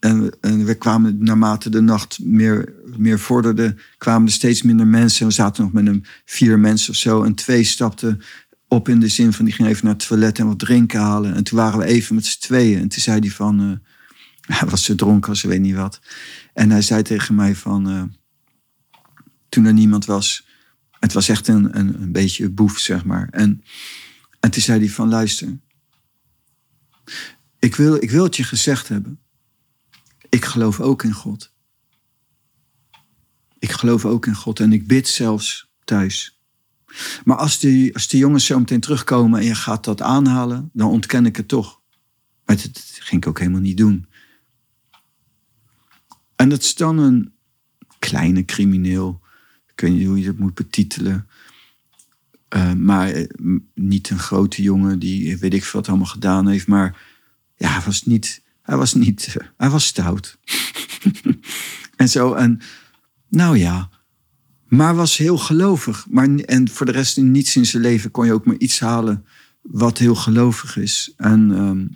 en, 0.00 0.30
en 0.40 0.64
we 0.64 0.74
kwamen 0.74 1.16
naarmate 1.24 1.70
de 1.70 1.80
nacht 1.80 2.18
meer, 2.22 2.72
meer 2.96 3.18
vorderde, 3.18 3.76
kwamen 3.98 4.26
er 4.26 4.32
steeds 4.32 4.62
minder 4.62 4.86
mensen. 4.86 5.20
En 5.20 5.26
we 5.26 5.32
zaten 5.32 5.62
nog 5.62 5.72
met 5.72 5.86
een 5.86 6.04
vier 6.24 6.58
mensen 6.58 6.90
of 6.90 6.96
zo. 6.96 7.22
En 7.22 7.34
twee 7.34 7.64
stapten 7.64 8.20
op 8.68 8.88
in 8.88 9.00
de 9.00 9.08
zin 9.08 9.32
van 9.32 9.44
die 9.44 9.54
ging 9.54 9.68
even 9.68 9.84
naar 9.84 9.94
het 9.94 10.06
toilet 10.06 10.38
en 10.38 10.46
wat 10.46 10.58
drinken 10.58 11.00
halen. 11.00 11.34
En 11.34 11.44
toen 11.44 11.58
waren 11.58 11.78
we 11.78 11.84
even 11.84 12.14
met 12.14 12.26
z'n 12.26 12.40
tweeën. 12.40 12.80
En 12.80 12.88
toen 12.88 13.02
zei 13.02 13.18
hij 13.20 13.30
van, 13.30 13.80
eh, 14.46 14.62
was 14.70 14.84
zo 14.84 14.94
dronken 14.94 15.30
als 15.30 15.40
ze 15.40 15.48
weet 15.48 15.60
niet 15.60 15.74
wat. 15.74 16.00
En 16.52 16.70
hij 16.70 16.82
zei 16.82 17.02
tegen 17.02 17.34
mij 17.34 17.54
van, 17.54 17.88
eh, 17.88 18.02
toen 19.48 19.64
er 19.64 19.72
niemand 19.72 20.04
was, 20.04 20.46
het 21.00 21.12
was 21.12 21.28
echt 21.28 21.48
een, 21.48 21.78
een, 21.78 22.02
een 22.02 22.12
beetje 22.12 22.50
boef, 22.50 22.78
zeg 22.78 23.04
maar. 23.04 23.28
En, 23.30 23.62
en 24.44 24.50
toen 24.50 24.62
zei 24.62 24.78
hij 24.78 24.88
van, 24.88 25.08
luister, 25.08 25.58
ik 27.58 27.76
wil, 27.76 27.94
ik 27.94 28.10
wil 28.10 28.24
het 28.24 28.36
je 28.36 28.44
gezegd 28.44 28.88
hebben. 28.88 29.20
Ik 30.28 30.44
geloof 30.44 30.80
ook 30.80 31.02
in 31.02 31.12
God. 31.12 31.52
Ik 33.58 33.72
geloof 33.72 34.04
ook 34.04 34.26
in 34.26 34.34
God 34.34 34.60
en 34.60 34.72
ik 34.72 34.86
bid 34.86 35.08
zelfs 35.08 35.70
thuis. 35.84 36.40
Maar 37.24 37.36
als 37.36 37.58
die, 37.58 37.94
als 37.94 38.08
die 38.08 38.20
jongens 38.20 38.46
zo 38.46 38.58
meteen 38.58 38.80
terugkomen 38.80 39.40
en 39.40 39.46
je 39.46 39.54
gaat 39.54 39.84
dat 39.84 40.02
aanhalen, 40.02 40.70
dan 40.72 40.90
ontken 40.90 41.26
ik 41.26 41.36
het 41.36 41.48
toch. 41.48 41.80
Maar 42.44 42.56
dat, 42.56 42.96
ging 42.98 43.22
ik 43.22 43.28
ook 43.28 43.38
helemaal 43.38 43.60
niet 43.60 43.76
doen. 43.76 44.08
En 46.36 46.48
dat 46.48 46.62
is 46.62 46.74
dan 46.74 46.98
een 46.98 47.32
kleine 47.98 48.44
crimineel. 48.44 49.20
Ik 49.72 49.80
weet 49.80 49.92
niet 49.92 50.06
hoe 50.06 50.18
je 50.18 50.26
dat 50.26 50.38
moet 50.38 50.54
betitelen. 50.54 51.28
Uh, 52.56 52.72
maar 52.72 53.08
eh, 53.08 53.26
niet 53.74 54.10
een 54.10 54.18
grote 54.18 54.62
jongen 54.62 54.98
die 54.98 55.32
eh, 55.32 55.38
weet 55.38 55.54
ik 55.54 55.64
veel 55.64 55.80
wat 55.80 55.88
allemaal 55.88 56.06
gedaan 56.06 56.48
heeft. 56.48 56.66
Maar 56.66 57.02
ja, 57.56 57.68
hij 57.68 57.82
was 57.84 58.04
niet, 58.04 58.42
hij 58.62 58.76
was 58.76 58.94
niet, 58.94 59.34
eh, 59.38 59.46
hij 59.56 59.70
was 59.70 59.84
stout. 59.84 60.38
en 61.96 62.08
zo, 62.08 62.32
en 62.32 62.60
nou 63.28 63.58
ja. 63.58 63.88
Maar 64.68 64.94
was 64.94 65.16
heel 65.16 65.38
gelovig. 65.38 66.06
Maar, 66.10 66.28
en 66.28 66.68
voor 66.68 66.86
de 66.86 66.92
rest 66.92 67.16
in 67.16 67.30
niets 67.30 67.56
in 67.56 67.66
zijn 67.66 67.82
leven 67.82 68.10
kon 68.10 68.26
je 68.26 68.32
ook 68.32 68.44
maar 68.46 68.56
iets 68.56 68.80
halen 68.80 69.26
wat 69.62 69.98
heel 69.98 70.14
gelovig 70.14 70.76
is. 70.76 71.12
En 71.16 71.52
ehm, 71.56 71.86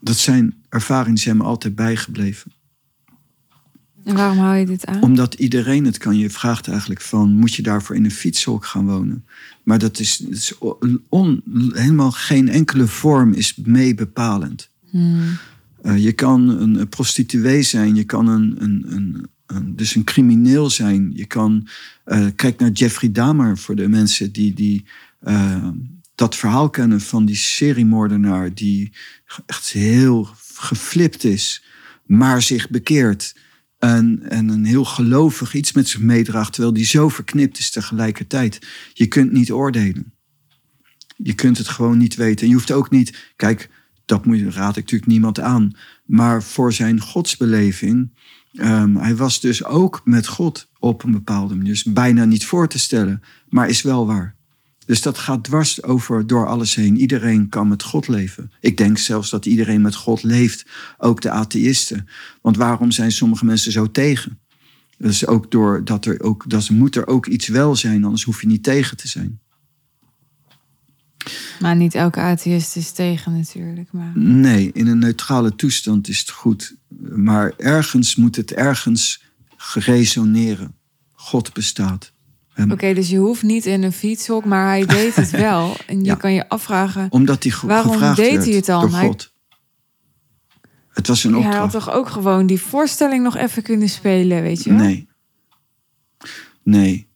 dat 0.00 0.16
zijn 0.16 0.62
ervaringen 0.68 1.18
zijn 1.18 1.36
me 1.36 1.42
altijd 1.42 1.74
bijgebleven 1.74 2.52
En 4.04 4.14
waarom 4.14 4.38
hou 4.38 4.56
je 4.56 4.66
dit 4.66 4.86
aan? 4.86 5.02
omdat 5.02 5.34
iedereen 5.34 5.84
het 5.84 5.98
kan. 5.98 6.18
Je 6.18 6.30
vraagt 6.30 6.68
eigenlijk 6.68 7.00
van, 7.00 7.32
moet 7.36 7.54
je 7.54 7.62
daarvoor 7.62 7.96
in 7.96 8.04
een 8.04 8.10
fietshok 8.10 8.64
gaan 8.66 8.86
wonen? 8.86 9.24
Maar 9.62 9.78
dat 9.78 9.98
is, 9.98 10.16
dat 10.16 10.32
is 10.32 10.58
on- 11.08 11.42
helemaal 11.74 12.10
geen 12.10 12.48
enkele 12.48 12.86
vorm 12.86 13.32
is 13.32 13.56
mee 13.64 13.94
bepalend. 13.94 14.68
Hmm. 14.90 15.38
Eh, 15.82 15.98
je 16.04 16.12
kan 16.12 16.48
een, 16.48 16.74
een 16.80 16.88
prostituee 16.88 17.62
zijn, 17.62 17.94
je 17.94 18.04
kan 18.04 18.26
een, 18.28 18.54
een, 18.62 18.84
een, 18.86 19.26
een- 19.46 19.76
dus 19.76 19.94
een 19.94 20.04
crimineel 20.04 20.70
zijn. 20.70 21.10
Je 21.14 21.26
kan, 21.26 21.68
eh, 22.04 22.26
kijk 22.36 22.60
naar 22.60 22.70
Jeffrey 22.70 23.12
Dahmer 23.12 23.58
voor 23.58 23.76
de 23.76 23.88
mensen 23.88 24.32
die, 24.32 24.54
die 24.54 24.84
eh, 25.20 25.68
dat 26.14 26.36
verhaal 26.36 26.70
kennen 26.70 27.00
van 27.00 27.24
die 27.24 27.36
seriemoordenaar 27.36 28.54
die 28.54 28.92
echt 29.46 29.70
heel 29.70 30.28
geflipt 30.54 31.24
is, 31.24 31.64
maar 32.06 32.42
zich 32.42 32.70
bekeert. 32.70 33.34
En, 33.82 34.22
en 34.28 34.48
een 34.48 34.64
heel 34.64 34.84
gelovig 34.84 35.54
iets 35.54 35.72
met 35.72 35.88
zich 35.88 36.00
meedraagt, 36.00 36.52
terwijl 36.52 36.74
die 36.74 36.84
zo 36.84 37.08
verknipt 37.08 37.58
is 37.58 37.70
tegelijkertijd. 37.70 38.66
Je 38.92 39.06
kunt 39.06 39.32
niet 39.32 39.52
oordelen. 39.52 40.12
Je 41.16 41.34
kunt 41.34 41.58
het 41.58 41.68
gewoon 41.68 41.98
niet 41.98 42.14
weten. 42.14 42.40
En 42.42 42.48
je 42.48 42.54
hoeft 42.54 42.72
ook 42.72 42.90
niet, 42.90 43.32
kijk, 43.36 43.70
dat 44.04 44.26
moet, 44.26 44.40
raad 44.40 44.76
ik 44.76 44.82
natuurlijk 44.82 45.10
niemand 45.10 45.40
aan. 45.40 45.72
Maar 46.04 46.42
voor 46.42 46.72
zijn 46.72 47.00
godsbeleving, 47.00 48.12
ehm, 48.52 48.96
hij 48.96 49.16
was 49.16 49.40
dus 49.40 49.64
ook 49.64 50.00
met 50.04 50.26
God 50.26 50.70
op 50.78 51.02
een 51.04 51.12
bepaalde 51.12 51.54
manier. 51.54 51.72
Dus 51.72 51.84
bijna 51.84 52.24
niet 52.24 52.46
voor 52.46 52.68
te 52.68 52.78
stellen, 52.78 53.22
maar 53.48 53.68
is 53.68 53.82
wel 53.82 54.06
waar. 54.06 54.36
Dus 54.92 55.02
dat 55.02 55.18
gaat 55.18 55.44
dwars 55.44 55.82
over 55.82 56.26
door 56.26 56.46
alles 56.46 56.74
heen. 56.74 56.96
Iedereen 56.96 57.48
kan 57.48 57.68
met 57.68 57.82
God 57.82 58.08
leven. 58.08 58.52
Ik 58.60 58.76
denk 58.76 58.98
zelfs 58.98 59.30
dat 59.30 59.46
iedereen 59.46 59.80
met 59.80 59.94
God 59.94 60.22
leeft, 60.22 60.66
ook 60.98 61.20
de 61.20 61.30
atheïsten. 61.30 62.08
Want 62.42 62.56
waarom 62.56 62.90
zijn 62.90 63.12
sommige 63.12 63.44
mensen 63.44 63.72
zo 63.72 63.90
tegen? 63.90 64.38
Dat 64.98 65.10
is 65.10 65.26
ook 65.26 65.50
door 65.50 65.84
dat 65.84 66.04
er 66.04 66.22
ook, 66.22 66.50
dat 66.50 66.70
moet 66.70 66.96
er 66.96 67.06
ook 67.06 67.26
iets 67.26 67.48
wel 67.48 67.76
zijn, 67.76 68.04
anders 68.04 68.22
hoef 68.22 68.40
je 68.40 68.46
niet 68.46 68.62
tegen 68.62 68.96
te 68.96 69.08
zijn. 69.08 69.40
Maar 71.60 71.76
niet 71.76 71.94
elke 71.94 72.20
atheïst 72.20 72.76
is 72.76 72.90
tegen 72.90 73.32
natuurlijk. 73.32 73.92
Maar... 73.92 74.12
Nee, 74.14 74.70
in 74.72 74.86
een 74.86 74.98
neutrale 74.98 75.54
toestand 75.54 76.08
is 76.08 76.18
het 76.18 76.30
goed. 76.30 76.74
Maar 77.14 77.52
ergens 77.56 78.16
moet 78.16 78.36
het 78.36 78.52
ergens 78.52 79.22
geresoneren. 79.56 80.74
God 81.12 81.52
bestaat. 81.52 82.11
Oké, 82.70 82.94
dus 82.94 83.08
je 83.08 83.16
hoeft 83.18 83.42
niet 83.42 83.66
in 83.66 83.82
een 83.82 83.92
fietshok, 83.92 84.44
maar 84.44 84.66
hij 84.66 84.86
deed 84.86 85.14
het 85.14 85.30
wel. 85.48 85.76
En 85.86 85.98
je 85.98 86.04
Ja. 86.04 86.14
kan 86.14 86.32
je 86.32 86.48
afvragen, 86.48 87.06
Omdat 87.10 87.42
hij 87.42 87.52
Waarom 87.62 87.92
gevraagd 87.92 88.16
deed 88.16 88.32
werd 88.32 88.44
hij 88.44 88.54
het 88.54 88.66
dan? 88.66 88.94
Hij-. 88.94 89.16
Het 90.88 91.06
was 91.06 91.24
een 91.24 91.32
hij 91.34 91.42
had 91.42 91.64
opdracht. 91.64 91.72
toch 91.72 91.94
ook 91.94 92.08
gewoon 92.08 92.46
die 92.46 92.60
voorstelling 92.60 93.22
nog 93.22 93.36
even 93.36 93.62
kunnen 93.62 93.88
spelen, 93.88 94.42
weet 94.42 94.62
je 94.64 94.70
wel? 94.70 94.78
Nee. 94.78 95.08
Nee. 96.62 97.08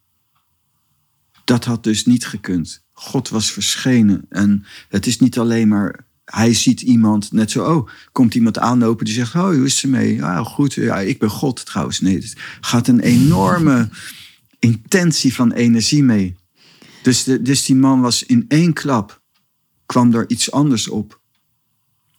Dat 1.45 1.65
had 1.65 1.85
dus 1.85 2.07
niet 2.07 2.27
gekund. 2.27 2.85
God 2.93 3.29
was 3.29 3.53
verschenen. 3.53 4.27
En 4.29 4.65
het 4.89 5.07
is 5.07 5.19
niet 5.19 5.39
alleen 5.39 5.69
maar. 5.69 6.05
Hij 6.25 6.55
ziet 6.55 6.81
iemand 6.81 7.33
net 7.33 7.51
zo. 7.51 7.65
Oh, 7.77 7.89
komt 8.13 8.35
iemand 8.35 8.59
aanlopen 8.59 9.05
die 9.05 9.15
zegt: 9.15 9.35
Oh, 9.35 9.43
hoe 9.43 9.65
is 9.65 9.79
ze 9.79 9.89
mee? 9.89 10.15
Ja, 10.15 10.43
goed. 10.45 10.75
Ja, 10.75 10.99
ik 11.01 11.19
ben 11.19 11.31
God 11.31 11.67
trouwens. 11.67 12.01
Nee, 12.01 12.15
het 12.15 12.35
gaat 12.61 12.89
een 12.89 13.01
enorme 13.01 13.89
intentie 14.67 15.35
van 15.35 15.53
energie 15.53 16.03
mee. 16.03 16.37
Dus, 17.03 17.25
de, 17.25 17.43
dus 17.43 17.65
die 17.65 17.77
man 17.77 18.01
was 18.01 18.23
in 18.23 18.45
één 18.49 18.73
klap. 18.73 19.23
kwam 19.87 20.15
er 20.15 20.31
iets 20.31 20.51
anders 20.51 20.89
op. 20.89 21.21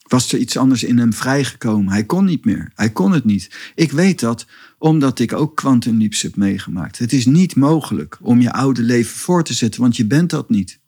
Was 0.08 0.34
er 0.34 0.40
iets 0.40 0.58
anders 0.58 0.84
in 0.84 0.98
hem 0.98 1.14
vrijgekomen? 1.14 1.92
Hij 1.92 2.06
kon 2.06 2.26
niet 2.26 2.46
meer. 2.46 2.72
Hij 2.76 2.90
kon 2.90 3.12
het 3.12 3.26
niet. 3.26 3.72
Ik 3.76 3.92
weet 3.92 4.20
dat 4.20 4.46
omdat 4.78 5.20
ik 5.20 5.34
ook 5.34 5.56
quantum 5.56 5.98
leaps 5.98 6.22
heb 6.22 6.36
meegemaakt. 6.36 6.98
Het 6.98 7.14
is 7.14 7.26
niet 7.26 7.56
mogelijk 7.56 8.18
om 8.22 8.42
je 8.42 8.54
oude 8.54 8.82
leven 8.82 9.18
voor 9.18 9.44
te 9.44 9.54
zetten, 9.54 9.82
want 9.82 9.98
je 9.98 10.06
bent 10.06 10.30
dat 10.30 10.50
niet. 10.50 10.80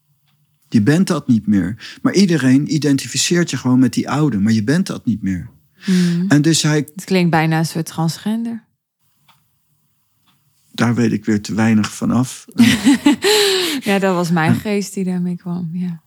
Je 0.70 0.82
bent 0.82 1.07
dat 1.07 1.28
niet 1.28 1.47
meer. 1.47 1.97
Maar 2.01 2.14
iedereen 2.14 2.74
identificeert 2.74 3.49
je 3.49 3.57
gewoon 3.57 3.80
met 3.80 3.93
die 3.93 4.10
oude, 4.10 4.39
maar 4.39 4.53
je 4.53 4.64
bent 4.64 4.88
dat 4.88 5.05
niet 5.05 5.22
meer. 5.22 5.49
Hmm. 5.80 6.26
En 6.28 6.41
dus 6.41 6.62
hij, 6.62 6.88
Het 6.95 7.03
klinkt 7.03 7.32
bijna 7.32 7.57
een 7.57 7.66
soort 7.66 7.86
transgender. 7.86 8.68
Daar 10.80 10.96
weet 10.96 11.12
ik 11.12 11.26
weer 11.26 11.42
te 11.42 11.54
weinig 11.54 11.96
van 11.96 12.12
af. 12.12 12.46
Ja, 13.84 14.00
dat 14.00 14.16
was 14.16 14.32
mijn 14.32 14.56
geest 14.56 14.94
die 14.94 15.04
daarmee 15.04 15.36
kwam. 15.36 15.70
Ja. 15.74 16.02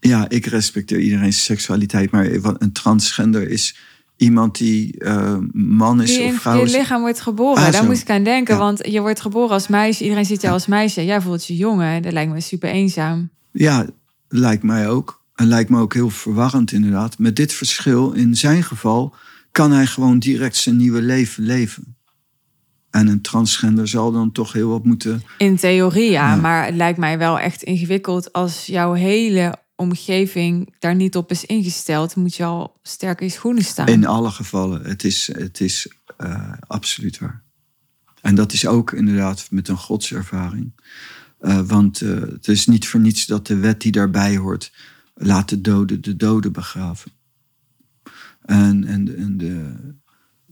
Ja, 0.00 0.28
ik 0.28 0.46
respecteer 0.46 1.00
iedereen's 1.00 1.44
seksualiteit, 1.44 2.10
maar 2.10 2.26
een 2.58 2.72
transgender 2.72 3.48
is 3.50 3.76
iemand 4.16 4.58
die 4.58 4.98
eh, 4.98 5.36
man 5.52 6.02
is 6.02 6.14
Die 6.16 6.24
of 6.24 6.34
vrouw 6.34 6.62
is. 6.62 6.72
lichaam 6.76 7.00
wordt 7.00 7.20
geboren. 7.20 7.64
Ah, 7.64 7.72
Daar 7.72 7.84
moest 7.84 8.00
ik 8.02 8.10
aan 8.10 8.22
denken. 8.22 8.54
Ja. 8.54 8.60
Want 8.60 8.86
je 8.86 9.00
wordt 9.00 9.20
geboren 9.20 9.50
als 9.50 9.68
meisje. 9.68 10.02
Iedereen 10.02 10.24
ziet 10.24 10.40
jou 10.40 10.52
als 10.54 10.66
meisje. 10.66 11.04
Jij 11.04 11.20
voelt 11.20 11.46
je 11.46 11.56
jongen. 11.56 12.02
Dat 12.02 12.12
lijkt 12.12 12.32
me 12.32 12.40
super 12.40 12.70
eenzaam. 12.70 13.30
Ja, 13.52 13.86
lijkt 14.28 14.62
mij 14.62 14.88
ook. 14.88 15.22
En 15.34 15.46
lijkt 15.46 15.70
me 15.70 15.80
ook 15.80 15.94
heel 15.94 16.10
verwarrend 16.10 16.72
inderdaad. 16.72 17.18
Met 17.18 17.36
dit 17.36 17.52
verschil, 17.52 18.12
in 18.12 18.34
zijn 18.36 18.62
geval, 18.62 19.14
kan 19.52 19.72
hij 19.72 19.86
gewoon 19.86 20.18
direct 20.18 20.56
zijn 20.56 20.76
nieuwe 20.76 21.02
leven 21.02 21.44
leven. 21.44 21.96
En 22.90 23.06
een 23.06 23.20
transgender 23.20 23.88
zal 23.88 24.12
dan 24.12 24.32
toch 24.32 24.52
heel 24.52 24.68
wat 24.68 24.84
moeten. 24.84 25.22
In 25.38 25.56
theorie 25.56 26.10
ja, 26.10 26.34
Ja. 26.34 26.40
maar 26.40 26.66
het 26.66 26.74
lijkt 26.74 26.98
mij 26.98 27.18
wel 27.18 27.38
echt 27.38 27.62
ingewikkeld 27.62 28.32
als 28.32 28.66
jouw 28.66 28.92
hele 28.92 29.58
omgeving 29.76 30.74
daar 30.78 30.94
niet 30.94 31.16
op 31.16 31.30
is 31.30 31.44
ingesteld. 31.44 32.16
Moet 32.16 32.34
je 32.34 32.44
al 32.44 32.78
sterk 32.82 33.20
in 33.20 33.30
schoenen 33.30 33.64
staan. 33.64 33.86
In 33.86 34.06
alle 34.06 34.30
gevallen, 34.30 34.84
het 34.84 35.04
is, 35.04 35.30
het 35.32 35.60
is 35.60 35.92
eh, 36.16 36.52
absoluut 36.66 37.18
waar. 37.18 37.42
En 38.20 38.34
dat 38.34 38.52
is 38.52 38.66
ook 38.66 38.92
inderdaad 38.92 39.46
met 39.50 39.68
een 39.68 39.76
godservaring. 39.76 40.72
Eh, 41.38 41.60
want 41.60 42.00
eh, 42.00 42.20
het 42.20 42.48
is 42.48 42.66
niet 42.66 42.88
voor 42.88 43.00
niets 43.00 43.26
dat 43.26 43.46
de 43.46 43.56
wet 43.56 43.80
die 43.80 43.92
daarbij 43.92 44.36
hoort, 44.36 44.72
laat 45.14 45.48
de 45.48 45.60
doden 45.60 46.02
de 46.02 46.16
doden 46.16 46.52
begraven. 46.52 47.12
En, 48.42 48.84
en, 48.84 49.16
en 49.16 49.36
de, 49.36 49.74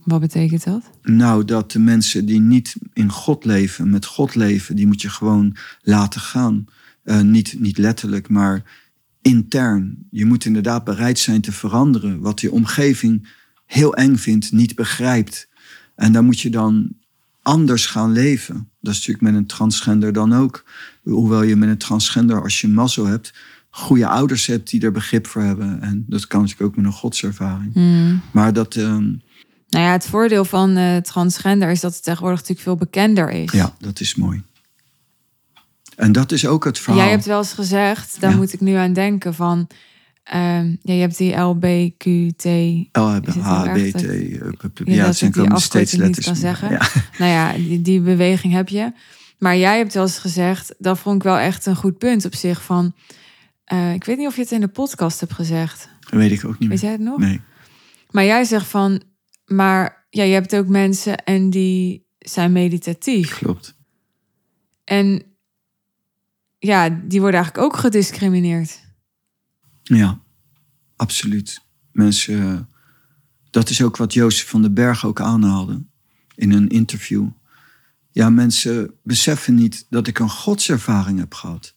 Wat 0.07 0.19
betekent 0.19 0.63
dat? 0.63 0.89
Nou, 1.03 1.45
dat 1.45 1.71
de 1.71 1.79
mensen 1.79 2.25
die 2.25 2.39
niet 2.39 2.75
in 2.93 3.09
God 3.09 3.45
leven, 3.45 3.89
met 3.89 4.05
God 4.05 4.35
leven, 4.35 4.75
die 4.75 4.87
moet 4.87 5.01
je 5.01 5.09
gewoon 5.09 5.55
laten 5.81 6.21
gaan. 6.21 6.65
Eh, 7.03 7.21
niet, 7.21 7.59
niet 7.59 7.77
letterlijk, 7.77 8.29
maar 8.29 8.63
intern. 9.21 10.07
Je 10.11 10.25
moet 10.25 10.45
inderdaad 10.45 10.83
bereid 10.83 11.19
zijn 11.19 11.41
te 11.41 11.51
veranderen. 11.51 12.19
Wat 12.19 12.41
je 12.41 12.51
omgeving 12.51 13.27
heel 13.65 13.95
eng 13.95 14.15
vindt, 14.15 14.51
niet 14.51 14.75
begrijpt. 14.75 15.47
En 15.95 16.11
dan 16.11 16.25
moet 16.25 16.39
je 16.39 16.49
dan 16.49 16.89
anders 17.41 17.85
gaan 17.85 18.11
leven. 18.11 18.69
Dat 18.81 18.93
is 18.93 18.99
natuurlijk 18.99 19.21
met 19.21 19.35
een 19.35 19.47
transgender 19.47 20.13
dan 20.13 20.33
ook. 20.33 20.63
Hoewel 21.03 21.43
je 21.43 21.55
met 21.55 21.69
een 21.69 21.77
transgender, 21.77 22.41
als 22.41 22.61
je 22.61 22.67
mazzel 22.67 23.05
hebt, 23.05 23.33
goede 23.69 24.07
ouders 24.07 24.45
hebt 24.45 24.69
die 24.69 24.81
er 24.81 24.91
begrip 24.91 25.27
voor 25.27 25.41
hebben. 25.41 25.81
En 25.81 26.05
dat 26.07 26.27
kan 26.27 26.41
natuurlijk 26.41 26.69
ook 26.69 26.75
met 26.75 26.85
een 26.85 26.91
godservaring. 26.91 27.73
Hmm. 27.73 28.21
Maar 28.31 28.53
dat, 28.53 28.75
ehm, 28.75 29.13
Nou 29.69 29.85
ja, 29.85 29.91
het 29.91 30.05
voordeel 30.07 30.45
van 30.45 30.77
eh, 30.77 30.97
transgender 30.97 31.69
is 31.69 31.79
dat 31.79 31.93
het 31.93 32.03
tegenwoordig 32.03 32.39
natuurlijk 32.39 32.67
veel 32.67 32.75
bekender 32.75 33.29
is. 33.29 33.51
Ja, 33.51 33.73
dat 33.79 33.99
is 33.99 34.15
mooi. 34.15 34.43
En 35.95 36.11
dat 36.11 36.31
is 36.31 36.47
ook 36.47 36.63
het 36.65 36.79
verhaal. 36.79 37.01
Jij 37.01 37.11
hebt 37.11 37.25
wel 37.25 37.37
eens 37.37 37.53
gezegd, 37.53 38.21
daar 38.21 38.31
Ja. 38.31 38.35
moet 38.37 38.53
ik 38.53 38.61
nu 38.61 38.73
aan 38.73 38.93
denken 38.93 39.33
van. 39.33 39.67
ehm, 40.23 40.67
ja, 40.81 40.93
je 40.93 40.99
hebt 41.01 41.17
die 41.17 41.35
LBQT. 41.35 42.43
LHBT, 42.91 44.01
Ja, 44.85 45.05
dat 45.05 45.15
zijn 45.15 45.31
komen 45.31 45.61
steeds 45.61 45.91
letters. 45.91 46.25
kan 46.25 46.35
zeggen. 46.35 46.69
Ja. 46.69 46.89
Nou 47.19 47.31
ja, 47.31 47.53
die, 47.53 47.81
die 47.81 48.01
beweging 48.01 48.53
heb 48.53 48.69
je. 48.69 48.91
Maar 49.37 49.57
jij 49.57 49.77
hebt 49.77 49.93
wel 49.93 50.03
eens 50.03 50.17
gezegd, 50.19 50.73
dat 50.77 50.99
vond 50.99 51.15
ik 51.15 51.23
wel 51.23 51.37
echt 51.37 51.65
een 51.65 51.75
goed 51.75 51.97
punt 51.97 52.25
op 52.25 52.35
zich 52.35 52.61
van. 52.63 52.93
eh, 53.63 53.93
ik 53.93 54.03
weet 54.03 54.17
niet 54.17 54.27
of 54.27 54.35
je 54.35 54.41
het 54.41 54.51
in 54.51 54.61
de 54.61 54.67
podcast 54.67 55.19
hebt 55.19 55.33
gezegd. 55.33 55.89
Dat 55.99 56.11
weet 56.19 56.31
ik 56.31 56.45
ook 56.45 56.59
niet 56.59 56.69
Weet 56.69 56.81
meer. 56.81 56.89
jij 56.89 56.91
het 56.91 57.01
nog? 57.01 57.17
Nee. 57.17 57.41
Maar 58.11 58.25
jij 58.25 58.43
zegt 58.43 58.65
van, 58.65 59.01
maar 59.47 60.07
ja, 60.09 60.23
je 60.23 60.33
hebt 60.33 60.55
ook 60.55 60.67
mensen 60.67 61.23
en 61.23 61.49
die 61.49 62.07
zijn 62.19 62.51
meditatief. 62.51 63.37
Klopt. 63.37 63.75
En 64.83 65.23
ja, 66.59 66.89
die 66.89 67.19
worden 67.19 67.39
eigenlijk 67.39 67.73
ook 67.73 67.79
gediscrimineerd. 67.79 68.79
Ja, 69.83 70.21
absoluut. 70.95 71.61
Mensen, 71.91 72.69
dat 73.49 73.69
is 73.69 73.81
ook 73.81 73.97
wat 73.97 74.13
Jozef 74.13 74.49
van 74.49 74.61
den 74.61 74.73
Berg 74.73 75.05
ook 75.05 75.21
aanhaalde 75.21 75.85
in 76.35 76.51
een 76.51 76.67
interview. 76.67 77.27
Ja, 78.11 78.29
mensen 78.29 78.93
beseffen 79.03 79.55
niet 79.55 79.85
dat 79.89 80.07
ik 80.07 80.19
een 80.19 80.29
godservaring 80.29 81.19
heb 81.19 81.33
gehad. 81.33 81.75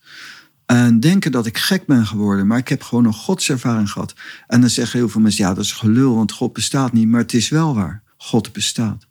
En 0.71 1.01
denken 1.01 1.33
dat 1.33 1.47
ik 1.47 1.59
gek 1.59 1.87
ben 1.87 2.07
geworden, 2.07 2.47
maar 2.47 2.59
ik 2.59 2.69
heb 2.69 2.83
gewoon 2.83 3.05
een 3.05 3.13
godservaring 3.13 3.91
gehad. 3.91 4.15
En 4.47 4.61
dan 4.61 4.71
zeggen 4.71 4.99
heel 4.99 5.09
veel 5.09 5.21
mensen, 5.21 5.45
ja, 5.45 5.55
dat 5.55 5.65
is 5.65 5.73
gelul, 5.73 6.15
want 6.15 6.33
God 6.33 6.53
bestaat 6.53 6.93
niet. 6.93 7.09
Maar 7.09 7.21
het 7.21 7.33
is 7.33 7.49
wel 7.49 7.75
waar, 7.75 8.03
God 8.17 8.53
bestaat. 8.53 9.07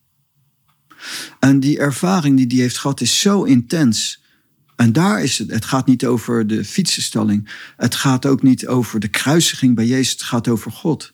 En 1.39 1.59
die 1.59 1.79
ervaring 1.79 2.37
die 2.37 2.47
die 2.47 2.61
heeft 2.61 2.77
gehad 2.77 3.01
is 3.01 3.19
zo 3.19 3.43
intens. 3.43 4.23
En 4.75 4.93
daar 4.93 5.23
is 5.23 5.37
het. 5.37 5.51
Het 5.51 5.65
gaat 5.65 5.85
niet 5.85 6.05
over 6.05 6.47
de 6.47 6.65
fietsenstalling. 6.65 7.49
Het 7.77 7.95
gaat 7.95 8.25
ook 8.25 8.43
niet 8.43 8.67
over 8.67 8.99
de 8.99 9.07
kruisiging 9.07 9.75
bij 9.75 9.85
Jezus. 9.85 10.11
Het 10.11 10.23
gaat 10.23 10.47
over 10.47 10.71
God. 10.71 11.13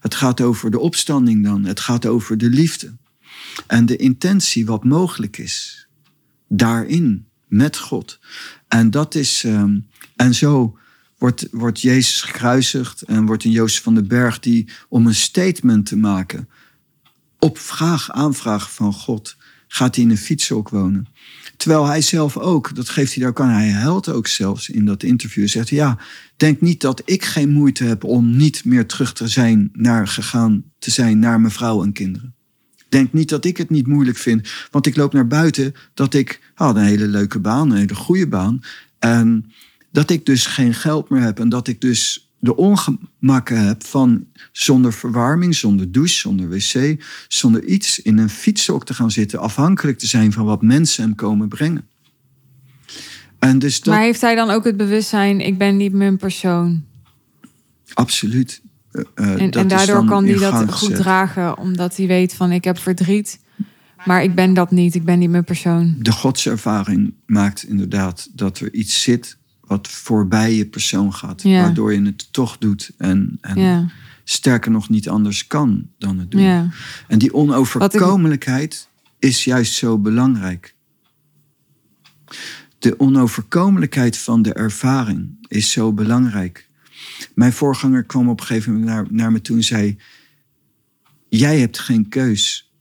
Het 0.00 0.14
gaat 0.14 0.40
over 0.40 0.70
de 0.70 0.78
opstanding 0.78 1.44
dan. 1.44 1.64
Het 1.64 1.80
gaat 1.80 2.06
over 2.06 2.38
de 2.38 2.48
liefde. 2.48 2.96
En 3.66 3.86
de 3.86 3.96
intentie 3.96 4.66
wat 4.66 4.84
mogelijk 4.84 5.38
is. 5.38 5.86
Daarin, 6.48 7.25
met 7.46 7.78
God. 7.78 8.18
En 8.68 8.90
dat 8.90 9.14
is. 9.14 9.44
ehm, 9.44 9.78
en 10.16 10.34
zo 10.34 10.78
wordt, 11.18 11.48
wordt 11.50 11.80
Jezus 11.80 12.20
gekruisigd. 12.20 13.02
En 13.02 13.26
wordt 13.26 13.44
een 13.44 13.50
Jozef 13.50 13.82
van 13.82 13.94
den 13.94 14.08
Berg 14.08 14.38
die 14.38 14.68
om 14.88 15.06
een 15.06 15.14
statement 15.14 15.86
te 15.86 15.96
maken. 15.96 16.48
Op 17.38 17.58
vraag, 17.58 18.10
aanvraag 18.10 18.72
van 18.72 18.92
God. 18.92 19.36
Gaat 19.68 19.94
hij 19.94 20.04
in 20.04 20.10
een 20.10 20.18
fietshok 20.18 20.68
wonen. 20.68 21.06
Terwijl 21.56 21.86
hij 21.86 22.00
zelf 22.00 22.36
ook, 22.36 22.74
dat 22.74 22.88
geeft 22.88 23.14
hij 23.14 23.22
daar 23.22 23.30
ook 23.30 23.40
aan, 23.40 23.48
hij 23.48 23.70
huilt 23.70 24.08
ook 24.08 24.26
zelfs 24.26 24.68
in 24.68 24.84
dat 24.84 25.02
interview. 25.02 25.48
Zegt 25.48 25.70
hij, 25.70 25.78
ja, 25.78 25.98
denk 26.36 26.60
niet 26.60 26.80
dat 26.80 27.02
ik 27.04 27.24
geen 27.24 27.50
moeite 27.50 27.84
heb 27.84 28.04
om 28.04 28.36
niet 28.36 28.64
meer 28.64 28.86
terug 28.86 29.12
te 29.12 29.28
zijn 29.28 29.68
naar 29.72 30.08
gegaan 30.08 30.64
te 30.78 30.90
zijn 30.90 31.18
naar 31.18 31.40
mijn 31.40 31.52
vrouw 31.52 31.82
en 31.82 31.92
kinderen. 31.92 32.35
Denk 32.96 33.12
niet 33.12 33.28
dat 33.28 33.44
ik 33.44 33.56
het 33.56 33.70
niet 33.70 33.86
moeilijk 33.86 34.16
vind, 34.16 34.48
want 34.70 34.86
ik 34.86 34.96
loop 34.96 35.12
naar 35.12 35.26
buiten 35.26 35.74
dat 35.94 36.14
ik 36.14 36.52
had 36.54 36.76
een 36.76 36.82
hele 36.82 37.06
leuke 37.06 37.38
baan, 37.38 37.70
een 37.70 37.76
hele 37.76 37.94
goede 37.94 38.26
baan. 38.28 38.60
En 38.98 39.52
dat 39.92 40.10
ik 40.10 40.26
dus 40.26 40.46
geen 40.46 40.74
geld 40.74 41.08
meer 41.10 41.20
heb 41.20 41.40
en 41.40 41.48
dat 41.48 41.68
ik 41.68 41.80
dus 41.80 42.30
de 42.38 42.56
ongemakken 42.56 43.66
heb 43.66 43.84
van 43.84 44.26
zonder 44.52 44.92
verwarming, 44.92 45.54
zonder 45.54 45.92
douche, 45.92 46.14
zonder 46.14 46.48
wc, 46.48 47.04
zonder 47.28 47.64
iets 47.64 47.98
in 47.98 48.18
een 48.18 48.30
fietshok 48.30 48.84
te 48.84 48.94
gaan 48.94 49.10
zitten, 49.10 49.38
afhankelijk 49.38 49.98
te 49.98 50.06
zijn 50.06 50.32
van 50.32 50.44
wat 50.44 50.62
mensen 50.62 51.02
hem 51.02 51.14
komen 51.14 51.48
brengen. 51.48 51.88
En 53.38 53.58
dus 53.58 53.80
dat, 53.80 53.94
Maar 53.94 54.02
heeft 54.02 54.20
hij 54.20 54.34
dan 54.34 54.50
ook 54.50 54.64
het 54.64 54.76
bewustzijn, 54.76 55.40
ik 55.40 55.58
ben 55.58 55.76
niet 55.76 55.92
mijn 55.92 56.16
persoon? 56.16 56.84
absoluut. 57.94 58.60
Eh, 59.14 59.34
eh, 59.34 59.42
En, 59.42 59.50
en 59.50 59.68
daardoor 59.68 60.04
kan 60.04 60.24
hij 60.24 60.32
in 60.32 60.40
dat 60.40 60.72
goed 60.72 60.94
dragen, 60.96 61.58
omdat 61.58 61.96
hij 61.96 62.06
weet 62.06 62.34
van 62.34 62.52
ik 62.52 62.64
heb 62.64 62.78
verdriet, 62.78 63.40
maar 64.04 64.22
ik 64.22 64.34
ben 64.34 64.54
dat 64.54 64.70
niet, 64.70 64.94
ik 64.94 65.04
ben 65.04 65.18
niet 65.18 65.30
mijn 65.30 65.44
persoon. 65.44 65.94
De 65.98 66.12
godservaring 66.12 67.14
maakt 67.26 67.62
inderdaad 67.62 68.28
dat 68.32 68.58
er 68.58 68.72
iets 68.72 69.02
zit 69.02 69.36
wat 69.60 69.88
voorbij 69.88 70.54
je 70.54 70.66
persoon 70.66 71.14
gaat, 71.14 71.42
Ja. 71.42 71.60
waardoor 71.62 71.94
je 71.94 72.02
het 72.02 72.32
toch 72.32 72.58
doet 72.58 72.90
en, 72.98 73.38
en 73.40 73.58
Ja, 73.60 73.88
sterker 74.24 74.70
nog 74.70 74.88
niet 74.88 75.08
anders 75.08 75.46
kan 75.46 75.86
dan 75.98 76.18
het 76.18 76.30
doen. 76.30 76.40
ja, 76.40 76.68
En 77.08 77.18
die 77.18 77.34
onoverkomelijkheid 77.34 78.88
is 79.18 79.44
juist 79.44 79.72
zo 79.72 79.98
belangrijk. 79.98 80.74
De 82.78 83.00
onoverkomelijkheid 83.00 84.18
van 84.18 84.42
de 84.42 84.52
ervaring 84.52 85.46
is 85.48 85.70
zo 85.70 85.92
belangrijk. 85.92 86.68
Mijn 87.36 87.52
voorganger 87.52 88.04
kwam 88.04 88.28
op 88.28 88.40
een 88.40 88.46
gegeven 88.46 88.72
moment 88.72 88.90
naar, 88.90 89.06
naar 89.10 89.32
me 89.32 89.40
toe 89.40 89.56
en 89.56 89.64
zei: 89.64 89.98
Jij 91.28 91.58
hebt 91.58 91.78
geen 91.78 92.08
keus. 92.08 92.72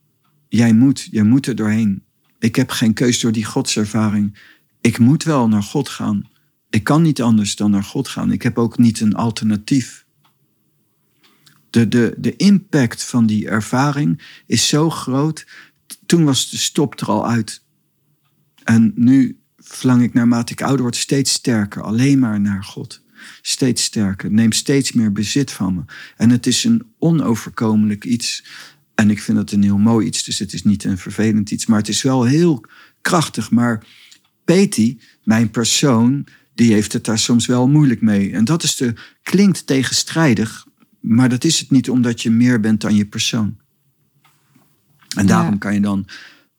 Jij 0.47 0.73
moet, 0.73 1.07
jij 1.11 1.23
moet 1.23 1.47
er 1.47 1.55
doorheen. 1.55 2.03
Ik 2.39 2.55
heb 2.55 2.69
geen 2.69 2.93
keus 2.93 3.19
door 3.19 3.31
die 3.31 3.45
godservaring. 3.45 4.37
Ik 4.81 4.99
moet 4.99 5.23
wel 5.23 5.47
naar 5.47 5.63
God 5.63 5.89
gaan. 5.89 6.29
Ik 6.69 6.83
kan 6.83 7.01
niet 7.01 7.21
anders 7.21 7.55
dan 7.55 7.71
naar 7.71 7.83
God 7.83 8.07
gaan. 8.07 8.31
Ik 8.31 8.41
heb 8.41 8.57
ook 8.57 8.77
niet 8.77 8.99
een 8.99 9.15
alternatief. 9.15 10.05
De, 11.69 11.87
de, 11.87 12.15
de 12.17 12.35
impact 12.35 13.03
van 13.03 13.25
die 13.25 13.47
ervaring 13.49 14.41
is 14.45 14.67
zo 14.67 14.89
groot. 14.89 15.47
Toen 16.05 16.23
was 16.23 16.49
de 16.49 16.57
stop 16.57 16.99
er 16.99 17.07
al 17.07 17.27
uit. 17.27 17.63
En 18.63 18.91
nu 18.95 19.39
verlang 19.57 20.01
ik 20.01 20.13
naarmate 20.13 20.51
ik 20.51 20.61
ouder 20.61 20.81
word 20.81 20.95
steeds 20.95 21.31
sterker. 21.31 21.81
Alleen 21.81 22.19
maar 22.19 22.41
naar 22.41 22.63
God. 22.63 23.03
Steeds 23.41 23.83
sterker. 23.83 24.31
Neem 24.31 24.51
steeds 24.51 24.91
meer 24.91 25.11
bezit 25.11 25.51
van 25.51 25.75
me. 25.75 25.81
En 26.17 26.29
het 26.29 26.45
is 26.47 26.63
een 26.63 26.83
onoverkomelijk 26.99 28.05
iets. 28.05 28.43
En 28.95 29.09
ik 29.09 29.21
vind 29.21 29.37
het 29.37 29.51
een 29.51 29.63
heel 29.63 29.77
mooi 29.77 30.07
iets. 30.07 30.23
Dus 30.23 30.39
het 30.39 30.53
is 30.53 30.63
niet 30.63 30.83
een 30.83 30.97
vervelend 30.97 31.51
iets. 31.51 31.65
Maar 31.65 31.79
het 31.79 31.87
is 31.87 32.01
wel 32.01 32.23
heel 32.23 32.65
krachtig. 33.01 33.51
Maar 33.51 33.85
Peti, 34.45 34.99
mijn 35.23 35.49
persoon, 35.51 36.25
die 36.53 36.73
heeft 36.73 36.93
het 36.93 37.05
daar 37.05 37.19
soms 37.19 37.45
wel 37.45 37.67
moeilijk 37.67 38.01
mee. 38.01 38.31
En 38.31 38.45
dat 38.45 38.63
is 38.63 38.75
de, 38.75 38.93
klinkt 39.23 39.67
tegenstrijdig. 39.67 40.65
Maar 40.99 41.29
dat 41.29 41.43
is 41.43 41.59
het 41.59 41.71
niet 41.71 41.89
omdat 41.89 42.21
je 42.21 42.29
meer 42.29 42.59
bent 42.59 42.81
dan 42.81 42.95
je 42.95 43.05
persoon. 43.05 43.57
En 45.15 45.25
daarom 45.27 45.51
Ja. 45.51 45.57
kan 45.57 45.73
je 45.73 45.79
dan 45.79 46.05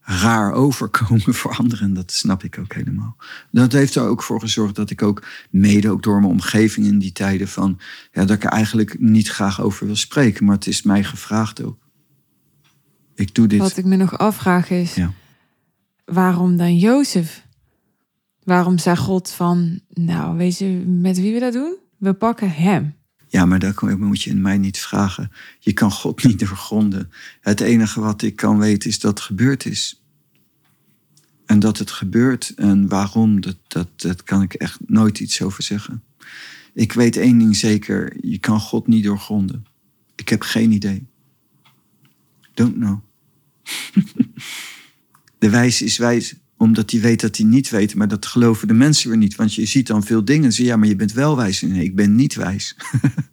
raar 0.08 0.52
overkomen 0.52 1.34
voor 1.34 1.56
anderen. 1.56 1.94
Dat 1.94 2.12
snap 2.12 2.44
ik 2.44 2.58
ook 2.58 2.74
helemaal. 2.74 3.16
Dat 3.50 3.72
heeft 3.72 3.94
er 3.94 4.02
ook 4.02 4.22
voor 4.22 4.40
gezorgd 4.40 4.74
dat 4.74 4.90
ik 4.90 5.02
ook, 5.02 5.24
mede 5.50 5.90
ook 5.90 6.02
door 6.02 6.20
mijn 6.20 6.32
omgeving 6.32 6.86
in 6.86 6.98
die 6.98 7.12
tijden 7.12 7.48
van, 7.48 7.78
ja, 8.12 8.24
dat 8.24 8.36
ik 8.36 8.44
er 8.44 8.50
eigenlijk 8.50 9.00
niet 9.00 9.28
graag 9.28 9.60
over 9.60 9.86
wil 9.86 9.96
spreken. 9.96 10.44
Maar 10.44 10.54
het 10.54 10.66
is 10.66 10.82
mij 10.82 11.04
gevraagd 11.04 11.62
ook. 11.62 11.78
Ik 13.14 13.34
doe 13.34 13.46
dit. 13.46 13.58
Wat 13.58 13.76
ik 13.76 13.84
me 13.84 13.96
nog 13.96 14.18
afvraag 14.18 14.70
is, 14.70 14.94
Ja. 14.94 15.12
waarom 16.04 16.56
dan 16.56 16.76
Jozef? 16.76 17.44
Waarom 18.42 18.78
zei 18.78 18.96
God 18.96 19.30
van, 19.30 19.80
nou, 19.88 20.36
weet 20.36 20.58
je 20.58 20.66
met 20.86 21.16
wie 21.16 21.32
we 21.32 21.40
dat 21.40 21.52
doen? 21.52 21.76
We 21.98 22.12
pakken 22.12 22.50
hem. 22.50 22.94
Ja, 23.28 23.46
maar 23.46 23.58
dat 23.58 23.80
moet 23.98 24.22
je 24.22 24.30
in 24.30 24.40
mij 24.40 24.58
niet 24.58 24.78
vragen. 24.78 25.32
Je 25.58 25.72
kan 25.72 25.90
God 25.90 26.24
niet 26.24 26.38
doorgronden. 26.38 27.10
Het 27.40 27.60
enige 27.60 28.00
wat 28.00 28.22
ik 28.22 28.36
kan 28.36 28.58
weten 28.58 28.90
is 28.90 28.98
dat 28.98 29.10
het 29.10 29.26
gebeurd 29.26 29.64
is. 29.64 30.02
En 31.46 31.58
dat 31.58 31.78
het 31.78 31.90
gebeurt 31.90 32.52
en 32.56 32.88
waarom, 32.88 33.40
dat, 33.40 33.56
dat, 33.66 33.88
dat 33.96 34.22
kan 34.22 34.42
ik 34.42 34.54
echt 34.54 34.78
nooit 34.86 35.20
iets 35.20 35.42
over 35.42 35.62
zeggen. 35.62 36.02
Ik 36.74 36.92
weet 36.92 37.16
één 37.16 37.38
ding 37.38 37.56
zeker, 37.56 38.16
je 38.20 38.38
kan 38.38 38.60
God 38.60 38.86
niet 38.86 39.04
doorgronden. 39.04 39.66
Ik 40.14 40.28
heb 40.28 40.42
geen 40.42 40.72
idee. 40.72 41.06
Don't 42.54 42.74
know. 42.74 42.98
De 45.38 45.50
wijs 45.50 45.82
is 45.82 45.96
wijs 45.96 46.34
omdat 46.56 46.90
hij 46.90 47.00
weet 47.00 47.20
dat 47.20 47.36
hij 47.36 47.46
niet 47.46 47.70
weet, 47.70 47.94
maar 47.94 48.08
dat 48.08 48.26
geloven 48.26 48.68
de 48.68 48.74
mensen 48.74 49.08
weer 49.08 49.18
niet. 49.18 49.36
Want 49.36 49.54
je 49.54 49.66
ziet 49.66 49.86
dan 49.86 50.04
veel 50.04 50.24
dingen 50.24 50.44
en 50.44 50.52
ze 50.52 50.64
ja, 50.64 50.76
maar 50.76 50.88
je 50.88 50.96
bent 50.96 51.12
wel 51.12 51.36
wijs. 51.36 51.60
Nee, 51.60 51.84
ik 51.84 51.94
ben 51.94 52.14
niet 52.14 52.34
wijs. 52.34 52.76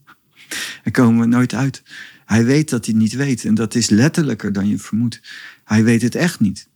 Daar 0.84 0.94
komen 0.94 1.20
we 1.20 1.26
nooit 1.26 1.54
uit. 1.54 1.84
Hij 2.26 2.46
weet 2.46 2.70
dat 2.70 2.86
hij 2.86 2.96
niet 2.96 3.14
weet 3.14 3.46
en 3.46 3.56
dat 3.56 3.76
is 3.76 3.90
letterlijker 3.90 4.54
dan 4.54 4.68
je 4.68 4.78
vermoedt. 4.78 5.22
Hij 5.64 5.84
weet 5.84 6.02
het 6.02 6.16
echt 6.16 6.40
niet. 6.40 6.68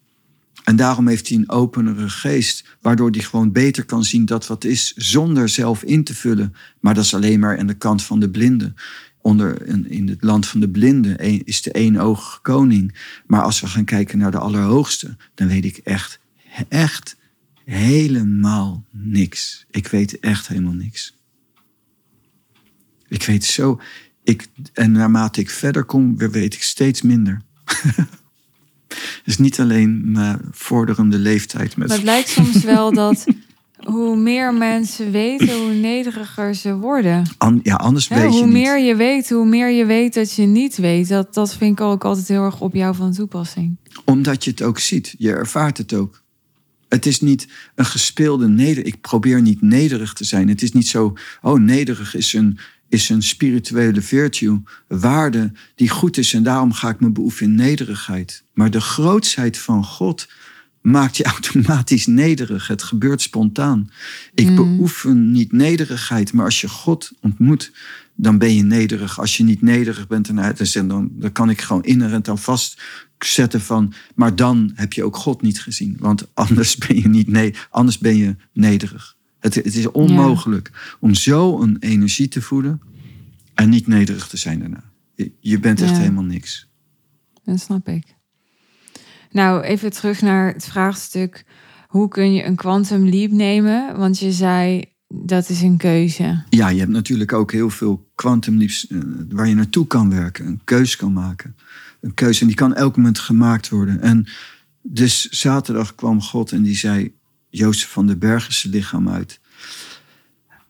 En 0.64 0.76
daarom 0.76 1.08
heeft 1.08 1.28
hij 1.28 1.38
een 1.38 1.50
openere 1.50 2.10
geest, 2.10 2.78
waardoor 2.82 3.10
hij 3.10 3.22
gewoon 3.22 3.52
beter 3.52 3.86
kan 3.86 4.04
zien 4.04 4.26
dat 4.26 4.48
wat 4.48 4.64
is, 4.64 4.94
zonder 4.96 5.50
zelf 5.50 5.84
in 5.84 6.04
te 6.04 6.14
vullen. 6.14 6.54
Maar 6.80 6.94
dat 6.94 7.04
is 7.04 7.14
alleen 7.14 7.40
maar 7.40 7.60
aan 7.60 7.68
de 7.68 7.74
kant 7.74 8.04
van 8.04 8.20
de 8.20 8.30
blinden. 8.30 8.76
Onder, 9.22 9.66
in, 9.90 10.10
het 10.10 10.24
land 10.24 10.48
van 10.48 10.60
de 10.60 10.70
blinden 10.70 11.18
is 11.46 11.62
de 11.62 11.72
eenoogige 11.72 12.40
koning. 12.42 12.96
Maar 13.28 13.42
als 13.42 13.60
we 13.60 13.68
gaan 13.68 13.86
kijken 13.86 14.18
naar 14.18 14.32
de 14.32 14.38
Allerhoogste, 14.38 15.16
dan 15.36 15.48
weet 15.48 15.66
ik 15.66 15.78
echt, 15.78 16.20
echt 16.70 17.16
helemaal 17.66 18.86
niks. 18.92 19.66
Ik 19.72 19.88
weet 19.88 20.20
echt 20.20 20.48
helemaal 20.48 20.74
niks. 20.74 21.18
Ik 23.08 23.24
weet 23.24 23.46
zo. 23.46 23.80
Ik, 24.24 24.48
en 24.74 24.92
naarmate 24.92 25.40
ik 25.40 25.50
verder 25.50 25.84
kom, 25.84 26.18
weet 26.18 26.54
ik 26.54 26.64
steeds 26.64 27.02
minder. 27.02 27.42
dus 29.26 29.38
niet 29.38 29.60
alleen 29.60 30.12
mijn 30.12 30.40
vorderende 30.52 31.18
leeftijd. 31.18 31.78
Met 31.78 31.88
Maar 31.88 31.98
het 31.98 32.06
lijkt 32.06 32.30
soms 32.30 32.64
wel 32.64 32.94
dat 33.04 33.26
hoe 33.84 34.16
meer 34.16 34.54
mensen 34.54 35.12
weten, 35.12 35.58
hoe 35.58 35.74
nederiger 35.74 36.56
ze 36.56 36.76
worden. 36.76 37.24
An- 37.38 37.60
ja, 37.64 37.76
anders 37.76 38.08
weet 38.08 38.22
je 38.22 38.28
hoe 38.28 38.44
niet. 38.44 38.54
meer 38.54 38.80
je 38.80 38.96
weet, 38.96 39.30
hoe 39.30 39.46
meer 39.46 39.70
je 39.70 39.86
weet 39.86 40.14
dat 40.14 40.34
je 40.34 40.46
niet 40.46 40.76
weet. 40.76 41.08
Dat, 41.08 41.34
dat 41.34 41.56
vind 41.56 41.80
ik 41.80 41.86
ook 41.86 42.04
altijd 42.06 42.28
heel 42.28 42.44
erg 42.44 42.62
op 42.62 42.74
jou 42.74 42.96
van 42.96 43.14
toepassing. 43.14 43.78
Omdat 44.06 44.44
je 44.44 44.50
het 44.50 44.62
ook 44.62 44.80
ziet. 44.80 45.16
Je 45.18 45.32
ervaart 45.32 45.78
het 45.78 45.94
ook. 45.94 46.24
Het 46.90 47.06
is 47.06 47.22
niet 47.22 47.48
een 47.76 47.86
gespeelde 47.86 48.48
neder. 48.48 48.86
Ik 48.86 49.02
probeer 49.02 49.42
niet 49.42 49.62
nederig 49.62 50.14
te 50.14 50.24
zijn. 50.24 50.48
Het 50.48 50.62
is 50.62 50.72
niet 50.72 50.88
zo. 50.88 51.14
Oh, 51.42 51.60
nederig 51.60 52.16
is 52.16 52.34
een, 52.34 52.58
is 52.90 53.10
een 53.10 53.24
spirituele 53.24 54.02
virtue, 54.02 54.62
waarde 54.88 55.52
die 55.76 55.90
goed 55.90 56.18
is 56.18 56.34
en 56.34 56.44
daarom 56.44 56.74
ga 56.74 56.90
ik 56.90 57.00
me 57.00 57.12
beoefenen 57.12 57.60
in 57.60 57.66
nederigheid. 57.66 58.44
Maar 58.54 58.72
de 58.72 58.82
grootsheid 58.82 59.58
van 59.58 59.84
God 59.84 60.28
maakt 60.82 61.18
je 61.18 61.24
automatisch 61.36 62.06
nederig. 62.06 62.68
Het 62.68 62.84
gebeurt 62.84 63.22
spontaan. 63.22 63.90
Ik 64.34 64.56
beoefen 64.56 65.32
niet 65.32 65.52
nederigheid, 65.52 66.34
maar 66.34 66.46
als 66.46 66.62
je 66.62 66.70
God 66.70 67.12
ontmoet, 67.22 67.72
dan 68.16 68.38
ben 68.38 68.56
je 68.56 68.64
nederig. 68.64 69.20
Als 69.20 69.38
je 69.38 69.44
niet 69.44 69.62
nederig 69.62 70.08
bent, 70.08 70.28
dan, 70.28 70.88
dan, 70.88 71.10
dan 71.12 71.32
kan 71.32 71.50
ik 71.50 71.62
gewoon 71.62 71.84
inherent 71.84 72.28
aan 72.28 72.40
vastzetten 73.18 73.62
van, 73.62 73.94
maar 74.16 74.36
dan 74.36 74.72
heb 74.76 74.94
je 74.94 75.04
ook 75.04 75.16
God 75.16 75.42
niet 75.42 75.62
gezien. 75.62 75.98
Want 76.00 76.28
anders 76.34 76.76
ben 76.76 77.02
je, 77.02 77.08
niet, 77.08 77.28
nee, 77.28 77.54
anders 77.70 77.98
ben 77.98 78.18
je 78.18 78.36
nederig. 78.54 79.16
Het, 79.40 79.56
het 79.56 79.76
is 79.76 79.92
onmogelijk 79.92 80.98
om 81.00 81.14
zo 81.14 81.62
een 81.62 81.78
energie 81.80 82.28
te 82.28 82.42
voelen 82.42 82.82
en 83.54 83.70
niet 83.70 83.88
nederig 83.88 84.28
te 84.28 84.38
zijn 84.38 84.60
daarna. 84.60 84.84
Je, 85.40 85.60
bent 85.60 85.82
echt 85.82 85.98
helemaal 85.98 86.24
niks. 86.24 86.68
Dat 87.44 87.60
snap 87.60 87.88
ik. 87.88 88.16
Nou, 89.32 89.64
even 89.64 89.92
terug 89.92 90.22
naar 90.22 90.54
het 90.54 90.66
vraagstuk. 90.66 91.46
Hoe 91.88 92.08
kun 92.08 92.34
je 92.34 92.44
een 92.44 92.56
quantum 92.56 93.10
leap 93.10 93.32
nemen? 93.32 93.98
Want 93.98 94.20
je 94.20 94.32
zei 94.32 94.84
dat 95.08 95.50
is 95.50 95.62
een 95.62 95.78
keuze. 95.78 96.44
Ja, 96.50 96.70
je 96.70 96.80
hebt 96.80 96.92
natuurlijk 96.92 97.34
ook 97.34 97.52
heel 97.52 97.70
veel 97.70 98.10
quantum 98.16 98.58
leaps 98.58 98.88
eh, 98.88 99.00
waar 99.30 99.48
je 99.48 99.56
naartoe 99.56 99.88
kan 99.88 100.10
werken, 100.10 100.46
een 100.46 100.62
keuze 100.64 100.98
kan 100.98 101.14
maken. 101.14 101.56
Een 102.08 102.14
keuze 102.14 102.42
en 102.42 102.48
die 102.48 102.56
kan 102.56 102.76
elk 102.76 102.96
moment 102.96 103.20
gemaakt 103.20 103.70
worden. 103.70 104.02
En 104.02 104.28
dus 104.82 105.30
zaterdag 105.30 105.96
kwam 105.96 106.22
God 106.22 106.52
en 106.52 106.64
die 106.64 106.76
zei: 106.76 107.14
Jozef 107.50 107.90
van 107.90 108.08
den 108.08 108.42
zijn 108.48 108.74
lichaam 108.74 109.10
uit. 109.10 109.40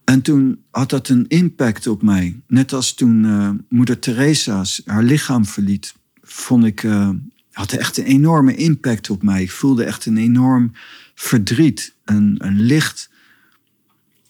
En 0.03 0.21
toen 0.21 0.63
had 0.71 0.89
dat 0.89 1.09
een 1.09 1.27
impact 1.27 1.87
op 1.87 2.01
mij. 2.01 2.39
Net 2.47 2.73
als 2.73 2.93
toen 2.93 3.23
uh, 3.23 3.49
moeder 3.69 3.99
Teresa's 3.99 4.81
haar 4.85 5.03
lichaam 5.03 5.45
verliet, 5.45 5.95
vond 6.21 6.65
ik, 6.65 6.83
uh, 6.83 7.09
had 7.51 7.71
echt 7.71 7.97
een 7.97 8.05
enorme 8.05 8.55
impact 8.55 9.09
op 9.09 9.23
mij. 9.23 9.41
Ik 9.41 9.51
voelde 9.51 9.83
echt 9.83 10.05
een 10.05 10.17
enorm 10.17 10.71
verdriet, 11.15 11.95
een, 12.05 12.35
een 12.37 12.61
licht 12.61 13.09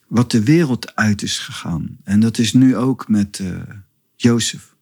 wat 0.08 0.32
de 0.32 0.44
wereld 0.44 0.96
uit 0.96 1.22
is 1.22 1.40
gegaan. 1.40 1.98
En 2.04 2.20
dat 2.20 2.38
is 2.38 2.54
nu 2.54 2.76
ook 2.76 3.08
met 3.08 3.40
uh, 3.40 3.60
Jozef. 4.16 4.76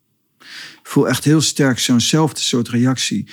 Voel 0.84 1.08
echt 1.08 1.24
heel 1.24 1.42
sterk 1.42 1.80
zo'nzelfde 1.80 2.42
soort 2.42 2.68
reactie. 2.68 3.32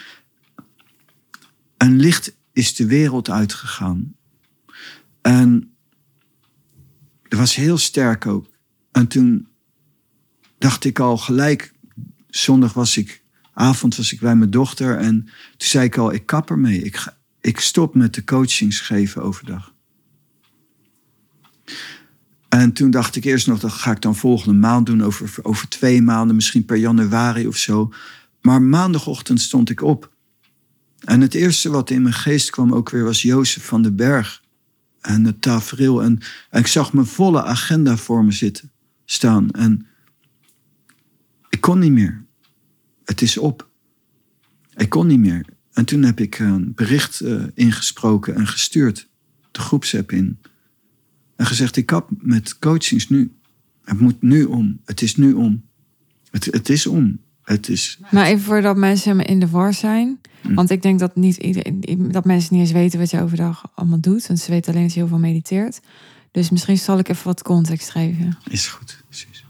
Een 1.77 2.01
licht 2.01 2.37
is 2.53 2.75
de 2.75 2.87
wereld 2.87 3.31
uitgegaan. 3.31 4.15
En 5.21 5.75
dat 7.29 7.39
was 7.39 7.55
heel 7.55 7.79
sterk 7.79 8.27
ook. 8.27 8.47
En 8.93 9.07
toen 9.07 9.49
dacht 10.59 10.85
ik 10.85 10.99
al 10.99 11.19
gelijk, 11.19 11.73
zondag 12.29 12.73
was 12.73 12.97
ik, 12.97 13.23
avond 13.53 13.97
was 13.97 14.13
ik 14.13 14.21
bij 14.21 14.37
mijn 14.37 14.51
dochter. 14.51 14.99
En 14.99 15.25
toen 15.57 15.69
zei 15.69 15.85
ik 15.85 15.97
al, 15.97 16.13
ik 16.13 16.27
kap 16.27 16.51
ermee. 16.51 16.83
Ik, 16.83 17.05
ik 17.41 17.61
stop 17.61 17.95
met 17.95 18.15
de 18.15 18.25
coachings 18.25 18.81
geven 18.81 19.23
overdag. 19.23 19.72
En 22.53 22.73
toen 22.73 22.91
dacht 22.91 23.17
ik 23.17 23.25
eerst 23.25 23.47
nog, 23.47 23.61
dat 23.61 23.73
ga 23.73 23.91
ik 23.91 24.01
dan 24.01 24.17
volgende 24.17 24.59
maand 24.59 24.87
doen, 24.87 25.03
over, 25.03 25.31
over 25.43 25.69
twee 25.69 26.03
maanden, 26.03 26.35
misschien 26.35 26.65
per 26.65 26.77
januari 26.77 27.47
of 27.47 27.57
zo. 27.57 27.93
Maar 28.41 28.63
maandagochtend 28.63 29.41
stond 29.41 29.71
ik 29.71 29.83
op. 29.83 30.13
En 30.99 31.21
het 31.21 31.35
eerste 31.35 31.71
wat 31.71 31.91
in 31.91 32.03
mijn 32.03 32.15
geest 32.15 32.51
kwam 32.51 32.75
ook 32.75 32.91
weer 32.91 33.05
was 33.05 33.23
Jozef 33.23 33.65
van 33.65 33.83
den 33.83 33.97
Berg. 33.97 34.43
En 35.01 35.25
het 35.25 35.43
tafereel. 35.43 36.03
En, 36.03 36.19
en 36.51 36.61
ik 36.61 36.67
zag 36.67 36.93
mijn 36.93 37.07
volle 37.07 37.43
agenda 37.43 37.97
voor 37.97 38.25
me 38.25 38.33
zitten, 38.33 38.71
staan. 39.05 39.51
En 39.51 39.87
ik 41.49 41.61
kon 41.61 41.79
niet 41.79 41.93
meer. 41.93 42.25
Het 43.05 43.23
is 43.23 43.39
op. 43.39 43.69
Ik 44.77 44.89
kon 44.89 45.07
niet 45.07 45.21
meer. 45.21 45.45
En 45.73 45.85
toen 45.85 46.03
heb 46.03 46.21
ik 46.21 46.39
een 46.39 46.73
bericht 46.75 47.21
uh, 47.21 47.43
ingesproken 47.55 48.35
en 48.35 48.47
gestuurd. 48.47 49.09
De 49.51 49.61
groepsapp 49.61 50.13
in. 50.13 50.39
En 51.43 51.49
gezegd, 51.49 51.77
ik 51.77 51.87
kap 51.87 52.11
met 52.19 52.59
coachings 52.59 53.09
nu. 53.09 53.33
Het 53.85 54.01
moet 54.01 54.23
nu 54.23 54.45
om. 54.45 54.81
Het 54.85 55.03
is 55.03 55.17
nu 55.17 55.33
om. 55.33 55.63
Het, 56.31 56.45
het 56.45 56.69
is 56.69 56.87
om. 56.87 57.19
Het 57.43 57.69
is... 57.69 57.99
Maar 58.11 58.27
even 58.27 58.43
voordat 58.43 58.77
mensen 58.77 59.25
in 59.25 59.41
de 59.41 59.49
war 59.49 59.75
zijn. 59.75 60.21
Hm. 60.41 60.55
Want 60.55 60.71
ik 60.71 60.83
denk 60.83 60.99
dat, 60.99 61.17
niet 61.17 61.37
iedereen, 61.37 62.09
dat 62.13 62.25
mensen 62.25 62.55
niet 62.55 62.63
eens 62.63 62.73
weten 62.73 62.99
wat 62.99 63.11
je 63.11 63.21
overdag 63.21 63.71
allemaal 63.75 64.01
doet. 64.01 64.27
Want 64.27 64.41
ze 64.41 64.51
weten 64.51 64.73
alleen 64.73 64.85
dat 64.85 64.93
je 64.93 64.99
heel 64.99 65.09
veel 65.09 65.19
mediteert. 65.19 65.81
Dus 66.31 66.51
misschien 66.51 66.79
zal 66.79 66.99
ik 66.99 67.09
even 67.09 67.25
wat 67.25 67.43
context 67.43 67.91
geven. 67.91 68.39
Is 68.51 68.67
goed, 68.67 69.03
precies. 69.09 69.45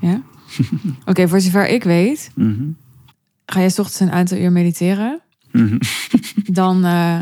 Ja? 0.00 0.22
Oké, 1.10 1.28
voor 1.28 1.40
zover 1.40 1.68
ik 1.68 1.84
weet, 1.84 2.30
mhm. 2.34 2.64
ga 3.46 3.60
je 3.60 3.68
s 3.68 3.78
ochtends 3.78 4.00
een 4.00 4.18
aantal 4.18 4.38
uur 4.38 4.52
mediteren. 4.52 5.20
Mhm. 5.50 5.78
Dan 6.60 6.84
uh, 6.84 7.20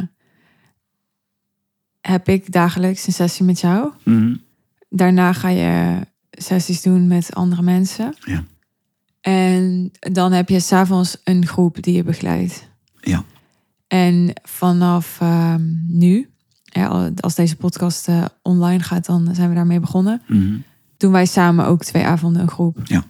heb 2.08 2.28
ik 2.28 2.52
dagelijks 2.52 3.06
een 3.06 3.12
sessie 3.12 3.44
met 3.44 3.60
jou. 3.60 3.92
Mhm. 4.02 4.34
Daarna 4.88 5.32
ga 5.32 5.48
je 5.48 6.00
sessies 6.30 6.82
doen 6.82 7.06
met 7.06 7.34
andere 7.34 7.62
mensen. 7.62 8.14
Ja. 8.24 8.44
En 9.20 9.90
dan 9.98 10.32
heb 10.32 10.48
je 10.48 10.60
s'avonds 10.60 11.16
een 11.24 11.46
groep 11.46 11.82
die 11.82 11.94
je 11.94 12.02
begeleidt. 12.02 12.68
Ja. 13.00 13.24
En 13.86 14.32
vanaf 14.42 15.18
uh, 15.22 15.54
nu, 15.88 16.30
ja, 16.64 17.12
als 17.20 17.34
deze 17.34 17.56
podcast 17.56 18.08
uh, 18.08 18.24
online 18.42 18.82
gaat, 18.82 19.06
dan 19.06 19.34
zijn 19.34 19.48
we 19.48 19.54
daarmee 19.54 19.80
begonnen. 19.80 20.22
Mhm. 20.26 20.56
Doen 20.96 21.12
wij 21.12 21.26
samen 21.26 21.66
ook 21.66 21.84
twee 21.84 22.04
avonden 22.04 22.42
een 22.42 22.48
groep. 22.48 22.78
Ja. 22.84 23.04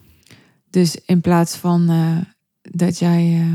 Dus 0.70 0.97
in 1.07 1.20
plaats 1.20 1.57
van 1.57 1.90
uh, 1.90 2.16
dat 2.62 2.99
jij. 2.99 3.47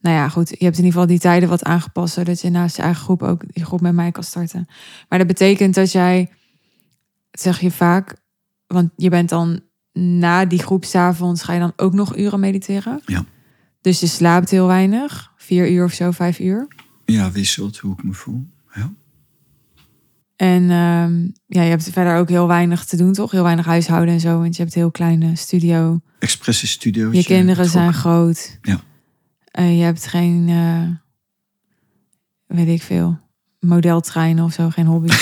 Nou 0.00 0.16
ja, 0.16 0.28
goed. 0.28 0.48
Je 0.48 0.64
hebt 0.64 0.78
in 0.78 0.84
ieder 0.84 1.00
geval 1.00 1.06
die 1.06 1.18
tijden 1.18 1.48
wat 1.48 1.64
aangepast. 1.64 2.14
Zodat 2.14 2.40
je 2.40 2.50
naast 2.50 2.76
je 2.76 2.82
eigen 2.82 3.02
groep 3.02 3.22
ook 3.22 3.42
die 3.46 3.64
groep 3.64 3.80
met 3.80 3.94
mij 3.94 4.10
kan 4.10 4.22
starten. 4.22 4.66
Maar 5.08 5.18
dat 5.18 5.28
betekent 5.28 5.74
dat 5.74 5.92
jij. 5.92 6.30
Dat 7.30 7.40
zeg 7.40 7.60
je 7.60 7.70
vaak. 7.70 8.16
Want 8.66 8.90
je 8.96 9.08
bent 9.08 9.28
dan 9.28 9.60
na 9.92 10.44
die 10.44 10.58
groep 10.58 10.84
s'avonds. 10.84 11.42
Ga 11.42 11.52
je 11.52 11.60
dan 11.60 11.72
ook 11.76 11.92
nog 11.92 12.16
uren 12.16 12.40
mediteren? 12.40 13.00
Ja. 13.06 13.24
Dus 13.80 14.00
je 14.00 14.06
slaapt 14.06 14.50
heel 14.50 14.66
weinig. 14.66 15.32
Vier 15.36 15.70
uur 15.70 15.84
of 15.84 15.92
zo, 15.92 16.10
vijf 16.10 16.38
uur. 16.38 16.68
Ja, 17.04 17.30
wisselt 17.30 17.78
hoe 17.78 17.92
ik 17.92 18.04
me 18.04 18.12
voel. 18.12 18.46
Ja. 18.74 18.92
En 20.36 20.62
um, 20.70 21.32
ja, 21.46 21.62
je 21.62 21.68
hebt 21.68 21.90
verder 21.90 22.16
ook 22.16 22.28
heel 22.28 22.46
weinig 22.46 22.84
te 22.84 22.96
doen, 22.96 23.12
toch? 23.12 23.30
Heel 23.30 23.42
weinig 23.42 23.66
huishouden 23.66 24.14
en 24.14 24.20
zo. 24.20 24.38
Want 24.38 24.56
je 24.56 24.62
hebt 24.62 24.74
een 24.74 24.80
heel 24.80 24.90
kleine 24.90 25.36
studio. 25.36 26.00
Expresse 26.18 26.66
studio. 26.66 27.12
Je 27.12 27.24
kinderen 27.24 27.68
zijn 27.68 27.94
groot. 27.94 28.58
Ja. 28.62 28.80
Uh, 29.58 29.78
je 29.78 29.82
hebt 29.84 30.06
geen, 30.06 30.48
uh, 30.48 30.88
weet 32.46 32.68
ik 32.68 32.82
veel, 32.82 33.18
modeltreinen 33.60 34.44
of 34.44 34.52
zo. 34.52 34.70
Geen 34.70 34.86
hobby. 34.86 35.08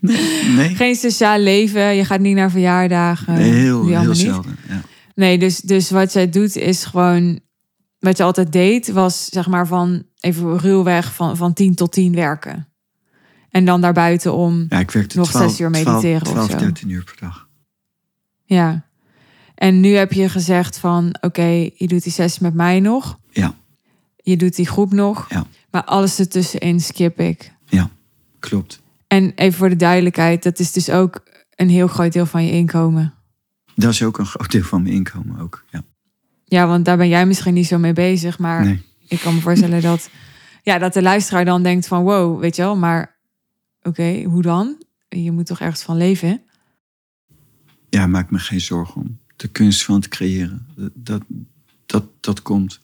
nee, 0.00 0.44
nee, 0.56 0.74
Geen 0.74 0.94
sociaal 0.94 1.38
leven. 1.38 1.94
Je 1.94 2.04
gaat 2.04 2.20
niet 2.20 2.36
naar 2.36 2.50
verjaardagen. 2.50 3.34
Nee, 3.34 3.52
heel, 3.52 3.86
heel 3.86 4.14
zelden. 4.14 4.56
Ja. 4.68 4.80
Nee, 5.14 5.38
dus, 5.38 5.60
dus 5.60 5.90
wat 5.90 6.12
jij 6.12 6.28
doet 6.28 6.56
is 6.56 6.84
gewoon... 6.84 7.40
Wat 7.98 8.16
je 8.16 8.22
altijd 8.22 8.52
deed, 8.52 8.90
was 8.90 9.26
zeg 9.26 9.46
maar 9.46 9.66
van... 9.66 10.02
Even 10.20 10.58
ruwweg 10.58 11.14
van, 11.14 11.36
van 11.36 11.52
10 11.52 11.74
tot 11.74 11.92
10 11.92 12.14
werken. 12.14 12.68
En 13.50 13.64
dan 13.64 13.80
daarbuiten 13.80 14.34
om 14.34 14.66
ja, 14.68 14.78
ik 14.78 14.90
werkte 14.90 15.18
nog 15.18 15.30
12, 15.30 15.50
zes 15.50 15.60
uur 15.60 15.70
mediteren 15.70 16.22
12, 16.22 16.22
12 16.22 16.44
of 16.44 16.50
zo. 16.50 16.58
13 16.58 16.88
uur 16.88 17.04
per 17.04 17.16
dag. 17.20 17.48
Ja. 18.44 18.89
En 19.60 19.80
nu 19.80 19.94
heb 19.94 20.12
je 20.12 20.28
gezegd 20.28 20.78
van... 20.78 21.14
Oké, 21.20 21.42
je 21.74 21.86
doet 21.86 22.02
die 22.02 22.12
sessie 22.12 22.42
met 22.42 22.54
mij 22.54 22.80
nog. 22.80 23.18
Ja. 23.30 23.54
Je 24.16 24.36
doet 24.36 24.56
die 24.56 24.66
groep 24.66 24.92
nog. 24.92 25.26
Ja. 25.30 25.46
Maar 25.70 25.84
alles 25.84 26.18
ertussenin 26.18 26.80
skip 26.80 27.20
ik. 27.20 27.52
Ja, 27.66 27.90
klopt. 28.38 28.80
En 29.06 29.32
even 29.34 29.58
voor 29.58 29.68
de 29.68 29.76
duidelijkheid, 29.76 30.42
dat 30.42 30.58
is 30.58 30.72
dus 30.72 30.90
ook 30.90 31.22
een 31.54 31.68
heel 31.68 31.86
groot 31.86 32.12
deel 32.12 32.26
van 32.26 32.44
je 32.44 32.52
inkomen. 32.52 33.14
Dat 33.74 33.92
is 33.92 34.02
ook 34.02 34.18
een 34.18 34.26
groot 34.26 34.50
deel 34.50 34.62
van 34.62 34.82
mijn 34.82 34.94
inkomen 34.94 35.40
ook, 35.40 35.64
ja. 35.70 35.82
Ja, 36.44 36.66
want 36.66 36.84
daar 36.84 36.96
ben 36.96 37.08
jij 37.08 37.26
misschien 37.26 37.54
niet 37.54 37.66
zo 37.66 37.78
mee 37.78 37.92
bezig, 37.92 38.38
maar 38.38 38.64
Nee. 38.64 38.82
ik 39.08 39.20
kan 39.20 39.34
me 39.34 39.40
voorstellen 39.40 39.82
dat, 39.82 40.10
ja, 40.62 40.78
dat 40.78 40.92
de 40.92 41.02
luisteraar 41.02 41.44
dan 41.44 41.62
denkt 41.62 41.86
van 41.86 42.02
wow, 42.02 42.40
weet 42.40 42.56
je 42.56 42.62
wel, 42.62 42.76
maar 42.76 43.18
oké, 43.82 44.22
hoe 44.22 44.42
dan? 44.42 44.82
Je 45.08 45.32
moet 45.32 45.46
toch 45.46 45.60
ergens 45.60 45.82
van 45.82 45.96
leven? 45.96 46.28
hè? 46.28 46.36
Ja, 47.88 48.06
maak 48.06 48.30
me 48.30 48.38
geen 48.38 48.60
zorgen 48.60 49.00
om. 49.00 49.19
De 49.40 49.48
kunst 49.48 49.84
van 49.84 49.94
het 49.94 50.08
creëren, 50.08 50.66
dat, 50.94 51.22
dat, 51.86 52.04
dat, 52.20 52.42
komt. 52.42 52.80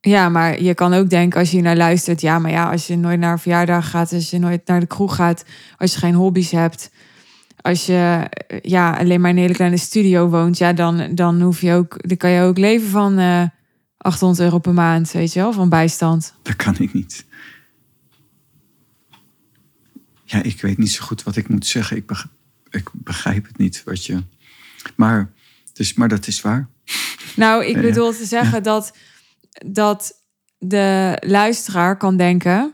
Ja, 0.00 0.28
maar 0.28 0.62
je 0.62 0.74
kan 0.74 0.92
ook 0.92 1.10
denken 1.10 1.40
als 1.40 1.50
je 1.50 1.60
naar 1.60 1.76
luistert, 1.76 2.20
ja, 2.20 2.38
maar 2.38 2.50
ja, 2.50 2.70
als 2.70 2.86
je 2.86 2.96
nooit 2.96 3.18
naar 3.18 3.32
een 3.32 3.38
verjaardag 3.38 3.90
gaat, 3.90 4.12
als 4.12 4.30
je 4.30 4.38
nooit 4.38 4.66
naar 4.66 4.80
de 4.80 4.86
kroeg 4.86 5.14
gaat, 5.14 5.44
als 5.76 5.92
je 5.92 5.98
geen 5.98 6.14
hobby's 6.14 6.50
hebt, 6.50 6.90
als 7.60 7.86
je 7.86 8.28
eh, 8.46 8.58
ja, 8.62 8.96
alleen 8.96 9.20
maar 9.20 9.30
in 9.30 9.36
een 9.36 9.42
hele 9.42 9.54
kleine 9.54 9.76
studio 9.76 10.28
woont, 10.28 10.58
ja, 10.58 10.72
dan, 10.72 11.14
dan 11.14 11.40
hoef 11.40 11.60
je 11.60 11.72
ook, 11.72 12.08
dan 12.08 12.16
kan 12.16 12.30
je 12.30 12.42
ook 12.42 12.58
leven 12.58 12.88
van 12.88 13.18
eh 13.18 13.44
800 14.04 14.40
euro 14.40 14.58
per 14.58 14.74
maand, 14.74 15.12
weet 15.12 15.32
je 15.32 15.40
wel, 15.40 15.52
van 15.52 15.68
bijstand. 15.68 16.34
Dat 16.42 16.56
kan 16.56 16.78
ik 16.78 16.92
niet. 16.92 17.24
Ja, 20.24 20.42
ik 20.42 20.60
weet 20.60 20.78
niet 20.78 20.90
zo 20.90 21.04
goed 21.04 21.22
wat 21.22 21.36
ik 21.36 21.48
moet 21.48 21.66
zeggen. 21.66 21.96
Ik 21.96 22.06
begrijp, 22.06 22.32
ik 22.70 22.90
begrijp 22.92 23.46
het 23.46 23.58
niet 23.58 23.82
wat 23.84 24.06
je. 24.06 24.22
Maar, 24.94 25.32
dus, 25.74 25.94
maar 25.94 26.08
dat 26.08 26.26
is 26.26 26.40
waar. 26.40 26.68
Nou, 27.36 27.64
ik 27.64 27.76
bedoel 27.82 28.12
te 28.12 28.24
zeggen 28.24 28.62
dat, 28.62 28.92
dat 29.66 30.22
de 30.58 31.16
luisteraar 31.26 31.96
kan 31.96 32.16
denken 32.16 32.72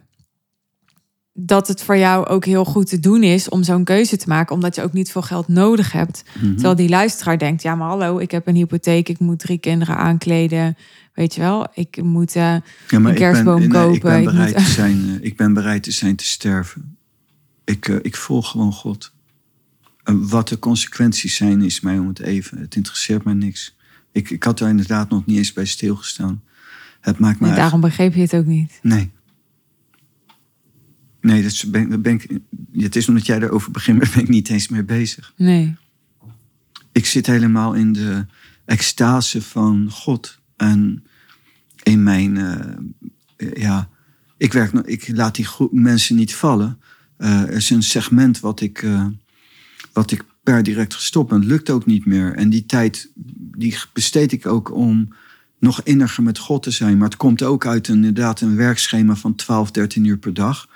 dat 1.33 1.69
het 1.69 1.83
voor 1.83 1.97
jou 1.97 2.27
ook 2.27 2.45
heel 2.45 2.65
goed 2.65 2.89
te 2.89 3.01
doen 3.01 3.23
is 3.23 3.49
om 3.49 3.63
zo'n 3.63 3.85
keuze 3.85 4.17
te 4.17 4.29
maken, 4.29 4.55
omdat 4.55 4.75
je 4.75 4.83
ook 4.83 4.93
niet 4.93 5.11
veel 5.11 5.23
geld 5.23 5.49
nodig 5.49 5.93
hebt. 5.93 6.23
Mhm. 6.41 6.53
Terwijl 6.53 6.77
die 6.77 6.89
luisteraar 6.89 7.39
denkt: 7.39 7.63
ja, 7.63 7.75
maar 7.75 7.89
hallo, 7.89 8.19
ik 8.19 8.31
heb 8.31 8.47
een 8.47 8.55
hypotheek, 8.55 9.09
ik 9.09 9.19
moet 9.19 9.39
drie 9.39 9.59
kinderen 9.59 9.97
aankleden. 9.97 10.77
Weet 11.15 11.35
je 11.35 11.41
wel, 11.41 11.67
ik 11.75 12.03
moet. 12.03 12.37
eh, 12.37 12.43
Ja, 12.89 12.99
maar 12.99 13.11
een 13.13 13.19
kerstboom 13.19 13.63
ik 13.63 13.69
ben, 13.69 13.81
nee, 13.81 13.95
ik 13.95 14.01
kopen, 14.01 14.11
ben 14.11 14.19
ik 14.21 14.25
bereid 14.37 14.57
moet- 14.57 14.65
te 14.65 14.71
zijn. 14.71 15.09
eh, 15.09 15.25
ik 15.27 15.37
ben 15.37 15.53
bereid 15.55 15.83
te 15.83 15.91
zijn 15.91 16.17
te 16.17 16.25
sterven. 16.25 16.97
Ik, 17.65 17.89
eh, 17.89 17.97
ik 18.03 18.17
volg 18.17 18.51
gewoon 18.51 18.73
God. 18.73 19.13
Wat 20.13 20.49
de 20.49 20.59
consequenties 20.59 21.37
zijn, 21.37 21.63
is 21.63 21.81
mij 21.81 21.99
om 21.99 22.09
het 22.09 22.21
even. 22.21 22.59
Het 22.59 22.75
interesseert 22.75 23.25
mij 23.25 23.35
niks. 23.35 23.77
Ik, 24.13 24.31
ik 24.31 24.43
had 24.43 24.59
daar 24.59 24.69
inderdaad 24.69 25.11
nog 25.11 25.27
niet 25.27 25.37
eens 25.37 25.53
bij 25.53 25.65
stilgestaan. 25.65 26.43
Het 27.01 27.19
maakt 27.19 27.41
me 27.41 27.47
nee, 27.47 27.57
daarom 27.57 27.81
begreep 27.81 28.15
je 28.15 28.21
het 28.21 28.35
ook 28.35 28.47
niet. 28.47 28.79
Nee. 28.83 29.11
Nee, 31.21 31.43
dat 31.43 31.65
ben, 32.03 32.05
ik, 32.05 32.41
het 32.73 32.97
is 32.97 33.09
omdat 33.09 33.27
jij 33.27 33.41
erover 33.41 33.71
begint, 33.71 33.99
maar 34.01 34.11
ben 34.15 34.23
ik 34.23 34.29
niet 34.29 34.49
eens 34.49 34.69
mee 34.69 34.85
bezig. 34.85 35.33
Nee. 35.37 35.77
Ik 36.93 37.07
zit 37.07 37.27
helemaal 37.27 37.75
in 37.75 37.93
de 37.93 38.27
extase 38.65 39.43
van 39.43 39.91
God. 39.91 40.39
En 40.57 41.05
in 41.83 42.03
mijn, 42.03 42.37
eh, 42.37 43.53
ja, 43.53 43.89
ik, 44.37 44.53
werk, 44.53 44.73
ik 44.73 45.09
laat 45.09 45.35
die 45.35 45.47
mensen 45.71 46.17
niet 46.17 46.35
vallen. 46.35 46.81
Eh, 47.17 47.41
er 47.41 47.53
is 47.53 47.71
een 47.71 47.83
segment 47.83 48.41
wat 48.41 48.61
ik, 48.61 48.83
eh, 48.83 49.07
wat 49.93 50.11
ik 50.11 50.25
per 50.43 50.63
direct 50.63 50.95
gestopt 50.95 51.31
ben. 51.31 51.47
Lukt 51.47 51.71
ook 51.71 51.87
niet 51.87 52.07
meer. 52.07 52.35
En 52.35 52.51
die 52.51 52.67
tijd 52.67 53.11
die 53.57 53.79
besteed 53.93 54.33
ik 54.33 54.47
ook 54.47 54.75
om 54.75 55.09
nog 55.59 55.83
inniger 55.83 56.23
met 56.23 56.39
God 56.39 56.63
te 56.63 56.71
zijn. 56.71 56.99
Maar 56.99 57.09
het 57.09 57.17
komt 57.17 57.43
ook 57.43 57.67
uit 57.67 57.89
een, 57.89 57.95
inderdaad 57.95 58.41
een 58.41 58.57
werkschema 58.57 59.15
van 59.15 59.35
12, 59.35 59.71
13 59.71 60.05
uur 60.05 60.19
per 60.19 60.35
dag. 60.35 60.69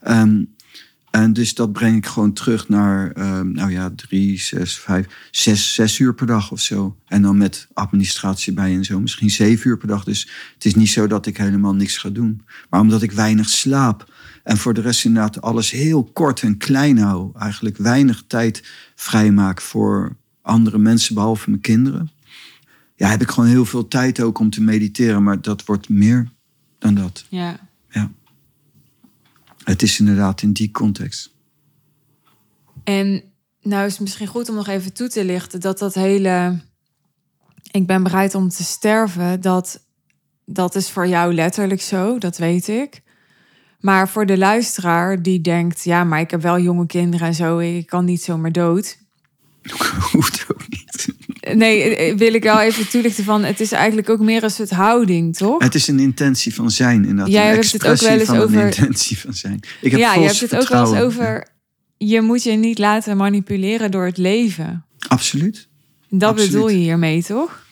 Ehm, 0.00 0.42
en 1.10 1.32
dus 1.32 1.54
dat 1.54 1.72
breng 1.72 1.96
ik 1.96 2.06
gewoon 2.06 2.32
terug 2.32 2.68
naar, 2.68 3.10
ehm, 3.12 3.52
nou 3.52 3.70
ja, 3.70 3.90
drie, 3.96 4.40
zes, 4.40 4.78
vijf, 4.78 5.06
zes, 5.30 5.74
zes 5.74 5.98
uur 5.98 6.14
per 6.14 6.26
dag 6.26 6.50
of 6.50 6.60
zo. 6.60 6.96
En 7.06 7.22
dan 7.22 7.36
met 7.36 7.68
administratie 7.72 8.52
bij 8.52 8.74
en 8.74 8.84
zo, 8.84 9.00
misschien 9.00 9.30
zeven 9.30 9.70
uur 9.70 9.78
per 9.78 9.88
dag. 9.88 10.04
Dus 10.04 10.28
het 10.54 10.64
is 10.64 10.74
niet 10.74 10.90
zo 10.90 11.06
dat 11.06 11.26
ik 11.26 11.36
helemaal 11.36 11.74
niks 11.74 11.98
ga 11.98 12.08
doen. 12.08 12.42
Maar 12.70 12.80
omdat 12.80 13.02
ik 13.02 13.12
weinig 13.12 13.48
slaap 13.48 14.12
en 14.44 14.56
voor 14.56 14.74
de 14.74 14.80
rest 14.80 15.04
inderdaad 15.04 15.40
alles 15.40 15.70
heel 15.70 16.04
kort 16.04 16.42
en 16.42 16.56
klein 16.56 16.98
hou. 16.98 17.30
Eigenlijk 17.38 17.76
weinig 17.76 18.24
tijd 18.26 18.64
vrijmaak 18.94 19.60
voor 19.60 20.16
andere 20.42 20.78
mensen, 20.78 21.14
behalve 21.14 21.50
mijn 21.50 21.62
kinderen. 21.62 22.10
Ja, 22.96 23.08
heb 23.08 23.22
ik 23.22 23.30
gewoon 23.30 23.48
heel 23.48 23.64
veel 23.64 23.88
tijd 23.88 24.20
ook 24.20 24.38
om 24.38 24.50
te 24.50 24.62
mediteren. 24.62 25.22
Maar 25.22 25.40
dat 25.40 25.64
wordt 25.64 25.88
meer 25.88 26.32
dan 26.78 26.94
dat. 26.94 27.24
Ja. 27.28 27.67
Het 29.68 29.82
is 29.82 29.98
inderdaad 29.98 30.42
in 30.42 30.52
die 30.52 30.70
context. 30.70 31.34
En 32.84 33.22
nou 33.60 33.86
is 33.86 33.92
het 33.92 34.00
misschien 34.00 34.26
goed 34.26 34.48
om 34.48 34.54
nog 34.54 34.66
even 34.66 34.92
toe 34.92 35.08
te 35.08 35.24
lichten 35.24 35.60
dat 35.60 35.78
dat 35.78 35.94
hele. 35.94 36.60
Ik 37.70 37.86
ben 37.86 38.02
bereid 38.02 38.34
om 38.34 38.48
te 38.48 38.64
sterven. 38.64 39.40
Dat, 39.40 39.84
dat 40.44 40.74
is 40.74 40.90
voor 40.90 41.06
jou 41.06 41.34
letterlijk 41.34 41.80
zo, 41.80 42.18
dat 42.18 42.36
weet 42.36 42.68
ik. 42.68 43.02
Maar 43.80 44.08
voor 44.08 44.26
de 44.26 44.38
luisteraar 44.38 45.22
die 45.22 45.40
denkt: 45.40 45.84
ja, 45.84 46.04
maar 46.04 46.20
ik 46.20 46.30
heb 46.30 46.42
wel 46.42 46.58
jonge 46.58 46.86
kinderen 46.86 47.26
en 47.26 47.34
zo, 47.34 47.58
ik 47.58 47.86
kan 47.86 48.04
niet 48.04 48.22
zomaar 48.22 48.52
dood. 48.52 48.98
Hoeft 50.12 50.46
ook 50.50 50.68
niet. 50.68 51.14
Nee, 51.54 51.96
eh, 51.96 52.16
wil 52.16 52.34
ik 52.34 52.42
wel 52.42 52.60
even 52.60 52.88
toelichten 52.88 53.24
van: 53.24 53.44
het 53.44 53.60
is 53.60 53.72
eigenlijk 53.72 54.08
ook 54.08 54.20
meer 54.20 54.42
een 54.42 54.50
soort 54.50 54.70
houding, 54.70 55.36
toch? 55.36 55.62
Het 55.62 55.74
is 55.74 55.88
een 55.88 55.98
intentie 55.98 56.54
van 56.54 56.70
zijn, 56.70 57.04
inderdaad. 57.04 57.28
Jij 57.28 57.46
hebt 57.54 57.72
het 57.72 57.86
ook 57.86 58.00
wel 58.00 58.18
eens 58.18 58.28
een 58.28 58.40
over- 58.40 58.64
intentie 58.64 59.18
van 59.18 59.34
zijn. 59.34 59.60
Ik 59.80 59.90
heb 59.90 60.00
ja, 60.00 60.14
je 60.14 60.26
hebt 60.26 60.40
het 60.40 60.56
ook 60.56 60.68
wel 60.68 60.94
eens 60.94 61.02
over. 61.04 61.48
Je 61.96 62.20
moet 62.20 62.42
je 62.42 62.52
niet 62.52 62.78
laten 62.78 63.16
manipuleren 63.16 63.90
door 63.90 64.04
het 64.04 64.18
leven. 64.18 64.84
Absoluut. 65.08 65.68
Dat 66.08 66.30
Absoluut. 66.30 66.52
bedoel 66.52 66.68
je 66.68 66.76
hiermee, 66.76 67.22
toch? 67.24 67.66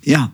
Ja. 0.00 0.32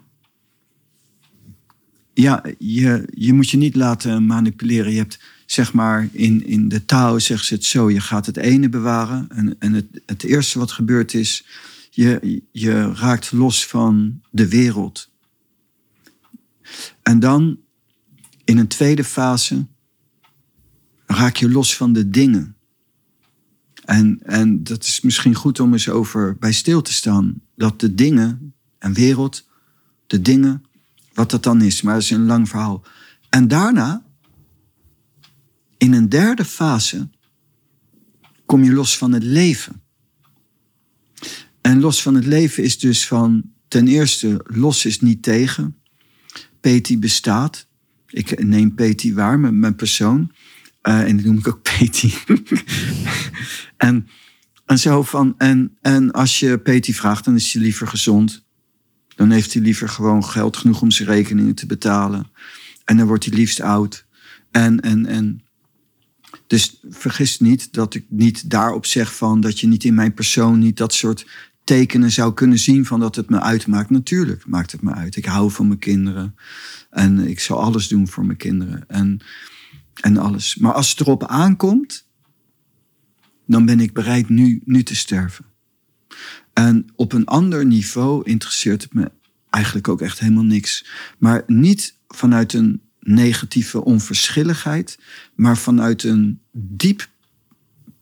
Ja, 2.15 2.45
je, 2.59 3.09
je 3.15 3.33
moet 3.33 3.51
je 3.51 3.57
niet 3.57 3.77
laten 3.77 4.27
manipuleren. 4.27 4.93
Je 4.93 4.99
hebt, 4.99 5.19
zeg 5.47 5.73
maar, 5.73 6.09
in, 6.13 6.47
in 6.47 6.69
de 6.69 6.85
taal 6.85 7.21
zeggen 7.21 7.47
ze 7.47 7.55
het 7.55 7.65
zo. 7.65 7.91
Je 7.91 8.01
gaat 8.01 8.27
het 8.27 8.37
ene 8.37 8.69
bewaren. 8.69 9.27
En, 9.29 9.57
en 9.59 9.73
het, 9.73 9.87
het 10.07 10.25
eerste 10.25 10.59
wat 10.59 10.73
gebeurt 10.73 11.15
is... 11.15 11.45
Je, 11.91 12.43
je 12.53 12.93
raakt 12.93 13.33
los 13.33 13.67
van 13.67 14.21
de 14.31 14.49
wereld. 14.49 15.11
En 17.03 17.21
dan, 17.21 17.59
in 18.45 18.59
een 18.59 18.69
tweede 18.69 19.05
fase... 19.05 19.67
raak 21.07 21.37
je 21.37 21.51
los 21.51 21.77
van 21.77 21.93
de 21.93 22.11
dingen. 22.11 22.57
En, 23.85 24.21
en 24.23 24.63
dat 24.65 24.85
is 24.85 25.01
misschien 25.01 25.35
goed 25.35 25.61
om 25.61 25.73
eens 25.73 25.89
over 25.89 26.37
bij 26.37 26.53
stil 26.53 26.83
te 26.83 26.93
staan. 26.93 27.41
Dat 27.57 27.81
de 27.81 27.95
dingen 27.95 28.55
en 28.79 28.93
wereld, 28.93 29.49
de 30.07 30.23
dingen, 30.23 30.65
wat 31.15 31.31
dat 31.31 31.43
dan 31.43 31.63
is. 31.63 31.83
Maar 31.83 31.95
dat 31.95 32.03
is 32.03 32.11
een 32.11 32.27
lang 32.27 32.49
verhaal. 32.49 32.85
En 33.29 33.49
daarna, 33.49 34.05
in 35.77 35.93
een 35.93 36.09
derde 36.09 36.45
fase, 36.45 37.09
kom 38.47 38.65
je 38.65 38.73
los 38.73 38.99
van 38.99 39.13
het 39.13 39.23
leven. 39.23 39.83
En 41.61 41.81
los 41.81 42.03
van 42.03 42.15
het 42.15 42.27
leven 42.27 42.63
is 42.63 42.79
dus 42.79 43.07
van, 43.07 43.43
ten 43.69 43.89
eerste, 43.89 44.45
los 44.45 44.85
is 44.85 45.01
niet 45.01 45.23
tegen. 45.23 45.77
Peti 46.61 46.99
bestaat. 46.99 47.67
Ik 48.07 48.45
neem 48.45 48.75
Peti 48.75 49.15
waar, 49.15 49.39
mijn, 49.39 49.59
mijn 49.59 49.75
persoon. 49.75 50.33
Eh, 50.81 51.01
en 51.01 51.17
die 51.17 51.27
noem 51.27 51.39
ik 51.39 51.49
ook 51.49 51.63
Peti. 51.79 52.15
en, 53.77 54.09
en 54.67 54.79
zo 54.79 55.03
van, 55.03 55.35
en, 55.39 55.77
en 55.81 56.11
als 56.11 56.41
je 56.41 56.59
Peti 56.59 56.95
vraagt, 56.95 57.25
dan 57.25 57.35
is 57.35 57.53
hij 57.53 57.63
liever 57.63 57.87
gezond. 57.87 58.47
Dan 59.17 59.31
heeft 59.31 59.53
hij 59.53 59.63
liever 59.63 59.89
gewoon 59.89 60.25
geld 60.25 60.57
genoeg 60.57 60.83
om 60.83 60.91
zijn 60.91 61.09
rekeningen 61.09 61.55
te 61.55 61.67
betalen. 61.67 62.31
En 62.85 62.97
dan 62.97 63.07
wordt 63.07 63.25
hij 63.25 63.35
liefst 63.35 63.61
oud. 63.61 64.07
En, 64.51 64.81
en, 64.81 65.07
en. 65.07 65.43
Dus 66.49 66.81
vergis 66.89 67.41
niet 67.41 67.73
dat 67.73 67.95
ik 67.95 68.05
niet 68.09 68.51
daarop 68.51 68.87
zeg 68.87 69.17
van 69.17 69.41
dat 69.41 69.61
je 69.61 69.67
niet 69.67 69.85
in 69.85 69.95
mijn 69.95 70.15
persoon 70.15 70.59
niet 70.59 70.77
dat 70.77 70.93
soort 70.93 71.27
tekenen 71.65 72.11
zou 72.11 72.35
kunnen 72.35 72.59
zien 72.59 72.87
van 72.87 73.01
dat 73.01 73.17
het 73.17 73.31
me 73.31 73.41
uitmaakt. 73.41 73.91
Natuurlijk 73.91 74.47
maakt 74.47 74.73
het 74.73 74.83
me 74.83 74.93
uit. 74.93 75.17
Ik 75.17 75.25
hou 75.25 75.51
van 75.51 75.67
mijn 75.67 75.79
kinderen. 75.79 76.35
En 76.91 77.29
ik 77.29 77.41
zal 77.41 77.61
alles 77.61 77.89
doen 77.89 78.09
voor 78.09 78.25
mijn 78.25 78.39
kinderen. 78.39 78.89
En, 78.89 79.21
en 79.95 80.17
alles. 80.17 80.57
Maar 80.57 80.73
als 80.73 80.91
het 80.91 81.01
erop 81.01 81.27
aankomt, 81.27 82.07
dan 83.47 83.67
ben 83.67 83.81
ik 83.81 83.93
bereid 83.93 84.29
nu, 84.29 84.63
nu 84.65 84.83
te 84.83 84.97
sterven. 84.97 85.45
En 86.53 86.87
op 86.97 87.13
een 87.13 87.27
ander 87.27 87.67
niveau 87.67 88.25
interesseert 88.25 88.83
het 88.83 88.95
me 88.95 89.11
eigenlijk 89.51 89.89
ook 89.89 90.01
echt 90.01 90.19
helemaal 90.19 90.45
niks. 90.45 90.87
Maar 91.19 91.43
niet 91.47 91.97
vanuit 92.09 92.53
een 92.53 92.83
negatieve 93.09 93.85
onverschilligheid, 93.85 94.99
maar 95.35 95.57
vanuit 95.57 96.03
een 96.03 96.41
diep 96.53 97.09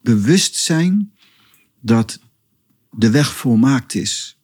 bewustzijn 0.03 1.13
dat 1.81 2.21
de 2.91 3.11
weg 3.11 3.33
volmaakt 3.33 3.95
is. 3.95 4.39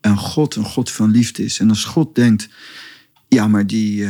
En 0.00 0.16
God 0.16 0.54
een 0.54 0.64
God 0.64 0.90
van 0.90 1.10
liefde 1.10 1.44
is. 1.44 1.58
En 1.58 1.68
als 1.68 1.84
God 1.84 2.14
denkt, 2.14 2.48
ja, 3.28 3.48
maar 3.48 3.66
die 3.66 4.06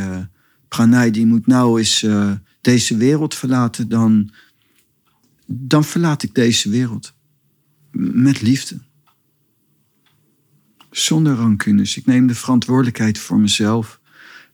Pranay 0.75 1.11
die 1.11 1.25
moet 1.25 1.47
nou 1.47 1.79
eens 1.79 2.03
eh, 2.03 2.31
deze 2.61 2.97
wereld 2.97 3.35
verlaten, 3.35 3.89
dan, 3.89 4.31
dan 5.45 5.83
verlaat 5.83 6.23
ik 6.23 6.35
deze 6.35 6.69
wereld. 6.69 7.13
Met 7.91 8.41
liefde. 8.41 8.79
Zonder 10.91 11.35
rancunes. 11.35 11.97
Ik 11.97 12.05
neem 12.05 12.27
de 12.27 12.35
verantwoordelijkheid 12.35 13.19
voor 13.19 13.39
mezelf. 13.39 14.00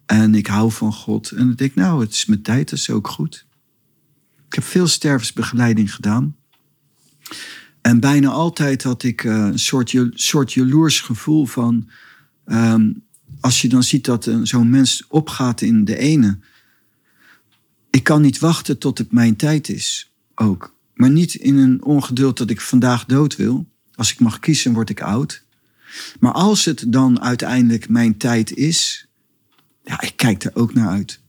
En 0.07 0.35
ik 0.35 0.47
hou 0.47 0.71
van 0.71 0.93
God. 0.93 1.31
En 1.31 1.37
dan 1.37 1.53
denk 1.55 1.69
ik, 1.69 1.75
nou, 1.75 2.01
het 2.01 2.11
is 2.11 2.25
mijn 2.25 2.41
tijd, 2.41 2.69
dat 2.69 2.79
is 2.79 2.89
ook 2.89 3.07
goed. 3.07 3.45
Ik 4.47 4.53
heb 4.53 4.63
veel 4.63 4.87
stervensbegeleiding 4.87 5.95
gedaan. 5.95 6.35
En 7.81 7.99
bijna 7.99 8.29
altijd 8.29 8.83
had 8.83 9.03
ik 9.03 9.23
eh, 9.23 9.33
een 9.33 9.59
soort, 9.59 9.95
soort 10.13 10.53
jaloers 10.53 11.01
gevoel 11.01 11.45
van... 11.45 11.89
ehm, 12.45 12.91
als 13.39 13.61
je 13.61 13.67
dan 13.67 13.83
ziet 13.83 14.05
dat 14.05 14.31
zo'n 14.43 14.69
mens 14.69 15.05
opgaat 15.07 15.61
in 15.61 15.85
de 15.85 15.97
ene... 15.97 16.39
Ik 17.89 18.03
kan 18.03 18.21
niet 18.21 18.39
wachten 18.39 18.77
tot 18.77 18.97
het 18.97 19.11
mijn 19.11 19.35
tijd 19.35 19.69
is, 19.69 20.11
ook. 20.35 20.75
Maar 20.93 21.09
niet 21.09 21.33
in 21.33 21.57
een 21.57 21.83
ongeduld 21.83 22.37
dat 22.37 22.49
ik 22.49 22.61
vandaag 22.61 23.05
dood 23.05 23.35
wil. 23.35 23.67
Als 23.95 24.11
ik 24.11 24.19
mag 24.19 24.39
kiezen, 24.39 24.73
word 24.73 24.89
ik 24.89 25.01
oud. 25.01 25.43
Maar 26.19 26.31
als 26.31 26.65
het 26.65 26.85
dan 26.87 27.21
uiteindelijk 27.21 27.89
mijn 27.89 28.17
tijd 28.17 28.53
is, 28.53 29.06
ja, 29.87 30.01
ik 30.01 30.13
kijk 30.15 30.43
er 30.43 30.51
ook 30.53 30.73
naar 30.73 30.87
uit. 30.89 31.19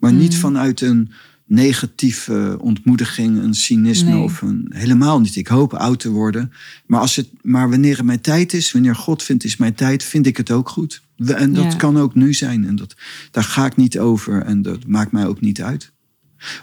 Maar 0.00 0.12
niet 0.12 0.36
vanuit 0.36 0.80
een 0.80 1.10
negatieve 1.46 2.56
ontmoediging, 2.60 3.38
een 3.42 3.54
cynisme 3.54 4.10
Nee. 4.10 4.22
of 4.22 4.42
een 4.42 4.66
helemaal 4.74 5.20
niet. 5.20 5.36
Ik 5.36 5.46
hoop 5.46 5.74
oud 5.74 6.00
te 6.00 6.10
worden. 6.10 6.52
Maar, 6.86 7.00
als 7.00 7.16
het, 7.16 7.28
maar 7.42 7.70
wanneer 7.70 7.96
het 7.96 8.06
mijn 8.06 8.20
tijd 8.20 8.52
is, 8.52 8.72
wanneer 8.72 8.94
God 8.96 9.22
vindt 9.22 9.44
is 9.44 9.56
mijn 9.56 9.74
tijd, 9.74 10.04
vind 10.04 10.26
ik 10.26 10.36
het 10.36 10.50
ook 10.50 10.68
goed. 10.68 11.02
En 11.16 11.52
dat 11.52 11.64
Ja. 11.72 11.74
kan 11.78 11.96
ook 11.98 12.14
nu 12.14 12.34
zijn. 12.34 12.66
En 12.66 12.76
dat, 12.76 12.96
daar 13.30 13.44
ga 13.44 13.66
ik 13.66 13.76
niet 13.76 13.98
over 13.98 14.42
en 14.42 14.62
dat 14.62 14.86
maakt 14.86 15.12
mij 15.12 15.26
ook 15.26 15.40
niet 15.40 15.62
uit. 15.62 15.92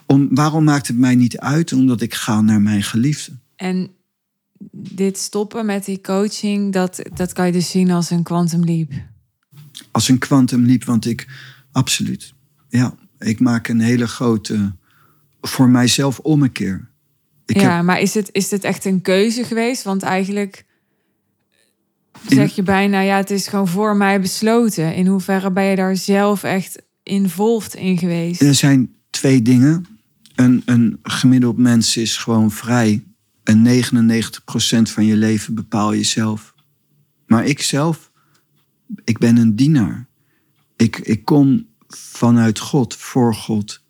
Om, 0.05 0.27
waarom 0.35 0.63
maakt 0.63 0.87
het 0.87 0.97
mij 0.97 1.15
niet 1.15 1.37
uit? 1.37 1.73
Omdat 1.73 2.01
ik 2.01 2.13
ga 2.13 2.41
naar 2.41 2.61
mijn 2.61 2.83
geliefde. 2.83 3.31
En 3.55 3.89
dit 4.71 5.17
stoppen 5.17 5.65
met 5.65 5.85
die 5.85 6.01
coaching, 6.01 6.73
dat, 6.73 7.01
dat 7.13 7.33
kan 7.33 7.45
je 7.45 7.51
dus 7.51 7.69
zien 7.69 7.91
als 7.91 8.09
een 8.09 8.23
quantum 8.23 8.63
leap. 8.63 8.91
Als 9.97 10.09
een 10.09 10.17
quantum 10.17 10.65
leap, 10.65 10.83
want 10.83 11.05
ik, 11.05 11.27
absoluut. 11.71 12.33
Ja, 12.69 12.95
ik 13.19 13.39
maak 13.39 13.67
een 13.67 13.79
hele 13.79 14.07
grote, 14.07 14.75
voor 15.41 15.69
mijzelf 15.69 16.19
ommekeer. 16.19 16.89
Ik 17.45 17.59
ja, 17.59 17.75
heb, 17.75 17.85
maar 17.85 17.99
is 17.99 18.13
het, 18.13 18.29
is 18.31 18.51
het 18.51 18.63
echt 18.63 18.85
een 18.85 19.01
keuze 19.01 19.43
geweest? 19.43 19.83
Want 19.83 20.03
eigenlijk 20.03 20.65
zeg 22.27 22.55
je 22.55 22.63
bijna, 22.63 22.99
ja, 22.99 23.17
het 23.17 23.29
is 23.29 23.47
gewoon 23.47 23.67
voor 23.67 23.95
mij 23.95 24.21
besloten. 24.21 24.95
In 24.95 25.07
hoeverre 25.07 25.51
ben 25.51 25.63
je 25.63 25.75
daar 25.75 25.95
zelf 25.95 26.43
echt 26.43 26.81
involved 27.03 27.73
in 27.73 27.97
geweest? 27.97 28.41
Er 28.41 28.55
zijn 28.55 28.95
twee 29.09 29.41
dingen. 29.41 29.85
Een, 30.35 30.61
een 30.65 30.99
gemiddeld 31.03 31.57
mens 31.57 31.97
is 31.97 32.17
gewoon 32.17 32.51
vrij. 32.51 33.03
En 33.43 33.65
99% 33.65 33.69
van 34.81 35.05
je 35.05 35.15
leven 35.15 35.55
bepaal 35.55 35.93
je 35.93 36.03
zelf. 36.03 36.53
Maar 37.25 37.45
ik 37.45 37.61
zelf, 37.61 38.06
ik 39.03 39.17
ben 39.17 39.37
een 39.37 39.55
dienaar. 39.55 40.07
Ik, 40.75 40.97
ik 40.97 41.25
kom 41.25 41.67
vanuit 41.87 42.59
God, 42.59 42.95
voor 42.95 43.35
God. 43.35 43.83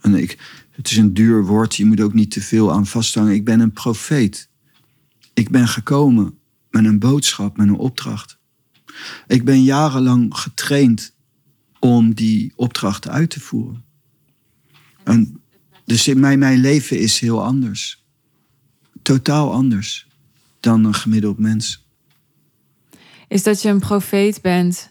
En 0.00 0.14
ik, 0.14 0.38
het 0.70 0.90
is 0.90 0.96
een 0.96 1.14
duur 1.14 1.44
woord, 1.44 1.74
je 1.74 1.84
moet 1.84 2.00
ook 2.00 2.14
niet 2.14 2.30
te 2.30 2.42
veel 2.42 2.72
aan 2.72 2.86
vasthangen. 2.86 3.34
Ik 3.34 3.44
ben 3.44 3.60
een 3.60 3.72
profeet. 3.72 4.48
Ik 5.34 5.50
ben 5.50 5.68
gekomen 5.68 6.38
met 6.70 6.84
een 6.84 6.98
boodschap, 6.98 7.56
met 7.56 7.68
een 7.68 7.76
opdracht. 7.76 8.38
Ik 9.26 9.44
ben 9.44 9.62
jarenlang 9.62 10.36
getraind 10.38 11.14
om 11.78 12.14
die 12.14 12.52
opdracht 12.56 13.08
uit 13.08 13.30
te 13.30 13.40
voeren. 13.40 13.84
En 15.04 15.40
dus 15.84 16.08
in 16.08 16.20
mijn, 16.20 16.38
mijn 16.38 16.60
leven 16.60 16.98
is 16.98 17.18
heel 17.18 17.44
anders. 17.44 18.04
Totaal 19.02 19.52
anders 19.52 20.06
dan 20.60 20.84
een 20.84 20.94
gemiddeld 20.94 21.38
mens. 21.38 21.83
Is 23.34 23.42
dat 23.42 23.62
je 23.62 23.68
een 23.68 23.78
profeet 23.78 24.42
bent 24.42 24.90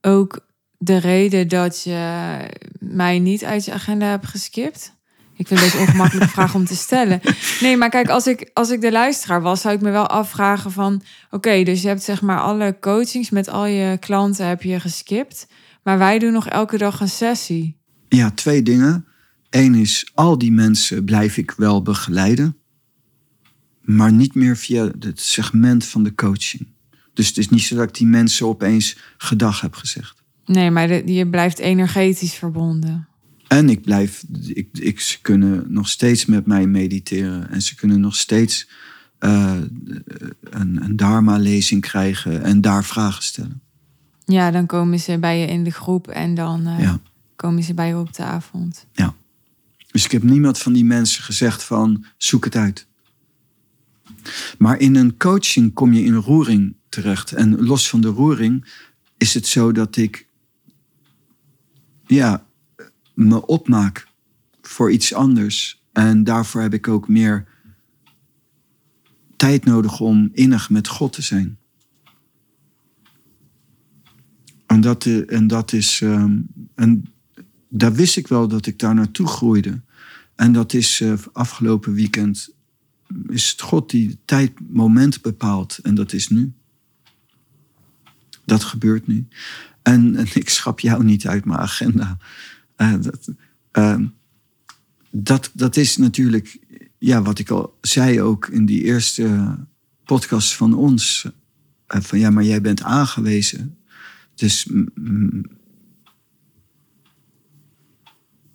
ook 0.00 0.46
de 0.78 0.96
reden 0.96 1.48
dat 1.48 1.82
je 1.82 2.38
mij 2.78 3.18
niet 3.18 3.44
uit 3.44 3.64
je 3.64 3.72
agenda 3.72 4.06
hebt 4.06 4.26
geskipt? 4.26 4.94
Ik 5.36 5.46
vind 5.46 5.60
het 5.60 5.74
een 5.74 5.80
ongemakkelijke 5.80 6.32
vraag 6.38 6.54
om 6.54 6.64
te 6.64 6.76
stellen. 6.76 7.20
Nee, 7.60 7.76
maar 7.76 7.88
kijk, 7.88 8.08
als 8.08 8.26
ik, 8.26 8.50
als 8.52 8.70
ik 8.70 8.80
de 8.80 8.92
luisteraar 8.92 9.42
was, 9.42 9.60
zou 9.60 9.74
ik 9.74 9.80
me 9.80 9.90
wel 9.90 10.06
afvragen 10.06 10.72
van... 10.72 11.02
Oké, 11.30 11.62
dus 11.62 11.82
je 11.82 11.88
hebt 11.88 12.02
zeg 12.02 12.22
maar 12.22 12.40
alle 12.40 12.76
coachings 12.80 13.30
met 13.30 13.48
al 13.48 13.66
je 13.66 13.98
klanten 13.98 14.46
heb 14.46 14.62
je 14.62 14.80
geskipt. 14.80 15.46
Maar 15.82 15.98
wij 15.98 16.18
doen 16.18 16.32
nog 16.32 16.48
elke 16.48 16.78
dag 16.78 17.00
een 17.00 17.08
sessie. 17.08 17.80
Ja, 18.08 18.30
twee 18.30 18.62
dingen. 18.62 19.06
Eén 19.50 19.74
is, 19.74 20.10
al 20.14 20.38
die 20.38 20.52
mensen 20.52 21.04
blijf 21.04 21.36
ik 21.36 21.50
wel 21.56 21.82
begeleiden. 21.82 22.59
Maar 23.96 24.12
niet 24.12 24.34
meer 24.34 24.56
via 24.56 24.90
het 24.98 25.20
segment 25.20 25.84
van 25.84 26.02
de 26.02 26.14
coaching. 26.14 26.66
Dus 27.14 27.28
het 27.28 27.36
is 27.36 27.48
niet 27.48 27.62
zo 27.62 27.76
dat 27.76 27.88
ik 27.88 27.94
die 27.94 28.06
mensen 28.06 28.46
opeens 28.46 28.96
gedag 29.16 29.60
heb 29.60 29.74
gezegd. 29.74 30.22
Nee, 30.44 30.70
maar 30.70 30.88
de- 30.88 31.12
je 31.12 31.26
blijft 31.28 31.58
energetisch 31.58 32.34
verbonden. 32.34 33.08
En 33.48 33.68
ik 33.68 33.82
blijf, 33.82 34.24
ik, 34.46 34.68
ik, 34.72 35.00
ze 35.00 35.20
kunnen 35.20 35.64
nog 35.68 35.88
steeds 35.88 36.26
met 36.26 36.46
mij 36.46 36.66
mediteren. 36.66 37.50
En 37.50 37.62
ze 37.62 37.74
kunnen 37.74 38.00
nog 38.00 38.16
steeds 38.16 38.68
eh, 39.18 39.56
een, 40.40 40.82
een 40.84 40.96
Dharma-lezing 40.96 41.80
krijgen 41.80 42.42
en 42.42 42.60
daar 42.60 42.84
vragen 42.84 43.22
stellen. 43.22 43.60
Ja, 44.24 44.50
dan 44.50 44.66
komen 44.66 45.00
ze 45.00 45.18
bij 45.18 45.38
je 45.40 45.46
in 45.46 45.64
de 45.64 45.70
groep 45.70 46.08
en 46.08 46.34
dan 46.34 46.66
eh, 46.66 46.80
Ja. 46.80 47.00
komen 47.36 47.62
ze 47.62 47.74
bij 47.74 47.88
je 47.88 47.96
op 47.98 48.14
de 48.14 48.22
avond. 48.22 48.86
Dus 49.90 50.04
ik 50.04 50.10
heb 50.10 50.22
niemand 50.22 50.58
van 50.58 50.72
die 50.72 50.84
mensen 50.84 51.22
gezegd 51.22 51.62
van 51.64 52.04
zoek 52.16 52.44
het 52.44 52.56
uit. 52.56 52.86
Maar 54.58 54.78
in 54.78 54.96
een 54.96 55.16
coaching 55.16 55.72
kom 55.72 55.92
je 55.92 56.04
in 56.04 56.14
roering 56.14 56.74
terecht. 56.88 57.32
En 57.32 57.62
los 57.62 57.88
van 57.88 58.00
de 58.00 58.08
roering 58.08 58.72
is 59.16 59.34
het 59.34 59.46
zo 59.46 59.72
dat 59.72 59.96
ik 59.96 60.26
ja, 62.06 62.46
me 63.14 63.46
opmaak 63.46 64.08
voor 64.62 64.92
iets 64.92 65.14
anders. 65.14 65.82
En 65.92 66.24
daarvoor 66.24 66.60
heb 66.60 66.74
ik 66.74 66.88
ook 66.88 67.08
meer 67.08 67.48
tijd 69.36 69.64
nodig 69.64 70.00
om 70.00 70.30
innig 70.32 70.70
met 70.70 70.88
God 70.88 71.12
te 71.12 71.22
zijn. 71.22 71.58
En 74.66 74.80
dat, 74.80 75.06
eh, 75.06 75.32
en 75.32 75.46
dat 75.46 75.72
is. 75.72 76.00
ehm, 76.00 76.38
en 76.74 77.12
daar 77.68 77.92
wist 77.92 78.16
ik 78.16 78.28
wel 78.28 78.48
dat 78.48 78.66
ik 78.66 78.78
daar 78.78 78.94
naartoe 78.94 79.26
groeide. 79.26 79.80
En 80.34 80.52
dat 80.52 80.72
is 80.72 81.00
eh, 81.00 81.12
afgelopen 81.32 81.92
weekend. 81.92 82.54
Is 83.26 83.50
het 83.50 83.60
God 83.60 83.90
die 83.90 84.18
tijd, 84.24 84.52
moment 84.68 85.22
bepaalt. 85.22 85.78
En 85.82 85.94
dat 85.94 86.12
is 86.12 86.28
nu. 86.28 86.52
Dat 88.44 88.64
gebeurt 88.64 89.06
nu. 89.06 89.28
En, 89.82 90.16
ik 90.34 90.48
schap 90.48 90.80
jou 90.80 91.04
niet 91.04 91.26
uit 91.26 91.44
mijn 91.44 91.58
agenda. 91.58 92.18
Eh, 92.76 92.94
dat, 93.00 93.28
ehm, 93.70 94.06
dat, 95.10 95.50
dat 95.52 95.76
is 95.76 95.96
natuurlijk, 95.96 96.58
ja, 96.98 97.22
wat 97.22 97.38
ik 97.38 97.50
al 97.50 97.78
zei 97.80 98.22
ook 98.22 98.46
in 98.46 98.66
die 98.66 98.82
eerste 98.82 99.56
podcast 100.04 100.54
van 100.54 100.74
ons. 100.74 101.30
Eh, 101.86 102.00
van 102.00 102.18
ja, 102.18 102.30
maar 102.30 102.44
jij 102.44 102.60
bent 102.60 102.82
aangewezen. 102.82 103.78
Dus 104.34 104.66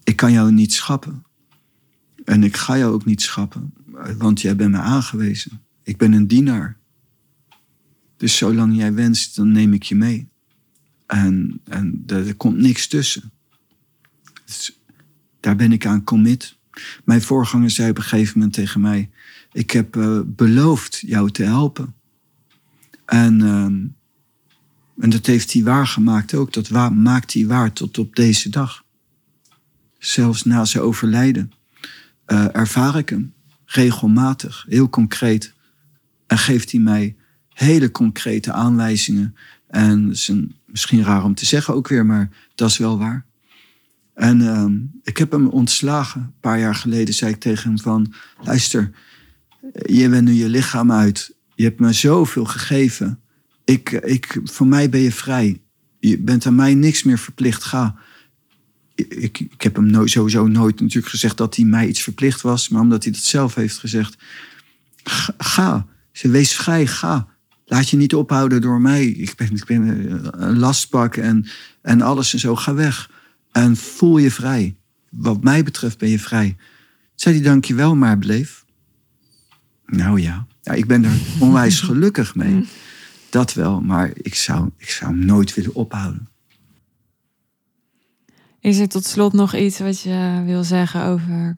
ik 0.03 0.16
kan 0.16 0.32
jou 0.32 0.51
niet 0.51 0.74
schappen. 0.74 1.24
En 2.24 2.43
ik 2.43 2.58
ga 2.58 2.78
jou 2.78 2.93
ook 2.93 3.06
niet 3.06 3.22
schappen, 3.22 3.74
want 4.18 4.41
jij 4.41 4.56
bent 4.56 4.72
me 4.72 4.78
aangewezen. 4.78 5.62
Ik 5.84 5.98
ben 5.98 6.14
een 6.14 6.28
dienaar. 6.28 6.78
Dus 8.18 8.38
zolang 8.38 8.76
jij 8.76 8.93
wenst, 8.93 9.36
dan 9.36 9.52
neem 9.52 9.74
ik 9.74 9.84
je 9.84 9.96
mee. 9.96 10.28
En, 11.06 11.62
en 11.64 12.04
er, 12.08 12.36
komt 12.36 12.58
niks 12.58 12.88
tussen. 12.88 13.32
Dus 14.46 14.80
daar 15.39 15.56
ben 15.56 15.72
ik 15.72 15.86
aan 15.86 16.04
commit. 16.04 16.58
Mijn 17.04 17.22
voorganger 17.22 17.70
zei 17.70 17.89
op 17.89 17.98
een 17.98 18.04
gegeven 18.04 18.34
moment 18.38 18.54
tegen 18.54 18.82
mij: 18.82 19.10
Ik 19.52 19.72
heb 19.72 19.96
eh, 19.96 20.20
beloofd 20.26 21.04
jou 21.06 21.32
te 21.32 21.43
helpen. 21.43 21.93
En, 23.06 23.41
ehm, 23.41 23.86
en 25.00 25.10
dat 25.10 25.26
heeft 25.26 25.54
hij 25.54 25.64
waargemaakt 25.64 26.34
ook. 26.34 26.54
Dat 26.54 26.70
maakt 26.93 27.34
hij 27.34 27.46
waar 27.46 27.74
tot 27.74 27.98
op 27.98 28.16
deze 28.16 28.50
dag. 28.50 28.84
Zelfs 29.98 30.43
na 30.43 30.66
zijn 30.66 30.84
overlijden 30.84 31.52
eh, 32.26 32.56
ervaar 32.56 32.98
ik 32.98 33.10
hem 33.10 33.35
regelmatig, 33.76 34.65
heel 34.69 34.89
concreet. 34.89 35.53
En 36.28 36.38
geeft 36.38 36.71
hij 36.71 36.80
mij 36.80 37.15
hele 37.49 37.91
concrete 37.91 38.51
aanwijzingen. 38.51 39.36
En 39.67 40.09
is 40.09 40.28
een, 40.28 40.55
misschien 40.65 41.03
raar 41.03 41.23
om 41.23 41.36
te 41.36 41.45
zeggen 41.45 41.73
ook 41.73 41.88
weer, 41.88 42.05
maar 42.05 42.30
dat 42.55 42.69
is 42.69 42.78
wel 42.78 42.97
waar. 42.97 43.26
En 44.13 44.41
ehm, 44.41 44.76
ik 45.03 45.17
heb 45.17 45.32
hem 45.32 45.47
ontslagen. 45.47 46.21
Een 46.21 46.39
paar 46.39 46.59
jaar 46.59 46.76
geleden 46.76 47.13
zei 47.13 47.32
ik 47.32 47.39
tegen 47.39 47.69
hem 47.69 47.80
van... 47.80 48.13
luister, 48.41 48.91
je 49.86 50.09
bent 50.09 50.28
nu 50.28 50.34
je 50.34 50.49
lichaam 50.49 50.91
uit. 50.91 51.36
Je 51.55 51.63
hebt 51.63 51.80
me 51.80 51.93
zoveel 51.93 52.45
gegeven. 52.45 53.19
Ik, 53.65 53.91
ik, 53.91 54.39
voor 54.43 54.67
mij 54.67 54.89
ben 54.89 54.99
je 54.99 55.11
vrij. 55.11 55.61
Je 55.99 56.19
bent 56.19 56.45
aan 56.45 56.55
mij 56.55 56.73
niks 56.73 57.03
meer 57.03 57.17
verplicht. 57.17 57.63
Ga. 57.63 57.95
Ik, 58.96 59.39
ik 59.39 59.62
heb 59.62 59.76
hem 59.76 59.86
nooit, 59.86 60.10
sowieso 60.10 60.48
nooit 60.48 60.80
natuurlijk 60.80 61.08
gezegd 61.08 61.38
dat 61.38 61.56
hij 61.56 61.66
mij 61.66 61.88
iets 61.88 62.02
verplicht 62.02 62.41
was. 62.41 62.70
Maar 62.70 62.82
omdat 62.82 63.04
hij 63.04 63.12
dat 63.12 63.22
zelf 63.22 63.56
heeft 63.56 63.78
gezegd. 63.78 64.18
Ga. 65.04 65.34
ga. 65.38 65.86
Ze 66.12 66.30
wees 66.30 66.56
vrij, 66.56 66.88
ga. 66.88 67.28
Laat 67.66 67.89
je 67.89 67.98
niet 67.98 68.16
ophouden 68.16 68.62
door 68.62 68.82
mij. 68.82 69.06
Ik 69.06 69.34
ben, 69.36 69.56
ik 69.56 69.66
ben 69.66 69.82
een 70.43 70.60
lastpak 70.60 71.16
en, 71.16 71.48
en 71.82 72.02
alles 72.02 72.34
en 72.34 72.39
zo. 72.39 72.56
Ga 72.56 72.74
weg. 72.74 73.10
En 73.52 73.78
voel 73.78 74.18
je 74.18 74.32
vrij. 74.32 74.76
Wat 75.10 75.43
mij 75.43 75.64
betreft 75.64 75.98
ben 75.98 76.10
je 76.10 76.20
vrij. 76.20 76.56
Zei 77.16 77.36
hij 77.36 77.43
dankjewel, 77.43 77.96
maar 77.96 78.18
bleef. 78.18 78.66
Nou 79.86 80.22
ja. 80.22 80.48
ja, 80.62 80.74
ik 80.74 80.88
ben 80.88 81.04
er 81.04 81.20
onwijs 81.39 81.80
gelukkig 81.80 82.36
mee. 82.36 82.68
Dat 83.30 83.54
wel, 83.54 83.82
maar 83.82 84.12
ik 84.14 84.36
zou, 84.36 84.70
ik 84.78 84.89
zou 84.89 85.12
hem 85.12 85.26
nooit 85.26 85.54
willen 85.54 85.74
ophouden. 85.74 86.28
Is 88.66 88.80
er 88.80 88.88
tot 88.88 89.05
slot 89.05 89.34
nog 89.34 89.55
iets 89.55 89.80
wat 89.80 90.01
je 90.01 90.41
wil 90.45 90.63
zeggen 90.63 91.03
over 91.03 91.57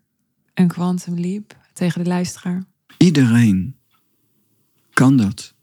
een 0.54 0.68
quantum 0.68 1.20
leap 1.20 1.56
tegen 1.74 2.04
de 2.04 2.10
luisteraar? 2.10 2.66
Iedereen 2.98 3.76
kan 4.94 5.18
dat. 5.18 5.54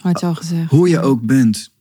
Had 0.00 0.20
je 0.20 0.26
al 0.26 0.34
gezegd. 0.34 0.70
Hoe 0.70 0.88
je 0.88 1.00
ook 1.00 1.22
bent, 1.22 1.72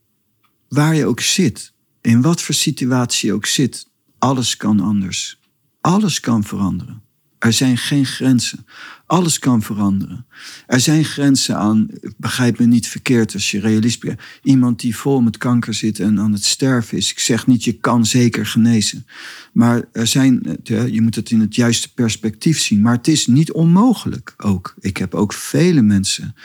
waar 0.67 0.95
je 0.95 1.05
ook 1.05 1.19
zit. 1.19 1.73
in 2.01 2.21
wat 2.21 2.41
voor 2.41 2.55
situatie 2.55 3.29
je 3.29 3.35
ook 3.35 3.45
zit, 3.45 3.89
alles 4.17 4.57
kan 4.57 4.79
anders. 4.79 5.39
Alles 5.81 6.19
kan 6.19 6.43
veranderen. 6.43 7.01
Er 7.39 7.53
zijn 7.53 7.77
geen 7.77 8.05
grenzen. 8.05 8.65
Alles 9.05 9.39
kan 9.39 9.61
veranderen. 9.61 10.25
Er 10.67 10.79
zijn 10.79 11.05
grenzen 11.05 11.57
aan, 11.57 11.87
begrijp 12.17 12.59
me 12.59 12.65
niet 12.65 12.87
verkeerd 12.87 13.33
als 13.33 13.51
je 13.51 13.59
realist 13.59 13.99
bent. 13.99 14.21
Iemand 14.43 14.79
die 14.79 14.95
vol 14.95 15.21
met 15.21 15.37
kanker 15.37 15.73
zit 15.73 15.99
en 15.99 16.19
aan 16.19 16.31
het 16.31 16.43
sterven 16.43 16.97
is. 16.97 17.11
Ik 17.11 17.19
zeg 17.19 17.47
niet, 17.47 17.63
je 17.63 17.73
kan 17.73 18.05
zeker 18.05 18.45
genezen. 18.45 19.05
Maar 19.53 19.83
er 19.91 20.07
zijn, 20.07 20.57
je 20.63 21.01
moet 21.01 21.15
het 21.15 21.31
in 21.31 21.39
het 21.39 21.55
juiste 21.55 21.93
perspectief 21.93 22.59
zien. 22.59 22.81
Maar 22.81 22.95
het 22.95 23.07
is 23.07 23.27
niet 23.27 23.51
onmogelijk 23.51 24.33
ook. 24.37 24.75
Ik 24.79 24.97
heb 24.97 25.15
ook 25.15 25.33
vele 25.33 25.81
mensen 25.81 26.35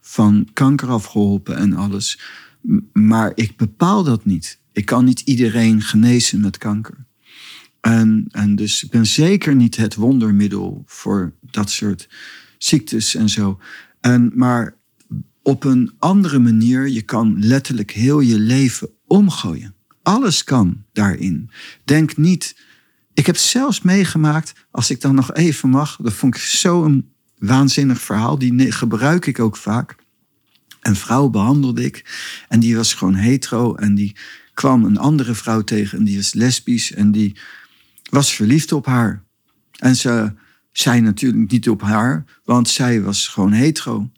van 0.00 0.48
kanker 0.52 0.88
afgeholpen 0.88 1.56
en 1.56 1.72
alles. 1.72 2.20
Maar 2.92 3.32
ik 3.34 3.56
bepaal 3.56 4.04
dat 4.04 4.24
niet. 4.24 4.58
Ik 4.72 4.86
kan 4.86 5.04
niet 5.04 5.20
iedereen 5.20 5.82
genezen 5.82 6.40
met 6.40 6.58
kanker. 6.58 7.04
En, 7.82 8.26
en 8.30 8.56
dus 8.56 8.84
ik 8.84 8.90
ben 8.90 9.06
zeker 9.06 9.54
niet 9.54 9.76
het 9.76 9.94
wondermiddel 9.94 10.82
voor 10.86 11.34
dat 11.40 11.70
soort 11.70 12.08
ziektes 12.58 13.14
en 13.14 13.28
zo. 13.28 13.60
En, 14.00 14.32
maar 14.34 14.76
op 15.42 15.64
een 15.64 15.92
andere 15.98 16.38
manier, 16.38 16.88
je 16.88 17.02
kan 17.02 17.44
letterlijk 17.44 17.90
heel 17.90 18.20
je 18.20 18.38
leven 18.38 18.90
omgooien. 19.06 19.74
Alles 20.02 20.44
kan 20.44 20.84
daarin. 20.92 21.50
Denk 21.84 22.16
niet. 22.16 22.56
Ik 23.14 23.26
heb 23.26 23.36
zelfs 23.36 23.80
meegemaakt, 23.80 24.52
als 24.70 24.90
ik 24.90 25.00
dan 25.00 25.14
nog 25.14 25.34
even 25.34 25.68
mag, 25.68 25.98
dat 26.02 26.12
vond 26.12 26.34
ik 26.34 26.40
zo'n 26.40 27.12
waanzinnig 27.38 28.00
verhaal, 28.00 28.38
die 28.38 28.72
gebruik 28.72 29.26
ik 29.26 29.38
ook 29.38 29.56
vaak. 29.56 29.96
Een 30.80 30.96
vrouw 30.96 31.28
behandelde 31.28 31.84
ik 31.84 32.04
en 32.48 32.60
die 32.60 32.76
was 32.76 32.94
gewoon 32.94 33.14
hetero 33.14 33.74
en 33.74 33.94
die 33.94 34.16
kwam 34.54 34.84
een 34.84 34.98
andere 34.98 35.34
vrouw 35.34 35.62
tegen 35.62 35.98
en 35.98 36.04
die 36.04 36.16
was 36.16 36.34
lesbisch 36.34 36.92
en 36.92 37.12
die 37.12 37.36
was 38.12 38.34
verliefd 38.34 38.72
op 38.72 38.86
haar. 38.86 39.22
En 39.78 39.96
ze 39.96 40.32
zei 40.72 41.00
natuurlijk 41.00 41.50
niet 41.50 41.68
op 41.68 41.82
haar, 41.82 42.24
want 42.44 42.68
zij 42.68 43.02
was 43.02 43.28
gewoon 43.28 43.52
hetero. 43.52 44.10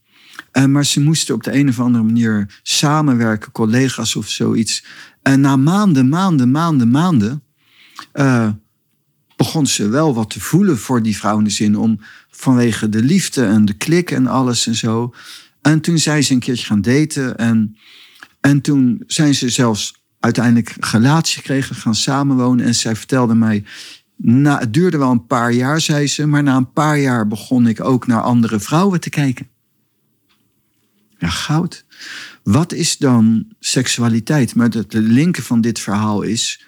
Uh, 0.52 0.64
maar 0.64 0.84
ze 0.84 1.00
moesten 1.00 1.34
op 1.34 1.42
de 1.42 1.54
een 1.54 1.68
of 1.68 1.80
andere 1.80 2.04
manier 2.04 2.60
samenwerken, 2.62 3.52
collega's 3.52 4.16
of 4.16 4.28
zoiets. 4.28 4.84
En 5.22 5.40
na 5.40 5.56
maanden, 5.56 6.08
maanden, 6.08 6.50
maanden, 6.50 6.90
maanden. 6.90 7.42
Uh, 8.14 8.48
begon 9.36 9.66
ze 9.66 9.88
wel 9.88 10.14
wat 10.14 10.30
te 10.30 10.40
voelen 10.40 10.78
voor 10.78 11.02
die 11.02 11.16
vrouw 11.16 11.38
in 11.38 11.44
de 11.44 11.50
zin 11.50 11.76
om 11.76 12.00
vanwege 12.30 12.88
de 12.88 13.02
liefde 13.02 13.44
en 13.44 13.64
de 13.64 13.74
klik 13.74 14.10
en 14.10 14.26
alles 14.26 14.66
en 14.66 14.74
zo. 14.74 15.14
En 15.62 15.80
toen 15.80 15.98
zijn 15.98 16.24
ze 16.24 16.32
een 16.32 16.38
keertje 16.38 16.66
gaan 16.66 16.82
daten 16.82 17.36
en, 17.36 17.76
en 18.40 18.60
toen 18.60 19.02
zijn 19.06 19.34
ze 19.34 19.48
zelfs 19.48 20.03
uiteindelijk 20.24 20.76
relatie 20.80 21.36
gekregen, 21.36 21.76
gaan 21.76 21.94
samenwonen. 21.94 22.66
En 22.66 22.74
zij 22.74 22.96
vertelde 22.96 23.34
mij, 23.34 23.64
na, 24.16 24.58
het 24.58 24.72
duurde 24.72 24.98
wel 24.98 25.10
een 25.10 25.26
paar 25.26 25.52
jaar, 25.52 25.80
zei 25.80 26.06
ze, 26.06 26.26
maar 26.26 26.42
na 26.42 26.56
een 26.56 26.72
paar 26.72 26.98
jaar 26.98 27.26
begon 27.26 27.66
ik 27.66 27.80
ook 27.80 28.06
naar 28.06 28.22
andere 28.22 28.60
vrouwen 28.60 29.00
te 29.00 29.10
kijken. 29.10 29.48
Ja, 31.18 31.28
goud. 31.28 31.84
Wat 32.42 32.72
is 32.72 32.96
dan 32.96 33.46
seksualiteit? 33.60 34.54
Maar 34.54 34.68
het 34.68 34.92
linker 34.92 35.42
van 35.42 35.60
dit 35.60 35.80
verhaal 35.80 36.22
is, 36.22 36.64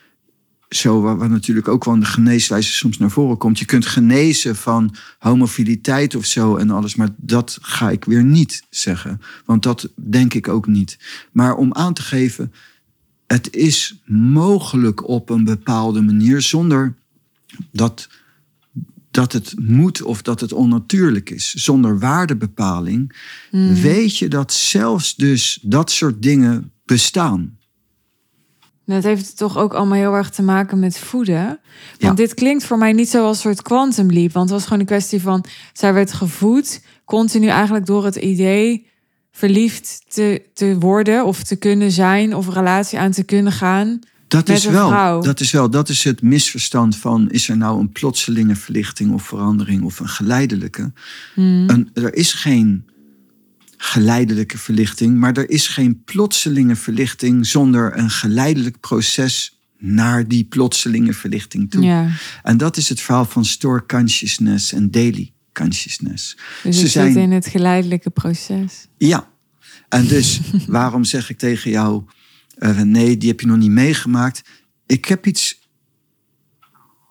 zo 0.68 1.00
waar, 1.00 1.30
natuurlijk 1.30 1.68
ook 1.68 1.84
wel 1.84 1.98
de 1.98 2.04
geneeswijze 2.04 2.72
soms 2.72 2.98
naar 2.98 3.10
voren 3.10 3.36
komt. 3.36 3.58
Je 3.58 3.64
kunt 3.64 3.86
genezen 3.86 4.56
van 4.56 4.94
homofiliteit 5.18 6.14
of 6.14 6.24
zo 6.24 6.56
en 6.56 6.70
alles, 6.70 6.94
maar 6.94 7.08
dat 7.16 7.58
ga 7.60 7.90
ik 7.90 8.04
weer 8.04 8.24
niet 8.24 8.62
zeggen. 8.70 9.20
Want 9.44 9.62
dat 9.62 9.88
denk 9.94 10.34
ik 10.34 10.48
ook 10.48 10.66
niet. 10.66 10.98
Maar 11.32 11.54
om 11.54 11.74
aan 11.74 11.94
te 11.94 12.02
geven, 12.02 12.52
het 13.26 13.54
is 13.54 14.02
mogelijk 14.06 15.08
op 15.08 15.30
een 15.30 15.44
bepaalde 15.44 16.00
manier 16.00 16.42
zonder 16.42 16.94
dat, 17.72 18.08
dat 19.10 19.32
het 19.32 19.54
moet 19.56 20.02
of 20.02 20.22
dat 20.22 20.40
het 20.40 20.52
onnatuurlijk 20.52 21.30
is. 21.30 21.54
Zonder 21.54 21.98
waardebepaling 21.98 23.16
hmm. 23.50 23.74
weet 23.74 24.18
je 24.18 24.28
dat 24.28 24.52
zelfs 24.52 25.14
dus 25.14 25.58
dat 25.62 25.90
soort 25.90 26.22
dingen 26.22 26.72
bestaan. 26.84 27.58
Dat 28.84 29.02
heeft 29.02 29.36
toch 29.36 29.56
ook 29.56 29.74
allemaal 29.74 29.98
heel 29.98 30.14
erg 30.14 30.30
te 30.30 30.42
maken 30.42 30.78
met 30.78 30.98
voeden. 30.98 31.60
Want 31.98 32.16
dit 32.16 32.34
klinkt 32.34 32.64
voor 32.64 32.78
mij 32.78 32.92
niet 32.92 33.08
zo 33.08 33.24
als 33.24 33.36
een 33.36 33.42
soort 33.42 33.62
quantum 33.62 34.12
leap. 34.12 34.32
Want 34.32 34.44
het 34.44 34.58
was 34.58 34.64
gewoon 34.64 34.80
een 34.80 34.86
kwestie 34.86 35.20
van... 35.20 35.44
zij 35.72 35.92
werd 35.92 36.12
gevoed, 36.12 36.82
continu 37.04 37.46
eigenlijk 37.46 37.86
door 37.86 38.04
het 38.04 38.16
idee 38.16 38.86
verliefd 39.36 40.02
te, 40.08 40.42
te 40.54 40.78
worden 40.78 41.24
of 41.24 41.42
te 41.42 41.56
kunnen 41.56 41.90
zijn 41.90 42.34
of 42.34 42.46
een 42.46 42.52
relatie 42.52 42.98
aan 42.98 43.10
te 43.10 43.22
kunnen 43.22 43.52
gaan. 43.52 44.00
Dat 44.28 44.48
is, 44.48 44.64
wel, 44.64 45.22
dat 45.22 45.40
is 45.40 45.50
wel, 45.50 45.70
dat 45.70 45.88
is 45.88 46.04
het 46.04 46.22
misverstand 46.22 46.96
van 46.96 47.30
is 47.30 47.48
er 47.48 47.56
nou 47.56 47.80
een 47.80 47.92
plotselinge 47.92 48.56
verlichting 48.56 49.12
of 49.12 49.22
verandering 49.22 49.82
of 49.82 50.00
een 50.00 50.08
geleidelijke. 50.08 50.92
Hmm. 51.34 51.70
Een, 51.70 51.90
er 51.94 52.14
is 52.14 52.32
geen 52.32 52.84
geleidelijke 53.76 54.58
verlichting, 54.58 55.16
maar 55.16 55.36
er 55.36 55.50
is 55.50 55.68
geen 55.68 56.02
plotselinge 56.04 56.76
verlichting 56.76 57.46
zonder 57.46 57.98
een 57.98 58.10
geleidelijk 58.10 58.80
proces 58.80 59.60
naar 59.78 60.28
die 60.28 60.44
plotselinge 60.44 61.12
verlichting 61.12 61.70
toe. 61.70 61.82
Ja. 61.82 62.08
En 62.42 62.56
dat 62.56 62.76
is 62.76 62.88
het 62.88 63.00
verhaal 63.00 63.24
van 63.24 63.44
store 63.44 63.86
consciousness 63.86 64.72
en 64.72 64.90
daily 64.90 65.32
consciousness. 65.62 66.36
Dus 66.62 66.78
Ze 66.78 66.86
zijn 66.86 67.16
in 67.16 67.30
het 67.30 67.46
geleidelijke 67.46 68.10
proces. 68.10 68.88
Ja. 68.98 69.30
En 69.88 70.06
dus 70.06 70.40
waarom 70.78 71.04
zeg 71.04 71.30
ik 71.30 71.38
tegen 71.38 71.70
jou, 71.70 72.02
uh, 72.58 72.80
nee, 72.80 73.16
die 73.16 73.28
heb 73.28 73.40
je 73.40 73.46
nog 73.46 73.56
niet 73.56 73.70
meegemaakt. 73.70 74.42
Ik 74.86 75.04
heb 75.04 75.26
iets 75.26 75.68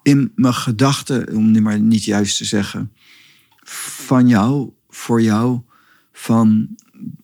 in 0.03 0.31
mijn 0.35 0.53
gedachten, 0.53 1.35
om 1.35 1.51
nu 1.51 1.61
maar 1.61 1.79
niet 1.79 2.03
juist 2.03 2.37
te 2.37 2.45
zeggen, 2.45 2.91
van 3.63 4.27
jou, 4.27 4.71
voor 4.89 5.21
jou, 5.21 5.61
van 6.11 6.75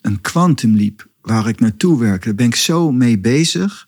een 0.02 0.22
quantum 0.22 0.76
leap 0.76 1.08
waar 1.22 1.48
ik 1.48 1.60
naartoe 1.60 2.00
werk. 2.00 2.24
Daar 2.24 2.36
ben 2.36 2.46
ik 2.46 2.56
zo 2.56 2.92
mee 2.92 3.20
bezig. 3.20 3.88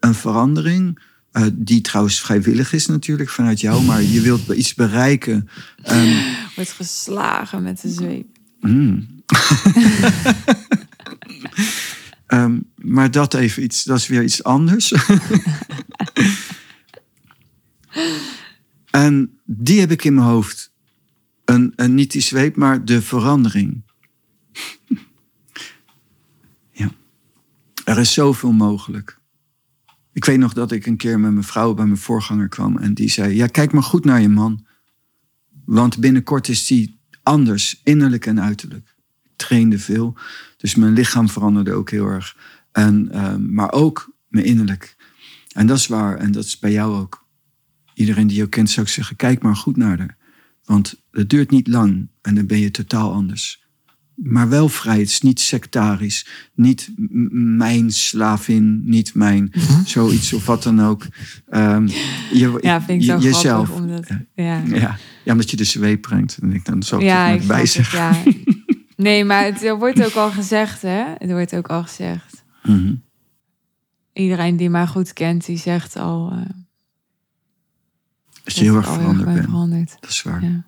Een 0.00 0.14
verandering 0.14 0.98
uh, 1.32 1.46
die 1.52 1.80
trouwens 1.80 2.20
vrijwillig 2.20 2.72
is 2.72 2.86
natuurlijk 2.86 3.30
vanuit 3.30 3.60
jou, 3.60 3.82
maar 3.82 4.02
je 4.02 4.20
wilt 4.20 4.48
iets 4.48 4.74
bereiken. 4.74 5.48
Um, 5.90 6.22
Wordt 6.56 6.72
geslagen 6.72 7.62
met 7.62 7.80
de 7.80 7.88
zweep. 7.88 8.26
Mm. 8.60 9.22
um, 12.26 12.70
maar 12.94 13.10
dat 13.10 13.34
even 13.34 13.62
iets, 13.62 13.84
dat 13.84 13.98
is 13.98 14.06
weer 14.06 14.22
iets 14.22 14.44
anders. 14.44 14.92
en 18.90 19.38
die 19.44 19.80
heb 19.80 19.90
ik 19.90 20.04
in 20.04 20.14
mijn 20.14 20.26
hoofd. 20.26 20.70
Een, 21.44 21.72
een, 21.76 21.94
niet 21.94 22.12
die 22.12 22.22
zweep, 22.22 22.56
maar 22.56 22.84
de 22.84 23.02
verandering. 23.02 23.82
ja. 26.72 26.90
Er 27.84 27.98
is 27.98 28.12
zoveel 28.12 28.52
mogelijk. 28.52 29.20
Ik 30.12 30.24
weet 30.24 30.38
nog 30.38 30.52
dat 30.52 30.72
ik 30.72 30.86
een 30.86 30.96
keer 30.96 31.20
met 31.20 31.32
mijn 31.32 31.44
vrouw 31.44 31.74
bij 31.74 31.86
mijn 31.86 31.98
voorganger 31.98 32.48
kwam 32.48 32.76
en 32.76 32.94
die 32.94 33.10
zei: 33.10 33.34
Ja, 33.34 33.46
kijk 33.46 33.72
maar 33.72 33.82
goed 33.82 34.04
naar 34.04 34.20
je 34.20 34.28
man. 34.28 34.66
Want 35.64 35.98
binnenkort 35.98 36.48
is 36.48 36.66
die 36.66 37.00
anders, 37.22 37.80
innerlijk 37.84 38.26
en 38.26 38.40
uiterlijk. 38.40 38.96
Ik 39.22 39.30
trainde 39.36 39.78
veel, 39.78 40.16
dus 40.56 40.74
mijn 40.74 40.92
lichaam 40.92 41.28
veranderde 41.28 41.72
ook 41.72 41.90
heel 41.90 42.06
erg. 42.06 42.36
En, 42.72 43.10
ehm, 43.12 43.54
maar 43.54 43.72
ook 43.72 44.14
mijn 44.28 44.44
innerlijk. 44.44 44.96
En 45.52 45.66
dat 45.66 45.76
is 45.78 45.86
waar, 45.86 46.16
en 46.16 46.32
dat 46.32 46.44
is 46.44 46.58
bij 46.58 46.72
jou 46.72 46.94
ook. 46.94 47.26
Iedereen 47.94 48.26
die 48.26 48.36
jou 48.36 48.48
kent 48.48 48.70
zou 48.70 48.86
ik 48.86 48.92
zeggen: 48.92 49.16
Kijk 49.16 49.42
maar 49.42 49.56
goed 49.56 49.76
naar 49.76 49.98
haar. 49.98 50.16
Want 50.64 51.02
het 51.10 51.30
duurt 51.30 51.50
niet 51.50 51.68
lang 51.68 52.08
en 52.20 52.34
dan 52.34 52.46
ben 52.46 52.58
je 52.58 52.70
totaal 52.70 53.12
anders 53.12 53.61
maar 54.14 54.48
wel 54.48 54.68
vrij. 54.68 54.98
Het 54.98 55.08
is 55.08 55.20
niet 55.20 55.40
sectarisch. 55.40 56.26
Niet 56.54 56.92
mijn 57.30 57.90
slavin, 57.90 58.82
niet 58.84 59.14
mijn 59.14 59.52
mhm. 59.54 59.84
zoiets 59.84 60.32
of 60.32 60.46
wat 60.46 60.62
dan 60.62 60.80
ook. 60.80 61.06
Um, 61.50 61.86
je, 62.32 62.58
ja, 62.60 62.82
vind 62.82 63.02
ik 63.02 63.08
zo 63.08 63.18
jezelf. 63.18 63.70
Omdat, 63.70 64.06
ja. 64.34 64.62
Ja. 64.66 64.96
ja, 65.24 65.32
omdat 65.32 65.50
je 65.50 65.56
de 65.56 65.64
zweep 65.64 66.00
brengt. 66.00 66.38
En 66.42 66.52
ik 66.52 66.64
dan 66.64 66.82
zo 66.82 67.00
ja, 67.00 67.28
ik 67.28 67.46
bij 67.46 67.66
zeggen. 67.66 67.98
Ja. 67.98 68.22
Nee, 68.96 69.24
maar 69.24 69.44
het 69.44 69.68
wordt 69.78 70.04
ook 70.04 70.14
al 70.14 70.30
gezegd, 70.30 70.82
hè? 70.82 71.04
Het 71.18 71.30
wordt 71.30 71.54
ook 71.54 71.68
al 71.68 71.82
gezegd. 71.82 72.44
Mhm. 72.62 72.94
Iedereen 74.12 74.56
die 74.56 74.70
mij 74.70 74.86
goed 74.86 75.12
kent, 75.12 75.46
die 75.46 75.58
zegt 75.58 75.96
al. 75.96 76.32
Uh, 76.32 76.38
dat 78.44 78.54
je 78.54 78.64
heel 78.64 78.76
erg 78.76 78.92
veranderd 78.92 79.48
bent. 79.48 79.96
Dat 80.00 80.10
is 80.10 80.22
waar. 80.22 80.44
Ja. 80.44 80.64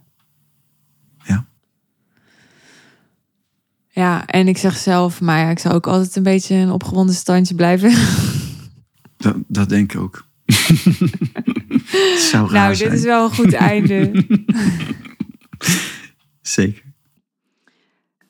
Ja, 3.95 4.27
en 4.27 4.49
ik 4.49 4.59
zeg 4.59 4.77
zelf, 4.77 5.21
maar 5.21 5.39
ja, 5.39 5.51
ik 5.51 5.59
zou 5.59 5.75
ook 5.75 5.87
altijd 5.87 6.17
een 6.17 6.23
beetje 6.23 6.55
een 6.55 6.71
opgewonden 6.71 7.15
standje 7.15 7.55
blijven. 7.55 7.93
Dat, 9.17 9.37
dat 9.47 9.69
denk 9.69 9.93
ik 9.93 10.01
ook. 10.01 10.27
zou 12.31 12.51
raar 12.51 12.53
nou, 12.53 12.77
dit 12.77 12.93
is 12.93 13.03
wel 13.03 13.25
een 13.25 13.35
goed 13.35 13.53
einde. 13.73 14.27
Zeker. 16.43 16.83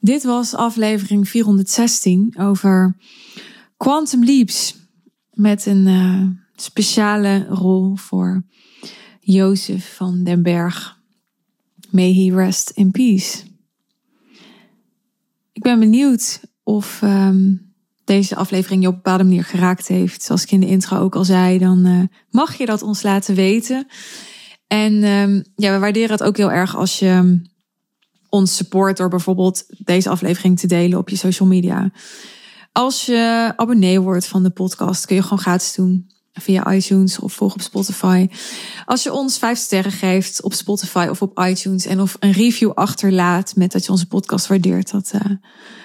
Dit 0.00 0.24
was 0.24 0.54
aflevering 0.54 1.28
416 1.28 2.34
over 2.38 2.96
Quantum 3.76 4.24
Leaps. 4.24 4.76
Met 5.32 5.66
een 5.66 5.86
uh, 5.86 6.22
speciale 6.56 7.46
rol 7.48 7.96
voor 7.96 8.44
Jozef 9.20 9.94
van 9.96 10.24
den 10.24 10.42
Berg. 10.42 10.98
May 11.90 12.12
he 12.12 12.34
rest 12.36 12.70
in 12.70 12.90
peace. 12.90 13.53
Ben 15.64 15.78
benieuwd 15.78 16.40
of 16.62 17.00
um, 17.02 17.74
deze 18.04 18.36
aflevering 18.36 18.82
je 18.82 18.88
op 18.88 18.94
een 18.94 19.02
bepaalde 19.02 19.24
manier 19.24 19.44
geraakt 19.44 19.88
heeft. 19.88 20.22
Zoals 20.22 20.42
ik 20.42 20.50
in 20.50 20.60
de 20.60 20.66
intro 20.66 20.98
ook 20.98 21.14
al 21.14 21.24
zei, 21.24 21.58
dan 21.58 21.86
uh, 21.86 22.02
mag 22.30 22.54
je 22.54 22.66
dat 22.66 22.82
ons 22.82 23.02
laten 23.02 23.34
weten. 23.34 23.86
En 24.66 24.92
um, 25.04 25.44
ja, 25.56 25.72
we 25.72 25.78
waarderen 25.78 26.10
het 26.10 26.22
ook 26.22 26.36
heel 26.36 26.52
erg 26.52 26.76
als 26.76 26.98
je 26.98 27.42
ons 28.28 28.56
support 28.56 28.96
door 28.96 29.08
bijvoorbeeld 29.08 29.64
deze 29.68 30.08
aflevering 30.08 30.58
te 30.58 30.66
delen 30.66 30.98
op 30.98 31.08
je 31.08 31.16
social 31.16 31.48
media. 31.48 31.90
Als 32.72 33.06
je 33.06 33.52
abonnee 33.56 34.00
wordt 34.00 34.26
van 34.26 34.42
de 34.42 34.50
podcast, 34.50 35.06
kun 35.06 35.16
je 35.16 35.22
gewoon 35.22 35.38
gratis 35.38 35.74
doen 35.74 36.13
via 36.34 36.72
iTunes 36.72 37.18
of 37.18 37.32
volg 37.32 37.54
op 37.54 37.60
Spotify. 37.60 38.28
Als 38.84 39.02
je 39.02 39.12
ons 39.12 39.38
vijf 39.38 39.58
sterren 39.58 39.92
geeft 39.92 40.42
op 40.42 40.52
Spotify 40.52 41.06
of 41.10 41.22
op 41.22 41.38
iTunes 41.38 41.86
en 41.86 42.00
of 42.00 42.16
een 42.18 42.32
review 42.32 42.70
achterlaat 42.70 43.56
met 43.56 43.72
dat 43.72 43.84
je 43.84 43.90
onze 43.90 44.06
podcast 44.06 44.46
waardeert, 44.46 44.90
dat, 44.90 45.12
uh, 45.14 45.36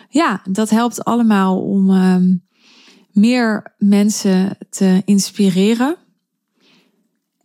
ja, 0.10 0.42
dat 0.50 0.70
helpt 0.70 1.04
allemaal 1.04 1.62
om 1.62 1.90
uh, 1.90 2.16
meer 3.12 3.76
mensen 3.78 4.58
te 4.70 5.02
inspireren. 5.06 5.98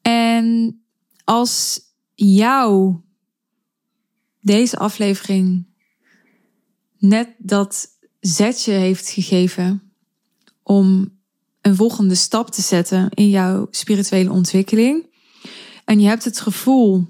En 0.02 0.78
als 1.24 1.80
jou 2.14 2.96
deze 4.40 4.76
aflevering 4.76 5.66
net 6.98 7.28
dat 7.38 7.88
zetje 8.20 8.72
heeft 8.72 9.08
gegeven 9.08 9.92
om 10.62 11.13
een 11.66 11.76
volgende 11.76 12.14
stap 12.14 12.50
te 12.50 12.62
zetten 12.62 13.08
in 13.10 13.28
jouw 13.28 13.66
spirituele 13.70 14.30
ontwikkeling. 14.30 15.06
En 15.84 16.00
je 16.00 16.08
hebt 16.08 16.24
het 16.24 16.40
gevoel 16.40 17.06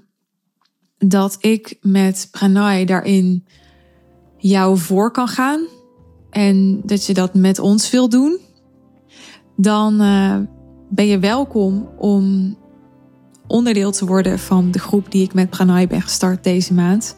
dat 0.97 1.37
ik 1.39 1.77
met 1.81 2.27
Pranay 2.31 2.85
daarin 2.85 3.45
jou 4.37 4.77
voor 4.77 5.11
kan 5.11 5.27
gaan. 5.27 5.65
En 6.29 6.81
dat 6.85 7.05
je 7.05 7.13
dat 7.13 7.33
met 7.33 7.59
ons 7.59 7.89
wil 7.89 8.09
doen. 8.09 8.39
Dan 9.55 10.01
uh, 10.01 10.37
ben 10.89 11.07
je 11.07 11.19
welkom 11.19 11.89
om 11.97 12.57
onderdeel 13.47 13.91
te 13.91 14.05
worden 14.05 14.39
van 14.39 14.71
de 14.71 14.79
groep 14.79 15.11
die 15.11 15.23
ik 15.23 15.33
met 15.33 15.49
Pranay 15.49 15.87
ben 15.87 16.01
gestart 16.01 16.43
deze 16.43 16.73
maand. 16.73 17.15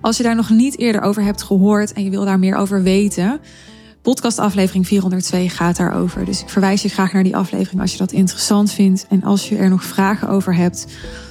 Als 0.00 0.16
je 0.16 0.22
daar 0.22 0.36
nog 0.36 0.50
niet 0.50 0.78
eerder 0.78 1.00
over 1.00 1.22
hebt 1.22 1.42
gehoord 1.42 1.92
en 1.92 2.04
je 2.04 2.10
wil 2.10 2.24
daar 2.24 2.38
meer 2.38 2.56
over 2.56 2.82
weten, 2.82 3.40
podcastaflevering 4.04 4.86
402 4.86 5.48
gaat 5.48 5.76
daarover. 5.76 6.24
Dus 6.24 6.40
ik 6.40 6.48
verwijs 6.48 6.82
je 6.82 6.88
graag 6.88 7.12
naar 7.12 7.22
die 7.22 7.36
aflevering 7.36 7.80
als 7.80 7.92
je 7.92 7.98
dat 7.98 8.12
interessant 8.12 8.72
vindt. 8.72 9.06
En 9.08 9.22
als 9.22 9.48
je 9.48 9.56
er 9.56 9.68
nog 9.68 9.84
vragen 9.84 10.28
over 10.28 10.54
hebt, 10.54 10.86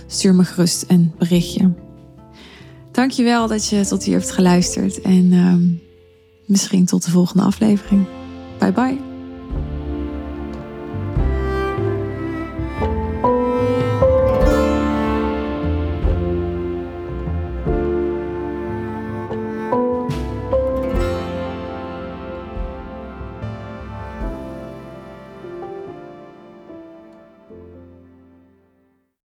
stuur 0.07 0.35
me 0.35 0.43
gerust 0.43 0.85
een 0.87 1.11
berichtje. 1.17 1.73
Dankjewel 2.91 3.47
dat 3.47 3.67
je 3.67 3.85
tot 3.85 4.03
hier 4.03 4.17
hebt 4.17 4.31
geluisterd 4.31 5.01
en 5.01 5.31
uh, 5.31 5.55
misschien 6.45 6.85
tot 6.85 7.05
de 7.05 7.11
volgende 7.11 7.43
aflevering. 7.43 8.05
Bye 8.59 8.71
bye. 8.71 9.12